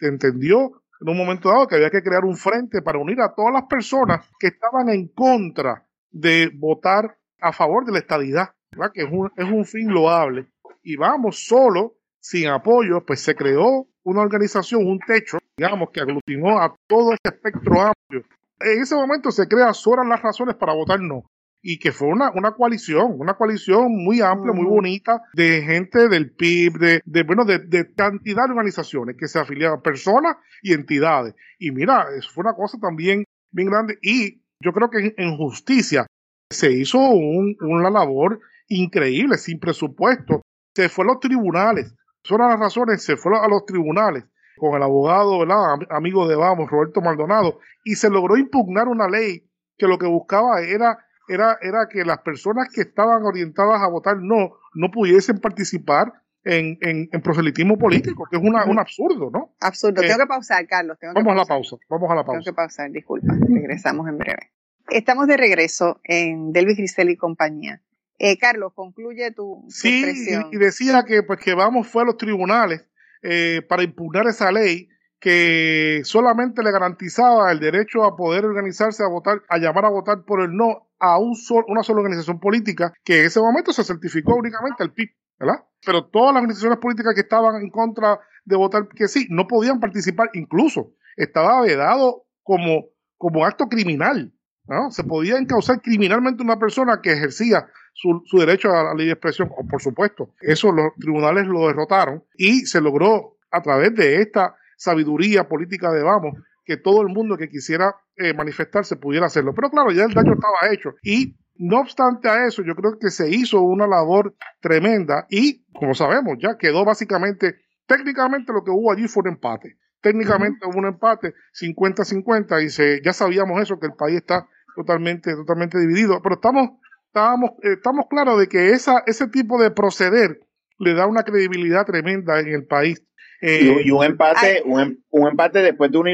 entendió 0.00 0.82
en 1.00 1.08
un 1.08 1.16
momento 1.16 1.48
dado 1.48 1.66
que 1.66 1.76
había 1.76 1.90
que 1.90 2.02
crear 2.02 2.24
un 2.24 2.36
frente 2.36 2.82
para 2.82 2.98
unir 2.98 3.20
a 3.22 3.34
todas 3.34 3.54
las 3.54 3.64
personas 3.64 4.30
que 4.38 4.48
estaban 4.48 4.90
en 4.90 5.08
contra 5.08 5.86
de 6.10 6.50
votar 6.54 7.16
a 7.40 7.52
favor 7.52 7.86
de 7.86 7.92
la 7.92 7.98
estadidad, 7.98 8.50
¿verdad? 8.70 8.92
que 8.92 9.02
es 9.02 9.08
un, 9.10 9.32
es 9.36 9.50
un 9.50 9.64
fin 9.64 9.88
loable. 9.88 10.52
Y 10.82 10.96
vamos, 10.96 11.46
solo, 11.46 11.96
sin 12.20 12.48
apoyo, 12.48 13.04
pues 13.06 13.20
se 13.20 13.34
creó 13.34 13.86
una 14.04 14.22
organización, 14.22 14.86
un 14.86 14.98
techo, 14.98 15.38
digamos, 15.56 15.90
que 15.90 16.00
aglutinó 16.00 16.58
a 16.58 16.74
todo 16.86 17.12
este 17.12 17.30
espectro 17.30 17.80
amplio. 17.80 18.24
En 18.60 18.82
ese 18.82 18.94
momento 18.94 19.30
se 19.30 19.48
crea 19.48 19.72
solas 19.72 20.06
las 20.06 20.22
razones 20.22 20.56
para 20.56 20.74
votar 20.74 21.00
no. 21.00 21.24
Y 21.62 21.78
que 21.78 21.92
fue 21.92 22.08
una, 22.08 22.30
una 22.34 22.52
coalición, 22.52 23.16
una 23.18 23.34
coalición 23.34 23.88
muy 23.90 24.22
amplia, 24.22 24.54
muy 24.54 24.64
bonita, 24.64 25.20
de 25.34 25.62
gente 25.62 26.08
del 26.08 26.30
PIB, 26.30 26.78
de, 26.78 27.00
de 27.04 27.22
bueno, 27.22 27.44
de, 27.44 27.58
de, 27.58 27.92
cantidad 27.92 28.46
de 28.46 28.52
organizaciones 28.52 29.16
que 29.18 29.28
se 29.28 29.38
afiliaban, 29.38 29.82
personas 29.82 30.36
y 30.62 30.72
entidades. 30.72 31.34
Y 31.58 31.70
mira, 31.70 32.06
eso 32.16 32.30
fue 32.30 32.42
una 32.42 32.54
cosa 32.54 32.78
también 32.80 33.24
bien 33.52 33.68
grande. 33.68 33.98
Y 34.00 34.42
yo 34.62 34.72
creo 34.72 34.88
que 34.88 35.14
en 35.16 35.36
justicia 35.36 36.06
se 36.50 36.72
hizo 36.72 36.98
un, 36.98 37.56
una 37.60 37.90
labor 37.90 38.40
increíble, 38.68 39.38
sin 39.38 39.58
presupuesto. 39.58 40.42
Se 40.74 40.88
fue 40.88 41.04
a 41.04 41.08
los 41.08 41.20
tribunales, 41.20 41.94
son 42.22 42.40
las 42.40 42.58
razones, 42.58 43.02
se 43.02 43.16
fue 43.16 43.36
a 43.36 43.48
los 43.48 43.64
tribunales 43.64 44.24
con 44.58 44.76
el 44.76 44.82
abogado, 44.82 45.38
¿verdad? 45.38 45.78
amigo 45.90 46.28
de 46.28 46.36
Vamos, 46.36 46.70
Roberto 46.70 47.00
Maldonado, 47.00 47.60
y 47.82 47.94
se 47.94 48.10
logró 48.10 48.36
impugnar 48.36 48.88
una 48.88 49.08
ley 49.08 49.48
que 49.78 49.86
lo 49.86 49.98
que 49.98 50.06
buscaba 50.06 50.60
era, 50.60 50.98
era, 51.28 51.58
era 51.62 51.88
que 51.90 52.04
las 52.04 52.18
personas 52.18 52.68
que 52.72 52.82
estaban 52.82 53.24
orientadas 53.24 53.80
a 53.82 53.88
votar 53.88 54.18
no, 54.18 54.52
no 54.74 54.90
pudiesen 54.90 55.38
participar 55.38 56.12
en, 56.44 56.78
en, 56.80 57.20
proselitismo 57.22 57.76
político, 57.76 58.26
que 58.30 58.36
es 58.36 58.42
una, 58.42 58.64
un 58.64 58.78
absurdo, 58.78 59.30
¿no? 59.30 59.54
Absurdo. 59.60 60.00
tengo 60.00 60.18
que 60.18 60.26
pausar, 60.26 60.66
Carlos. 60.66 60.96
vamos 61.14 61.32
a 61.32 61.36
la 61.36 61.44
pausa, 61.44 61.76
vamos 61.88 62.10
a 62.10 62.14
la 62.14 62.24
pausa. 62.24 62.40
Tengo 62.40 62.44
que 62.44 62.56
pausar, 62.56 62.90
disculpa, 62.90 63.34
regresamos 63.48 64.08
en 64.08 64.18
breve. 64.18 64.50
Estamos 64.88 65.26
de 65.26 65.36
regreso 65.36 66.00
en 66.04 66.52
Delvis 66.52 66.76
Grisel 66.76 67.10
y 67.10 67.16
compañía. 67.16 67.80
Eh, 68.22 68.36
Carlos, 68.36 68.74
concluye 68.74 69.32
tu, 69.32 69.64
sí, 69.70 70.04
Y, 70.52 70.58
decía 70.58 71.04
que, 71.06 71.22
pues, 71.22 71.40
que 71.40 71.54
vamos 71.54 71.88
fue 71.88 72.02
a 72.02 72.04
los 72.04 72.18
tribunales 72.18 72.86
eh, 73.22 73.62
para 73.66 73.82
impugnar 73.82 74.26
esa 74.26 74.52
ley 74.52 74.90
que 75.18 76.02
solamente 76.04 76.62
le 76.62 76.70
garantizaba 76.70 77.50
el 77.50 77.60
derecho 77.60 78.04
a 78.04 78.16
poder 78.16 78.44
organizarse 78.44 79.02
a 79.02 79.08
votar, 79.08 79.40
a 79.48 79.56
llamar 79.56 79.86
a 79.86 79.88
votar 79.88 80.24
por 80.26 80.42
el 80.42 80.54
no 80.54 80.90
a 80.98 81.18
un 81.18 81.34
una 81.66 81.82
sola 81.82 82.00
organización 82.00 82.40
política, 82.40 82.92
que 83.04 83.20
en 83.20 83.26
ese 83.26 83.40
momento 83.40 83.72
se 83.72 83.84
certificó 83.84 84.34
únicamente 84.34 84.84
el 84.84 84.92
PIB, 84.92 85.08
¿verdad? 85.38 85.64
Pero 85.86 86.04
todas 86.04 86.34
las 86.34 86.42
organizaciones 86.42 86.78
políticas 86.78 87.14
que 87.14 87.22
estaban 87.22 87.56
en 87.62 87.70
contra 87.70 88.20
de 88.44 88.56
votar 88.56 88.86
que 88.88 89.08
sí, 89.08 89.28
no 89.30 89.46
podían 89.46 89.80
participar, 89.80 90.28
incluso 90.34 90.92
estaba 91.16 91.62
vedado 91.62 92.26
como, 92.42 92.84
como 93.16 93.46
acto 93.46 93.66
criminal, 93.66 94.34
¿no? 94.68 94.90
Se 94.90 95.04
podía 95.04 95.38
encauzar 95.38 95.80
criminalmente 95.80 96.42
una 96.42 96.58
persona 96.58 97.00
que 97.02 97.12
ejercía 97.12 97.66
su, 97.92 98.22
derecho 98.38 98.70
a 98.70 98.84
la 98.84 98.94
libre 98.94 99.12
expresión, 99.12 99.50
por 99.68 99.82
supuesto. 99.82 100.34
Eso 100.40 100.72
los 100.72 100.94
tribunales 100.98 101.46
lo 101.46 101.66
derrotaron 101.66 102.24
y 102.36 102.66
se 102.66 102.80
logró 102.80 103.36
a 103.50 103.62
través 103.62 103.94
de 103.94 104.22
esta 104.22 104.56
sabiduría 104.76 105.48
política 105.48 105.90
de 105.92 106.02
Vamos 106.02 106.34
que 106.64 106.76
todo 106.76 107.02
el 107.02 107.08
mundo 107.08 107.36
que 107.36 107.48
quisiera 107.48 107.96
eh, 108.16 108.32
manifestarse 108.32 108.96
pudiera 108.96 109.26
hacerlo. 109.26 109.52
Pero 109.54 109.70
claro, 109.70 109.90
ya 109.90 110.04
el 110.04 110.14
daño 110.14 110.34
estaba 110.34 110.72
hecho. 110.72 110.94
Y 111.02 111.36
no 111.56 111.80
obstante 111.80 112.28
a 112.28 112.46
eso, 112.46 112.62
yo 112.62 112.74
creo 112.74 112.98
que 112.98 113.10
se 113.10 113.28
hizo 113.28 113.60
una 113.60 113.86
labor 113.86 114.34
tremenda 114.60 115.26
y, 115.28 115.64
como 115.72 115.94
sabemos, 115.94 116.38
ya 116.40 116.56
quedó 116.56 116.84
básicamente, 116.84 117.56
técnicamente 117.86 118.52
lo 118.52 118.62
que 118.62 118.70
hubo 118.70 118.92
allí 118.92 119.08
fue 119.08 119.22
un 119.22 119.30
empate. 119.30 119.78
Técnicamente 120.00 120.64
hubo 120.64 120.78
un 120.78 120.86
empate 120.86 121.34
50-50 121.60 122.64
y 122.64 122.70
se, 122.70 123.02
ya 123.04 123.12
sabíamos 123.12 123.60
eso, 123.60 123.78
que 123.78 123.86
el 123.86 123.94
país 123.94 124.16
está 124.16 124.46
totalmente, 124.74 125.34
totalmente 125.34 125.78
dividido. 125.78 126.22
Pero 126.22 126.36
estamos 126.36 126.79
estábamos, 127.10 127.50
eh, 127.62 127.74
estamos 127.74 128.06
claros 128.08 128.38
de 128.38 128.48
que 128.48 128.70
esa, 128.70 129.02
ese 129.06 129.26
tipo 129.28 129.60
de 129.60 129.70
proceder 129.70 130.40
le 130.78 130.94
da 130.94 131.06
una 131.06 131.24
credibilidad 131.24 131.84
tremenda 131.84 132.40
en 132.40 132.48
el 132.48 132.66
país. 132.66 133.04
Eh, 133.42 133.82
y, 133.84 133.90
un 133.90 134.04
empate, 134.04 134.62
un, 134.64 135.02
un, 135.10 135.28
empate 135.28 135.60
después 135.62 135.90
de 135.90 135.98
una, 135.98 136.12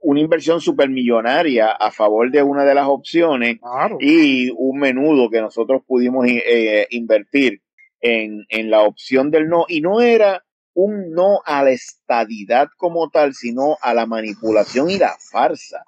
una 0.00 0.20
inversión 0.20 0.60
supermillonaria 0.60 1.70
a 1.70 1.90
favor 1.90 2.30
de 2.30 2.42
una 2.42 2.64
de 2.64 2.74
las 2.74 2.86
opciones 2.86 3.58
y 4.00 4.50
un 4.56 4.78
menudo 4.78 5.28
que 5.28 5.42
nosotros 5.42 5.82
pudimos 5.86 6.26
eh, 6.26 6.86
invertir 6.90 7.60
en, 8.00 8.46
en 8.48 8.70
la 8.70 8.80
opción 8.80 9.30
del 9.30 9.48
no. 9.48 9.66
Y 9.68 9.82
no 9.82 10.00
era 10.00 10.42
un 10.74 11.10
no 11.10 11.40
a 11.44 11.62
la 11.64 11.70
estadidad 11.70 12.68
como 12.76 13.10
tal, 13.10 13.34
sino 13.34 13.76
a 13.82 13.94
la 13.94 14.06
manipulación 14.06 14.90
y 14.90 14.98
la 14.98 15.14
farsa, 15.30 15.84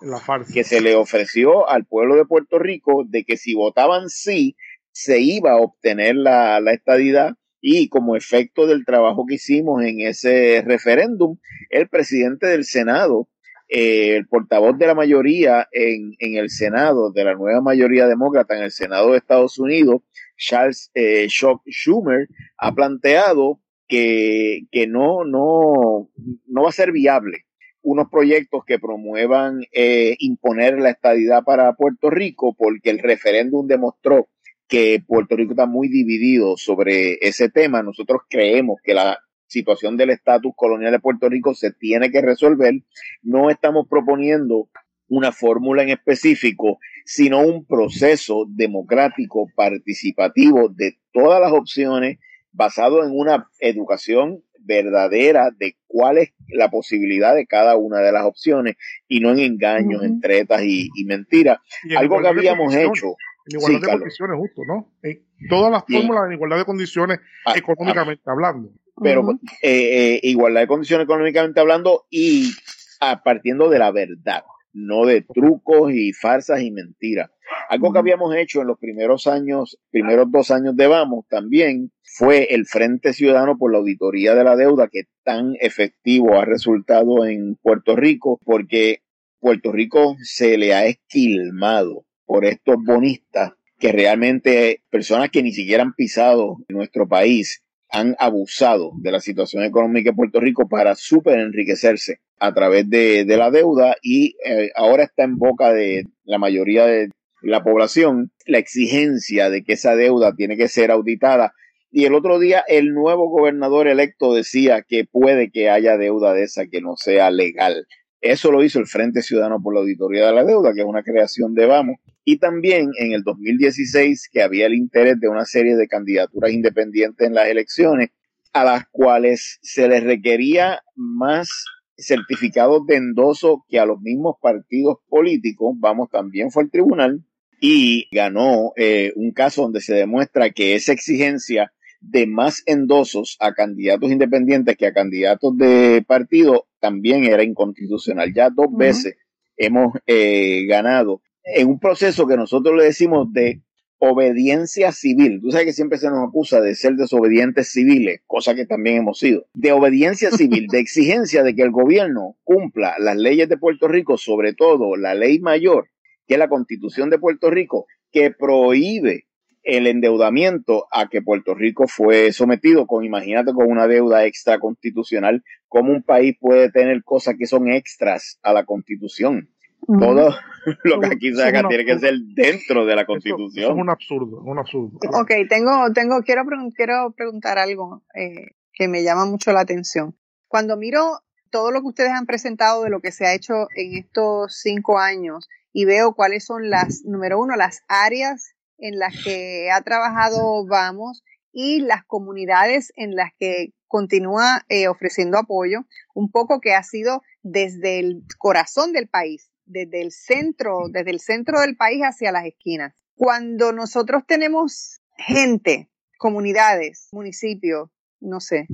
que 0.53 0.65
se 0.65 0.81
le 0.81 0.95
ofreció 0.95 1.69
al 1.69 1.85
pueblo 1.85 2.17
de 2.17 2.27
Puerto 2.27 2.59
Rico 2.59 3.05
de 3.07 3.25
que 3.25 3.37
si 3.37 3.55
votaban 3.55 4.09
sí, 4.09 4.57
se 4.93 5.21
iba 5.21 5.53
a 5.53 5.57
obtener 5.57 6.17
la, 6.17 6.61
la 6.61 6.73
estadidad 6.73 7.35
y 7.61 7.89
como 7.89 8.15
efecto 8.15 8.67
del 8.67 8.85
trabajo 8.85 9.25
que 9.27 9.37
hicimos 9.37 9.83
en 9.83 10.01
ese 10.01 10.63
referéndum, 10.67 11.39
el 11.71 11.89
presidente 11.89 12.47
del 12.47 12.65
Senado 12.65 13.29
eh, 13.69 14.17
el 14.17 14.27
portavoz 14.27 14.77
de 14.79 14.87
la 14.87 14.95
mayoría 14.95 15.67
en, 15.73 16.15
en, 16.19 16.37
el 16.37 16.51
Senado, 16.51 17.11
de 17.11 17.25
la 17.25 17.35
nueva 17.35 17.63
mayoría 17.63 18.07
demócrata 18.07 18.57
en 18.57 18.65
el 18.65 18.71
Senado 18.71 19.13
de 19.13 19.19
Estados 19.19 19.59
Unidos, 19.59 20.03
Charles 20.37 20.91
eh, 20.95 21.27
Schumer, 21.29 22.29
ha 22.59 22.75
planteado 22.75 23.61
que, 23.89 24.67
no, 24.89 25.25
no, 25.25 26.11
no 26.47 26.63
va 26.63 26.69
a 26.69 26.73
ser 26.73 26.93
viable 26.93 27.47
unos 27.83 28.09
proyectos 28.11 28.65
que 28.65 28.79
promuevan 28.79 29.61
eh, 29.71 30.17
imponer 30.19 30.79
la 30.79 30.89
estadidad 30.89 31.45
para 31.45 31.75
Puerto 31.75 32.09
Rico, 32.09 32.55
porque 32.57 32.89
el 32.89 32.99
referéndum 32.99 33.67
demostró 33.67 34.29
que 34.67 35.03
Puerto 35.07 35.37
Rico 35.37 35.53
está 35.53 35.67
muy 35.67 35.89
dividido 35.89 36.57
sobre 36.57 37.19
ese 37.21 37.51
tema. 37.51 37.83
Nosotros 37.83 38.23
creemos 38.31 38.79
que 38.83 38.95
la 38.95 39.19
situación 39.47 39.99
del 39.99 40.11
estatus 40.11 40.53
colonial 40.57 40.93
de 40.93 40.99
Puerto 40.99 41.29
Rico 41.29 41.55
se 41.55 41.73
tiene 41.73 42.11
que 42.11 42.23
resolver. 42.23 42.75
No 43.23 43.51
estamos 43.51 43.87
proponiendo 43.89 44.69
una 45.09 45.33
fórmula 45.33 45.83
en 45.83 45.91
específico, 45.91 46.79
sino 47.05 47.41
un 47.41 47.67
proceso 47.67 48.47
democrático 48.49 49.47
participativo 49.55 50.71
de 50.71 50.97
todas 51.13 51.41
las 51.41 51.53
opciones 51.53 52.19
basado 52.55 53.05
en 53.05 53.11
una 53.13 53.49
educación 53.59 54.43
verdadera 54.59 55.51
de 55.51 55.77
cuál 55.87 56.19
es 56.19 56.33
la 56.49 56.71
posibilidad 56.71 57.35
de 57.35 57.47
cada 57.47 57.77
una 57.77 57.99
de 57.99 58.13
las 58.13 58.25
opciones 58.25 58.77
y 59.07 59.21
no 59.21 59.31
en 59.31 59.41
engaños, 59.41 60.03
en 60.03 60.21
tretas 60.21 60.63
y, 60.65 60.91
mentiras. 61.05 61.59
Algo 61.97 62.21
que 62.21 62.29
habíamos 62.29 62.75
hecho. 62.75 63.17
En 63.47 63.59
igualdad 63.59 63.81
de 63.81 63.99
condiciones, 63.99 64.37
justo, 64.39 64.63
¿no? 64.67 64.91
En 65.03 65.21
todas 65.51 65.71
las 65.71 65.85
fórmulas 65.87 66.27
en 66.27 66.33
igualdad 66.33 66.57
de 66.57 66.65
condiciones 66.65 67.19
ah, 67.45 67.53
económicamente 67.55 68.23
ah, 68.27 68.33
hablando. 68.33 68.71
Pero 69.03 69.29
eh, 69.61 70.15
eh, 70.15 70.21
igualdad 70.23 70.63
de 70.63 70.67
condiciones 70.67 71.05
económicamente 71.05 71.61
hablando 71.61 72.07
y 72.09 72.53
a, 73.01 73.23
partiendo 73.23 73.69
de 73.69 73.79
la 73.81 73.91
verdad, 73.91 74.45
no 74.75 75.07
de 75.07 75.23
trucos 75.23 75.93
y 75.93 76.13
farsas 76.13 76.61
y 76.61 76.71
mentiras. 76.71 77.31
Algo 77.69 77.93
que 77.93 77.99
habíamos 77.99 78.35
hecho 78.37 78.61
en 78.61 78.67
los 78.67 78.79
primeros 78.79 79.27
años, 79.27 79.79
primeros 79.91 80.31
dos 80.31 80.51
años 80.51 80.77
de 80.77 80.87
Vamos 80.87 81.27
también, 81.29 81.91
fue 82.03 82.55
el 82.55 82.67
Frente 82.67 83.13
Ciudadano 83.13 83.57
por 83.57 83.73
la 83.73 83.79
Auditoría 83.79 84.35
de 84.35 84.45
la 84.45 84.57
Deuda, 84.57 84.89
que 84.89 85.05
tan 85.23 85.55
efectivo 85.61 86.39
ha 86.39 86.45
resultado 86.45 87.25
en 87.25 87.57
Puerto 87.57 87.97
Rico, 87.97 88.39
porque 88.45 89.03
Puerto 89.41 89.73
Rico 89.73 90.17
se 90.23 90.59
le 90.59 90.75
ha 90.75 90.87
esquilmado 90.87 92.05
por 92.27 92.45
estos 92.45 92.77
bonistas 92.85 93.53
que 93.79 93.93
realmente 93.93 94.83
personas 94.91 95.31
que 95.31 95.43
ni 95.43 95.53
siquiera 95.53 95.83
han 95.83 95.95
pisado 95.95 96.59
nuestro 96.69 97.09
país 97.09 97.64
han 97.95 98.17
abusado 98.19 98.91
de 98.97 99.13
la 99.13 99.21
situación 99.21 99.63
económica 99.63 100.11
de 100.11 100.17
Puerto 100.17 100.41
Rico 100.41 100.69
para 100.69 100.97
súper 100.97 101.39
enriquecerse 101.39 102.19
a 102.41 102.53
través 102.53 102.91
de, 102.91 103.25
la 103.25 103.53
deuda 103.53 103.95
y 104.03 104.35
eh, 104.45 104.73
ahora 104.75 105.05
está 105.05 105.23
en 105.23 105.39
boca 105.39 105.73
de 105.73 106.05
la 106.25 106.39
mayoría 106.39 106.87
de 106.87 107.11
la 107.41 107.63
población 107.63 108.33
la 108.47 108.59
exigencia 108.59 109.49
de 109.49 109.63
que 109.63 109.75
esa 109.75 109.95
deuda 109.95 110.35
tiene 110.35 110.57
que 110.57 110.67
ser 110.67 110.91
auditada. 110.91 111.53
Y 111.93 112.07
el 112.07 112.15
otro 112.15 112.41
día 112.41 112.65
el 112.67 112.93
nuevo 112.93 113.29
gobernador 113.31 113.87
electo 113.87 114.35
decía 114.35 114.83
que 114.83 115.05
puede 115.05 115.53
que 115.53 115.71
haya 115.71 115.97
deuda 115.97 116.35
de 116.35 116.43
esa 116.43 116.67
que 116.67 116.81
no 116.81 116.97
sea 116.97 117.31
legal. 117.31 117.87
Eso 118.21 118.51
lo 118.51 118.65
hizo 118.65 118.81
el 118.81 118.87
Frente 118.87 119.23
Ciudadano 119.23 119.63
por 119.63 119.73
la 119.73 119.81
Auditoría 119.81 120.27
de 120.27 120.33
la 120.33 120.45
Deuda, 120.45 120.73
que 120.75 120.81
es 120.81 120.87
una 120.87 121.03
creación 121.03 121.55
de 121.55 121.67
Vamos. 121.67 121.97
Y 122.25 122.39
también 122.39 122.91
en 122.99 123.13
el 123.13 123.23
2016, 123.23 124.29
que 124.33 124.43
había 124.43 124.67
el 124.67 124.75
interés 124.75 125.21
de 125.21 125.29
una 125.29 125.45
serie 125.45 125.77
de 125.77 125.87
candidaturas 125.87 126.53
independientes 126.53 127.27
en 127.27 127.35
las 127.35 127.49
elecciones, 127.49 128.11
a 128.53 128.65
las 128.65 128.85
cuales 128.91 129.59
se 129.63 129.89
les 129.89 130.03
requería 130.03 130.81
más 130.95 131.49
certificados 131.97 132.87
de 132.87 132.97
endoso 132.97 133.65
que 133.69 133.79
a 133.79 133.87
los 133.87 134.01
mismos 134.01 134.37
partidos 134.41 134.99
políticos. 135.09 135.75
Vamos, 135.79 136.09
también 136.11 136.51
fue 136.51 136.65
al 136.65 136.71
tribunal 136.71 137.25
y 137.61 138.09
ganó 138.11 138.73
eh, 138.77 139.13
un 139.17 139.33
caso 139.33 139.63
donde 139.63 139.81
se 139.81 139.95
demuestra 139.95 140.51
que 140.51 140.75
esa 140.75 140.93
exigencia 140.93 141.73
de 142.01 142.27
más 142.27 142.63
endosos 142.67 143.37
a 143.41 143.55
candidatos 143.55 144.11
independientes 144.11 144.77
que 144.77 144.87
a 144.87 144.93
candidatos 144.93 145.57
de 145.57 146.05
partido 146.07 146.67
también 146.79 147.25
era 147.25 147.43
inconstitucional. 147.43 148.33
Ya 148.35 148.51
dos 148.51 148.69
veces 148.77 149.17
hemos 149.57 149.95
eh, 150.07 150.67
ganado 150.67 151.23
en 151.45 151.69
un 151.69 151.79
proceso 151.79 152.27
que 152.27 152.37
nosotros 152.37 152.77
le 152.77 152.85
decimos 152.85 153.33
de 153.33 153.63
obediencia 153.99 154.93
civil. 154.93 155.41
Tú 155.41 155.51
sabes 155.51 155.67
que 155.67 155.73
siempre 155.73 155.99
se 155.99 156.11
nos 156.11 156.29
acusa 156.29 156.61
de 156.61 156.75
ser 156.75 156.95
desobedientes 156.95 157.71
civiles, 157.71 158.21
cosa 158.27 158.55
que 158.55 158.67
también 158.67 158.99
hemos 158.99 159.19
sido. 159.19 159.47
De 159.55 159.73
obediencia 159.73 160.31
civil, 160.33 160.67
de 160.69 160.81
exigencia 160.81 161.43
de 161.43 161.55
que 161.55 161.63
el 161.63 161.71
gobierno 161.71 162.37
cumpla 162.45 162.97
las 162.99 163.17
leyes 163.17 163.49
de 163.49 163.57
Puerto 163.57 163.89
Rico, 163.89 164.17
sobre 164.17 164.55
todo 164.55 164.97
la 164.97 165.15
ley 165.15 165.39
mayor, 165.39 165.89
que 166.27 166.35
es 166.35 166.39
la 166.39 166.49
constitución 166.49 167.11
de 167.11 167.19
Puerto 167.19 167.51
Rico, 167.51 167.87
que 168.11 168.31
prohíbe 168.31 169.27
el 169.63 169.87
endeudamiento 169.87 170.87
a 170.93 171.09
que 171.09 171.23
Puerto 171.23 171.55
Rico 171.55 171.87
fue 171.89 172.33
sometido 172.33 172.87
con, 172.87 173.03
imagínate, 173.05 173.53
con 173.53 173.71
una 173.71 173.89
deuda 173.89 174.27
extra 174.27 174.59
constitucional, 174.59 175.43
cómo 175.69 175.91
un 175.91 176.03
país 176.03 176.37
puede 176.39 176.71
tener 176.71 177.03
cosas 177.03 177.37
que 177.39 177.47
son 177.47 177.71
extras 177.71 178.39
a 178.43 178.53
la 178.53 178.67
constitución. 178.67 179.49
Todo 179.87 180.35
lo 180.85 181.01
que 181.01 181.07
aquí 181.07 181.35
se 181.35 181.43
haga 181.43 181.69
tiene 181.69 181.85
que 181.85 181.99
ser 181.99 182.15
dentro 182.35 182.87
de 182.87 182.97
la 182.97 183.07
constitución. 183.07 183.73
es 183.73 183.79
un 183.79 183.91
absurdo, 183.91 184.41
un 184.43 184.59
absurdo. 184.59 184.99
Ok, 185.13 185.31
tengo, 185.49 185.93
tengo, 185.93 186.23
quiero, 186.23 186.45
quiero 186.75 187.13
preguntar 187.13 187.59
algo 187.59 188.03
eh, 188.15 188.53
que 188.73 188.89
me 188.89 189.03
llama 189.03 189.25
mucho 189.27 189.53
la 189.53 189.61
atención. 189.61 190.17
Cuando 190.49 190.77
miro 190.77 191.21
todo 191.51 191.71
lo 191.71 191.81
que 191.83 191.89
ustedes 191.89 192.11
han 192.11 192.27
presentado 192.27 192.83
de 192.83 192.91
lo 192.91 193.01
que 193.01 193.13
se 193.13 193.27
ha 193.27 193.35
hecho 193.35 193.69
en 193.77 193.97
estos 193.97 194.59
cinco 194.61 194.99
años 194.99 195.49
y 195.73 195.85
veo 195.85 196.15
cuáles 196.15 196.45
son 196.45 196.71
las, 196.71 197.05
número 197.05 197.39
uno, 197.39 197.57
las 197.57 197.83
áreas 197.89 198.55
en 198.79 198.99
las 198.99 199.15
que 199.25 199.71
ha 199.71 199.81
trabajado 199.83 200.67
Vamos 200.67 201.23
y 201.53 201.81
las 201.81 202.05
comunidades 202.05 202.93
en 202.97 203.15
las 203.15 203.31
que 203.39 203.73
continúa 203.87 204.65
eh, 204.69 204.89
ofreciendo 204.89 205.39
apoyo, 205.39 205.87
un 206.15 206.31
poco 206.31 206.61
que 206.61 206.75
ha 206.75 206.83
sido 206.83 207.23
desde 207.43 208.01
el 208.01 208.23
corazón 208.39 208.93
del 208.93 209.09
país, 209.09 209.53
desde 209.67 210.03
el 210.03 210.13
centro, 210.13 210.89
desde 210.91 211.11
el 211.11 211.21
centro 211.21 211.61
del 211.61 211.77
país 211.77 212.03
hacia 212.03 212.33
las 212.33 212.47
esquinas. 212.47 212.95
Cuando 213.15 213.73
nosotros 213.73 214.25
tenemos 214.27 215.01
gente, 215.17 215.91
comunidades, 216.19 217.09
municipios, 217.13 217.91
no 218.21 218.41
sé, 218.41 218.67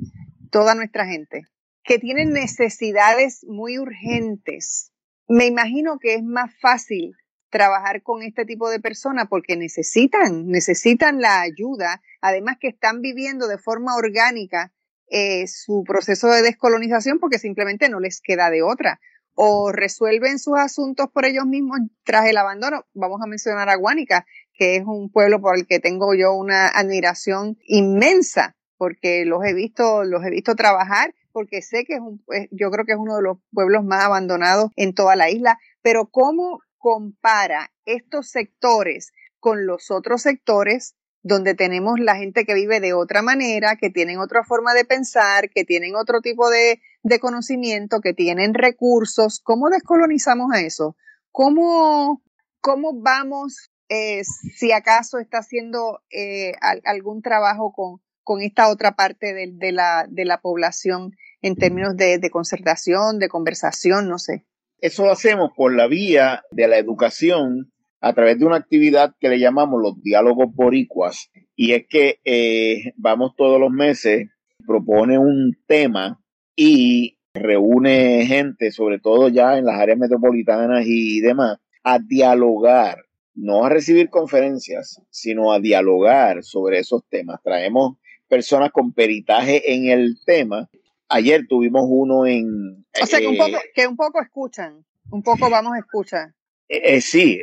toda 0.51 0.75
nuestra 0.75 1.07
gente, 1.07 1.47
que 1.83 1.99
tienen 1.99 2.33
necesidades 2.33 3.45
muy 3.49 3.79
urgentes, 3.79 4.93
me 5.29 5.47
imagino 5.47 5.99
que 5.99 6.15
es 6.15 6.23
más 6.23 6.53
fácil 6.61 7.15
trabajar 7.51 8.03
con 8.03 8.23
este 8.23 8.45
tipo 8.45 8.71
de 8.71 8.81
personas 8.81 9.27
porque 9.29 9.57
necesitan, 9.57 10.47
necesitan 10.49 11.21
la 11.21 11.41
ayuda, 11.41 12.01
además 12.21 12.57
que 12.61 12.69
están 12.69 13.01
viviendo 13.01 13.49
de 13.49 13.59
forma 13.59 13.97
orgánica 13.97 14.73
eh, 15.09 15.47
su 15.49 15.83
proceso 15.85 16.29
de 16.29 16.43
descolonización 16.43 17.19
porque 17.19 17.39
simplemente 17.39 17.89
no 17.89 17.99
les 18.01 18.21
queda 18.21 18.51
de 18.51 18.63
otra. 18.63 19.01
O 19.43 19.73
resuelven 19.73 20.39
sus 20.39 20.59
asuntos 20.59 21.09
por 21.11 21.25
ellos 21.25 21.47
mismos 21.47 21.79
tras 22.05 22.27
el 22.27 22.37
abandono. 22.37 22.85
Vamos 22.93 23.23
a 23.23 23.27
mencionar 23.27 23.71
a 23.71 23.77
Guánica, 23.77 24.27
que 24.53 24.77
es 24.77 24.85
un 24.85 25.11
pueblo 25.11 25.41
por 25.41 25.57
el 25.57 25.67
que 25.67 25.81
tengo 25.81 26.15
yo 26.15 26.35
una 26.35 26.69
admiración 26.69 27.57
inmensa, 27.65 28.55
porque 28.77 29.25
los 29.25 29.43
he 29.47 29.55
visto, 29.55 30.05
los 30.05 30.23
he 30.27 30.29
visto 30.29 30.55
trabajar, 30.57 31.15
porque 31.33 31.63
sé 31.63 31.87
que 31.87 31.95
es 31.95 32.01
un, 32.01 32.23
yo 32.51 32.71
creo 32.71 32.85
que 32.85 32.93
es 32.93 32.99
uno 32.99 33.17
de 33.17 33.23
los 33.23 33.39
pueblos 33.51 33.83
más 33.83 34.05
abandonados 34.05 34.73
en 34.77 34.93
toda 34.93 35.17
la 35.17 35.31
isla. 35.31 35.59
Pero 35.81 36.11
cómo 36.11 36.61
compara 36.77 37.73
estos 37.87 38.29
sectores 38.29 39.11
con 39.39 39.65
los 39.65 39.91
otros 39.91 40.21
sectores 40.21 40.97
donde 41.23 41.55
tenemos 41.55 42.01
la 42.01 42.17
gente 42.17 42.45
que 42.45 42.55
vive 42.55 42.81
de 42.81 42.95
otra 42.95 43.23
manera, 43.23 43.77
que 43.77 43.91
tienen 43.91 44.19
otra 44.19 44.43
forma 44.45 44.73
de 44.75 44.85
pensar, 44.85 45.51
que 45.51 45.65
tienen 45.65 45.95
otro 45.95 46.21
tipo 46.21 46.49
de, 46.49 46.81
conocimiento, 47.21 48.01
que 48.01 48.15
tienen 48.15 48.55
recursos. 48.55 49.41
¿Cómo 49.43 49.69
descolonizamos 49.69 50.53
a 50.53 50.61
eso? 50.61 50.97
¿Cómo, 51.31 52.23
cómo 52.61 53.01
vamos, 53.01 53.71
eh, 53.89 54.23
si 54.25 54.73
acaso 54.73 55.19
está 55.19 55.39
haciendo 55.39 56.01
eh, 56.11 56.53
algún 56.85 57.23
trabajo 57.23 57.73
con, 57.73 58.01
con 58.23 58.41
esta 58.41 58.69
otra 58.69 58.97
parte 58.97 59.35
de, 59.35 59.73
la, 59.73 60.07
de 60.09 60.25
la 60.25 60.41
población 60.41 61.13
en 61.43 61.57
términos 61.57 61.97
de, 61.97 62.19
de 62.19 62.31
concertación, 62.31 63.19
de 63.19 63.29
conversación, 63.29 64.09
no 64.09 64.19
sé? 64.19 64.47
Eso 64.79 65.05
lo 65.05 65.13
hacemos 65.13 65.51
por 65.55 65.75
la 65.75 65.87
vía 65.87 66.43
de 66.51 66.67
la 66.67 66.79
educación 66.79 67.73
a 68.01 68.13
través 68.13 68.39
de 68.39 68.47
una 68.47 68.57
actividad 68.57 69.15
que 69.21 69.29
le 69.29 69.39
llamamos 69.39 69.81
los 69.81 70.03
diálogos 70.03 70.55
boricuas. 70.55 71.31
Y 71.55 71.73
es 71.73 71.87
que 71.89 72.21
eh, 72.25 72.93
vamos 72.97 73.35
todos 73.37 73.61
los 73.61 73.71
meses, 73.71 74.29
propone 74.67 75.19
un 75.19 75.57
tema 75.67 76.21
y 76.57 77.19
reúne 77.35 78.25
gente, 78.27 78.71
sobre 78.71 78.99
todo 78.99 79.29
ya 79.29 79.59
en 79.59 79.67
las 79.67 79.79
áreas 79.81 79.99
metropolitanas 79.99 80.85
y 80.87 81.21
demás, 81.21 81.59
a 81.85 81.99
dialogar, 81.99 83.05
no 83.35 83.65
a 83.65 83.69
recibir 83.69 84.11
conferencias, 84.11 85.03
sino 85.11 85.53
a 85.53 85.61
dialogar 85.61 86.43
sobre 86.43 86.79
esos 86.79 87.03
temas. 87.09 87.41
Traemos 87.43 87.97
personas 88.29 88.71
con 88.73 88.93
peritaje 88.93 89.75
en 89.75 89.91
el 89.91 90.17
tema 90.25 90.69
Ayer 91.11 91.49
tuvimos 91.49 91.83
uno 91.89 92.25
en... 92.25 92.87
O 93.03 93.07
sea, 93.07 93.19
que 93.19 93.27
un, 93.27 93.35
eh, 93.35 93.39
poco, 93.39 93.59
que 93.75 93.87
un 93.89 93.97
poco 93.97 94.23
escuchan. 94.23 94.87
Un 95.11 95.23
poco 95.25 95.51
vamos 95.51 95.73
a 95.75 95.81
escuchar. 95.81 96.33
Eh, 96.73 96.99
eh, 96.99 97.01
sí, 97.01 97.41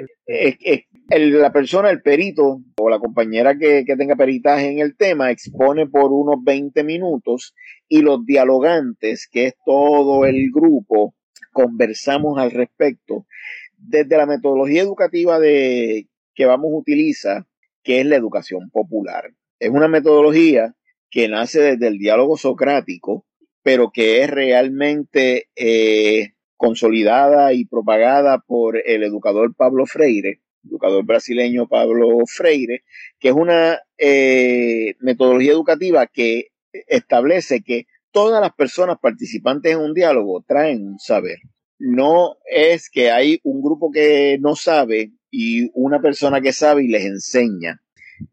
la 1.10 1.52
persona, 1.52 1.90
el 1.90 2.02
perito 2.02 2.62
o 2.78 2.90
la 2.90 2.98
compañera 2.98 3.58
que, 3.58 3.84
tenga 3.98 4.16
peritaje 4.16 4.70
en 4.70 4.80
el 4.80 4.96
tema 4.96 5.32
expone 5.32 5.86
por 5.86 6.14
unos 6.14 6.42
20 6.46 6.82
minutos 6.86 7.54
y 7.90 8.02
los 8.04 8.26
dialogantes, 8.26 9.28
que 9.30 9.48
es 9.48 9.56
todo 9.66 10.26
el 10.26 10.50
grupo, 10.50 11.14
conversamos 11.52 12.40
al 12.40 12.52
respecto 12.52 13.26
desde 13.78 14.16
la 14.16 14.26
metodología 14.26 14.82
educativa 14.82 15.40
de, 15.40 16.08
que 16.34 16.46
vamos 16.46 16.72
a 16.72 16.78
utilizar, 16.78 17.46
que 17.84 18.00
es 18.00 18.06
la 18.06 18.16
educación 18.16 18.70
popular. 18.70 19.34
Es 19.60 19.72
una 19.72 19.90
metodología 19.90 20.74
que 21.10 21.28
nace 21.28 21.60
desde 21.60 21.88
el 21.88 21.98
diálogo 21.98 22.38
socrático, 22.38 23.26
pero 23.62 23.92
que 23.92 24.24
es 24.24 24.30
realmente 24.30 25.50
eh, 25.58 26.30
consolidada 26.58 27.54
y 27.54 27.66
propagada 27.66 28.40
por 28.40 28.82
el 28.86 29.04
educador 29.04 29.56
Pablo 29.56 29.86
Freire, 29.86 30.42
educador 30.66 31.06
brasileño 31.06 31.68
Pablo 31.68 32.20
Freire, 32.28 32.84
que 33.20 33.30
es 33.30 33.36
una 33.36 33.80
eh, 33.98 34.96
metodología 35.00 35.54
educativa 35.54 36.08
que 36.08 36.48
establece 36.88 37.62
que 37.62 37.86
todas 38.12 38.42
las 38.42 38.54
personas 38.54 38.98
participantes 39.00 39.74
en 39.74 39.80
un 39.80 39.94
diálogo 39.94 40.44
traen 40.46 40.86
un 40.86 41.00
saber. 41.00 41.38
No 41.80 42.38
es 42.46 42.90
que 42.90 43.12
hay 43.12 43.40
un 43.44 43.62
grupo 43.62 43.92
que 43.92 44.38
no 44.42 44.56
sabe 44.56 45.12
y 45.30 45.70
una 45.74 46.02
persona 46.02 46.42
que 46.42 46.54
sabe 46.54 46.84
y 46.84 46.88
les 46.88 47.06
enseña 47.06 47.82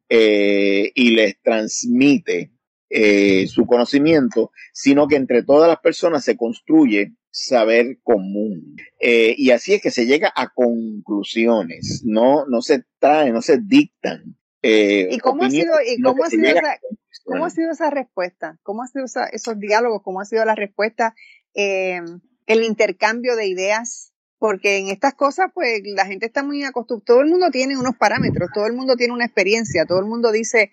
eh, 0.08 0.90
y 0.94 1.10
les 1.10 1.40
transmite 1.42 2.52
eh, 2.88 3.46
su 3.48 3.66
conocimiento, 3.66 4.52
sino 4.72 5.06
que 5.08 5.16
entre 5.16 5.42
todas 5.42 5.68
las 5.68 5.80
personas 5.80 6.24
se 6.24 6.36
construye 6.36 7.12
saber 7.34 7.98
común. 8.04 8.76
Eh, 9.00 9.34
y 9.36 9.50
así 9.50 9.74
es 9.74 9.82
que 9.82 9.90
se 9.90 10.06
llega 10.06 10.32
a 10.34 10.50
conclusiones, 10.54 12.02
no, 12.04 12.46
no 12.46 12.62
se 12.62 12.84
traen, 13.00 13.34
no 13.34 13.42
se 13.42 13.58
dictan. 13.58 14.36
Eh, 14.62 15.08
¿Y 15.10 15.18
cómo 15.18 15.42
ha 15.42 15.50
sido, 15.50 15.74
y 15.84 16.00
cómo 16.00 16.24
ha 16.24 16.30
sido, 16.30 16.46
esa, 16.46 16.78
cómo 17.24 17.44
ha 17.44 17.50
sido 17.50 17.72
esa 17.72 17.90
respuesta? 17.90 18.58
¿Cómo 18.62 18.84
ha 18.84 18.86
sido 18.86 19.04
esos 19.32 19.58
diálogos? 19.58 20.02
¿Cómo 20.02 20.20
ha 20.20 20.24
sido 20.24 20.44
la 20.44 20.54
respuesta? 20.54 21.16
Eh, 21.54 22.00
el 22.46 22.62
intercambio 22.62 23.34
de 23.34 23.48
ideas 23.48 24.12
porque 24.38 24.78
en 24.78 24.88
estas 24.88 25.14
cosas, 25.14 25.50
pues 25.52 25.80
la 25.84 26.06
gente 26.06 26.26
está 26.26 26.44
muy 26.44 26.62
acostumbrada, 26.62 27.06
todo 27.06 27.20
el 27.20 27.30
mundo 27.30 27.50
tiene 27.50 27.76
unos 27.76 27.96
parámetros, 27.96 28.50
todo 28.54 28.66
el 28.66 28.74
mundo 28.74 28.94
tiene 28.94 29.12
una 29.12 29.24
experiencia, 29.24 29.86
todo 29.86 29.98
el 29.98 30.06
mundo 30.06 30.30
dice, 30.30 30.70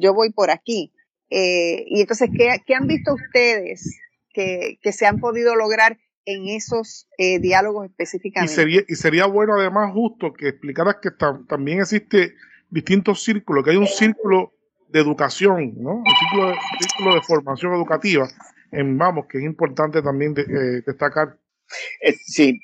yo 0.00 0.14
voy 0.14 0.32
por 0.32 0.50
aquí. 0.50 0.92
y 1.28 2.00
entonces, 2.00 2.30
¿qué, 2.34 2.62
¿qué, 2.64 2.74
han 2.74 2.86
visto 2.86 3.12
ustedes 3.14 4.00
que, 4.32 4.78
se 4.92 5.06
han 5.06 5.20
podido 5.20 5.56
lograr 5.56 5.98
en 6.24 6.48
esos 6.48 7.08
eh, 7.18 7.38
diálogos 7.38 7.86
específicamente. 7.86 8.52
Y 8.52 8.54
sería, 8.54 8.80
y 8.86 8.94
sería 8.94 9.26
bueno 9.26 9.54
además 9.54 9.92
justo 9.92 10.32
que 10.32 10.48
explicaras 10.48 10.96
que 11.02 11.10
también 11.48 11.80
existe 11.80 12.34
distintos 12.68 13.22
círculos, 13.24 13.64
que 13.64 13.70
hay 13.70 13.76
un 13.76 13.86
círculo 13.86 14.52
de 14.88 15.00
educación, 15.00 15.74
¿no? 15.76 15.96
Un 15.96 16.04
círculo 16.80 17.14
de, 17.14 17.22
formación 17.22 17.74
educativa, 17.74 18.28
en 18.70 18.98
vamos, 18.98 19.26
que 19.26 19.38
es 19.38 19.44
importante 19.44 20.02
también 20.02 20.34
eh, 20.36 20.82
destacar. 20.86 21.38
Eh, 22.00 22.14
sí, 22.24 22.60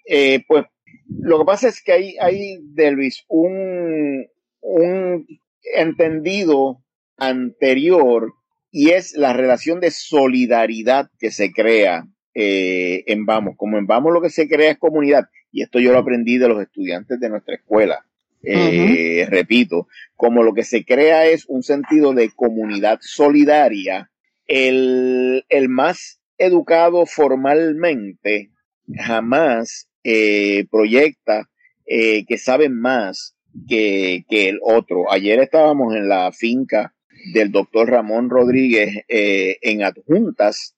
pues 0.46 0.66
lo 1.08 1.38
que 1.38 1.44
pasa 1.44 1.68
es 1.68 1.82
que 1.82 1.92
hay, 1.92 2.16
hay 2.18 2.58
Delvis, 2.62 3.24
un, 3.28 4.26
un 4.60 5.26
entendido 5.74 6.82
anterior 7.16 8.32
y 8.78 8.90
es 8.90 9.16
la 9.16 9.32
relación 9.32 9.80
de 9.80 9.90
solidaridad 9.90 11.08
que 11.18 11.30
se 11.30 11.50
crea 11.50 12.06
eh, 12.34 13.04
en 13.06 13.24
Vamos. 13.24 13.54
Como 13.56 13.78
en 13.78 13.86
Vamos 13.86 14.12
lo 14.12 14.20
que 14.20 14.28
se 14.28 14.50
crea 14.50 14.72
es 14.72 14.76
comunidad, 14.76 15.30
y 15.50 15.62
esto 15.62 15.80
yo 15.80 15.92
lo 15.92 15.98
aprendí 15.98 16.36
de 16.36 16.48
los 16.48 16.60
estudiantes 16.60 17.18
de 17.18 17.30
nuestra 17.30 17.54
escuela. 17.54 18.04
Eh, 18.42 19.26
repito, 19.30 19.88
como 20.14 20.42
lo 20.42 20.52
que 20.52 20.62
se 20.62 20.84
crea 20.84 21.24
es 21.24 21.46
un 21.46 21.62
sentido 21.62 22.12
de 22.12 22.28
comunidad 22.28 22.98
solidaria, 23.00 24.10
el, 24.46 25.42
más 25.70 26.20
educado 26.36 27.06
formalmente 27.06 28.50
jamás 28.94 29.88
eh, 30.04 30.66
proyecta 30.70 31.48
que 31.86 32.36
sabe 32.36 32.68
más 32.68 33.34
que, 33.66 34.26
que 34.28 34.50
el 34.50 34.58
otro. 34.60 35.10
Ayer 35.10 35.40
estábamos 35.40 35.94
en 35.94 36.10
la 36.10 36.30
finca 36.30 36.92
del 37.32 37.50
doctor 37.50 37.90
Ramón 37.90 38.30
Rodríguez 38.30 39.04
eh, 39.08 39.58
en 39.62 39.82
adjuntas 39.82 40.76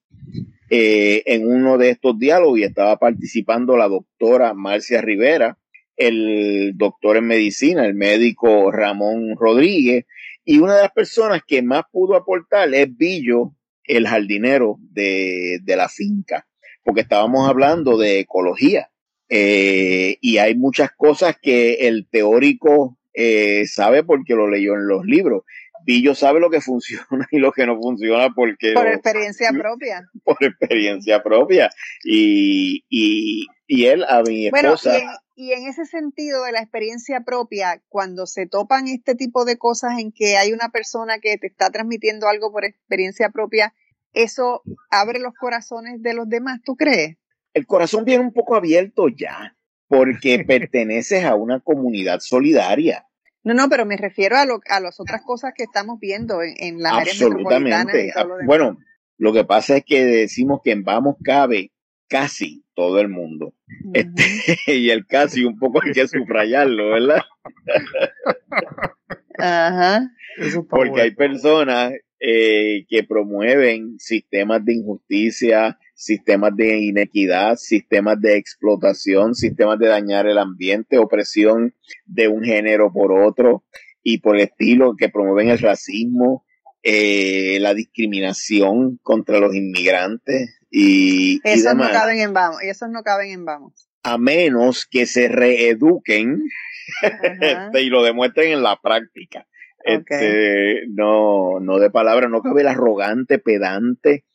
eh, 0.69 1.23
en 1.25 1.47
uno 1.47 1.77
de 1.77 1.89
estos 1.89 2.17
diálogos 2.17 2.59
y 2.59 2.63
estaba 2.63 2.97
participando 2.97 3.77
la 3.77 3.87
doctora 3.87 4.53
Marcia 4.53 5.01
Rivera, 5.01 5.57
el 5.97 6.73
doctor 6.75 7.17
en 7.17 7.27
medicina, 7.27 7.85
el 7.85 7.95
médico 7.95 8.71
Ramón 8.71 9.35
Rodríguez, 9.37 10.05
y 10.45 10.59
una 10.59 10.75
de 10.75 10.81
las 10.83 10.91
personas 10.91 11.41
que 11.45 11.61
más 11.61 11.83
pudo 11.91 12.15
aportar 12.15 12.73
es 12.73 12.95
Billo, 12.95 13.53
el 13.83 14.07
jardinero 14.07 14.77
de, 14.79 15.61
la 15.65 15.89
finca, 15.89 16.47
porque 16.83 17.01
estábamos 17.01 17.49
hablando 17.49 17.97
de 17.97 18.19
ecología. 18.19 18.89
Eh, 19.27 20.17
y 20.21 20.37
hay 20.37 20.55
muchas 20.55 20.91
cosas 20.95 21.37
que 21.39 21.87
el 21.87 22.07
teórico 22.09 22.97
sabe 23.65 24.03
porque 24.03 24.33
lo 24.33 24.49
leyó 24.49 24.75
en 24.75 24.87
los 24.87 25.05
libros. 25.05 25.43
Pillo 25.85 26.15
sabe 26.15 26.39
lo 26.39 26.49
que 26.49 26.61
funciona 26.61 27.27
y 27.31 27.39
lo 27.39 27.51
que 27.51 27.65
no 27.65 27.79
funciona 27.79 28.29
porque... 28.33 28.73
Por 28.73 28.87
experiencia 28.87 29.51
propia. 29.57 30.09
Por 30.23 30.37
experiencia 30.41 31.23
propia. 31.23 31.69
Y, 32.03 32.85
y, 32.89 33.47
y 33.67 33.85
él, 33.85 34.03
a 34.03 34.21
mi 34.21 34.47
esposa... 34.47 34.91
Bueno, 34.91 35.11
y, 35.35 35.53
en, 35.53 35.67
ese 35.67 35.85
sentido 35.85 36.43
de 36.43 36.51
la 36.51 36.61
experiencia 36.61 37.21
propia, 37.21 37.81
cuando 37.87 38.25
se 38.25 38.45
topan 38.45 38.87
este 38.87 39.15
tipo 39.15 39.45
de 39.45 39.57
cosas 39.57 39.99
en 39.99 40.11
que 40.11 40.37
hay 40.37 40.51
una 40.51 40.69
persona 40.69 41.19
que 41.19 41.37
te 41.37 41.47
está 41.47 41.69
transmitiendo 41.69 42.27
algo 42.27 42.51
por 42.51 42.65
experiencia 42.65 43.29
propia, 43.29 43.73
¿eso 44.13 44.61
abre 44.89 45.19
los 45.19 45.33
corazones 45.33 46.01
de 46.01 46.13
los 46.13 46.27
demás, 46.27 46.59
tú 46.63 46.75
crees? 46.75 47.17
El 47.53 47.65
corazón 47.65 48.05
viene 48.05 48.23
un 48.23 48.33
poco 48.33 48.55
abierto 48.55 49.07
ya, 49.07 49.55
porque 49.87 50.43
perteneces 50.47 51.23
a 51.23 51.35
una 51.35 51.59
comunidad 51.59 52.19
solidaria 52.19 53.08
no, 53.43 53.53
no, 53.53 53.69
pero 53.69 53.85
me 53.85 53.97
refiero 53.97 54.37
a, 54.37 54.45
lo, 54.45 54.59
a 54.69 54.79
las 54.79 54.99
otras 54.99 55.21
cosas 55.25 55.53
que 55.55 55.63
estamos 55.63 55.99
viendo 55.99 56.41
en, 56.41 56.53
en 56.57 56.79
la 56.81 56.97
área 56.97 57.13
metropolitana. 57.13 57.93
bueno, 58.45 58.77
lo 59.17 59.33
que 59.33 59.43
pasa 59.43 59.77
es 59.77 59.85
que 59.85 60.05
decimos 60.05 60.61
que 60.63 60.71
en 60.71 60.83
Vamos 60.83 61.15
cabe 61.23 61.71
casi 62.07 62.63
todo 62.73 62.99
el 62.99 63.09
mundo. 63.09 63.53
este, 63.93 64.23
y 64.67 64.89
el 64.89 65.05
casi 65.05 65.45
un 65.45 65.57
poco 65.57 65.81
hay 65.83 65.93
que 65.93 66.07
subrayarlo, 66.07 66.89
¿verdad? 66.89 67.21
Ajá. 69.37 70.09
Porque 70.69 71.01
hay 71.01 71.11
personas 71.15 71.93
eh, 72.19 72.85
que 72.89 73.03
promueven 73.03 73.99
sistemas 73.99 74.63
de 74.65 74.73
injusticia, 74.73 75.77
sistemas 75.99 76.55
de 76.55 76.79
inequidad, 76.79 77.57
sistemas 77.57 78.21
de 78.21 78.37
explotación, 78.37 79.35
sistemas 79.35 79.77
de 79.79 79.89
dañar 79.89 80.27
el 80.27 80.37
ambiente, 80.37 80.97
opresión 80.97 81.75
de 82.05 82.29
un 82.29 82.41
género 82.41 82.89
por 82.93 83.11
otro 83.11 83.65
y 84.01 84.19
por 84.19 84.37
el 84.37 84.43
estilo 84.43 84.95
que 84.97 85.09
promueven 85.09 85.49
el 85.49 85.59
racismo, 85.59 86.45
eh, 86.83 87.57
la 87.59 87.73
discriminación 87.73 88.97
contra 89.03 89.39
los 89.39 89.53
inmigrantes 89.53 90.57
y, 90.71 91.41
esos 91.43 91.75
no 91.75 91.89
caben 91.91 92.19
en 92.19 92.33
vamos, 92.33 92.61
esos 92.61 92.89
no 92.89 93.03
caben 93.03 93.31
en 93.31 93.43
vamos. 93.43 93.89
A 94.01 94.17
menos 94.17 94.87
que 94.89 95.05
se 95.05 95.27
reeduquen 95.27 96.43
y 97.73 97.89
lo 97.89 98.03
demuestren 98.03 98.53
en 98.53 98.63
la 98.63 98.79
práctica. 98.81 99.45
Este, 99.93 100.83
no, 100.89 101.59
no 101.59 101.79
de 101.79 101.89
palabra, 101.89 102.27
no 102.27 102.41
cabe 102.41 102.61
el 102.61 102.67
arrogante, 102.67 103.39
pedante, 103.39 104.25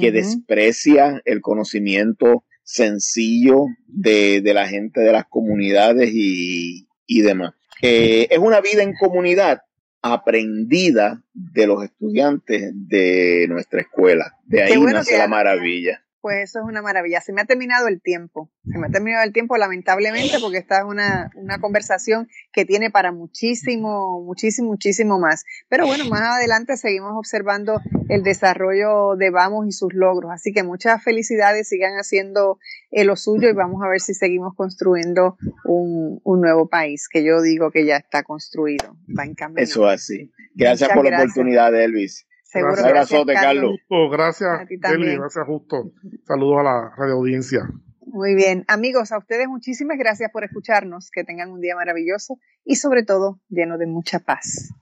que 0.00 0.12
desprecia 0.12 1.20
el 1.24 1.40
conocimiento 1.40 2.44
sencillo 2.62 3.66
de, 3.86 4.42
la 4.54 4.66
gente 4.66 5.00
de 5.00 5.12
las 5.12 5.26
comunidades 5.26 6.10
y, 6.12 6.86
demás. 7.22 7.54
Eh, 7.82 8.28
es 8.30 8.38
una 8.38 8.60
vida 8.60 8.82
en 8.82 8.94
comunidad 8.94 9.62
aprendida 10.02 11.22
de 11.32 11.66
los 11.66 11.82
estudiantes 11.82 12.72
de 12.74 13.46
nuestra 13.48 13.80
escuela. 13.80 14.36
De 14.44 14.62
ahí 14.62 14.78
nace 14.78 15.16
la 15.16 15.28
maravilla. 15.28 16.03
Pues 16.24 16.48
eso 16.48 16.60
es 16.60 16.64
una 16.64 16.80
maravilla. 16.80 17.20
Se 17.20 17.34
me 17.34 17.42
ha 17.42 17.44
terminado 17.44 17.86
el 17.86 18.00
tiempo. 18.00 18.50
Se 18.64 18.78
me 18.78 18.86
ha 18.86 18.90
terminado 18.90 19.24
el 19.24 19.34
tiempo, 19.34 19.58
lamentablemente, 19.58 20.38
porque 20.40 20.56
esta 20.56 20.78
es 20.78 20.84
una, 20.84 21.30
una 21.34 21.60
conversación 21.60 22.30
que 22.50 22.64
tiene 22.64 22.90
para 22.90 23.12
muchísimo, 23.12 24.22
muchísimo, 24.24 24.68
muchísimo 24.68 25.18
más. 25.18 25.44
Pero 25.68 25.84
bueno, 25.84 26.06
más 26.06 26.22
adelante 26.22 26.78
seguimos 26.78 27.12
observando 27.14 27.78
el 28.08 28.22
desarrollo 28.22 29.16
de 29.16 29.28
Vamos 29.28 29.66
y 29.68 29.72
sus 29.72 29.92
logros. 29.92 30.30
Así 30.32 30.54
que 30.54 30.62
muchas 30.62 31.04
felicidades, 31.04 31.68
sigan 31.68 31.92
haciendo 31.96 32.58
eh, 32.90 33.04
lo 33.04 33.16
suyo 33.16 33.50
y 33.50 33.52
vamos 33.52 33.82
a 33.84 33.88
ver 33.90 34.00
si 34.00 34.14
seguimos 34.14 34.54
construyendo 34.54 35.36
un, 35.66 36.22
un, 36.24 36.40
nuevo 36.40 36.70
país, 36.70 37.06
que 37.06 37.22
yo 37.22 37.42
digo 37.42 37.70
que 37.70 37.84
ya 37.84 37.98
está 37.98 38.22
construido. 38.22 38.96
Va 39.06 39.24
en 39.24 39.34
camino. 39.34 39.60
Eso 39.60 39.86
así. 39.86 40.32
Gracias 40.54 40.88
por 40.88 41.04
la 41.04 41.18
oportunidad, 41.18 41.78
Elvis. 41.78 42.26
Seguro. 42.54 42.76
Gracias, 42.76 43.24
Carlos. 43.26 43.80
Gracias, 44.12 44.70
Eli, 44.70 45.16
gracias, 45.16 45.44
Justo. 45.44 45.90
Saludos 46.24 46.58
a 46.60 46.62
la 46.62 46.94
radio 46.96 47.14
audiencia. 47.14 47.68
Muy 48.06 48.36
bien, 48.36 48.64
amigos, 48.68 49.10
a 49.10 49.18
ustedes 49.18 49.48
muchísimas 49.48 49.98
gracias 49.98 50.30
por 50.30 50.44
escucharnos, 50.44 51.10
que 51.10 51.24
tengan 51.24 51.50
un 51.50 51.60
día 51.60 51.74
maravilloso 51.74 52.38
y 52.64 52.76
sobre 52.76 53.02
todo 53.02 53.40
lleno 53.48 53.76
de 53.76 53.88
mucha 53.88 54.20
paz. 54.20 54.72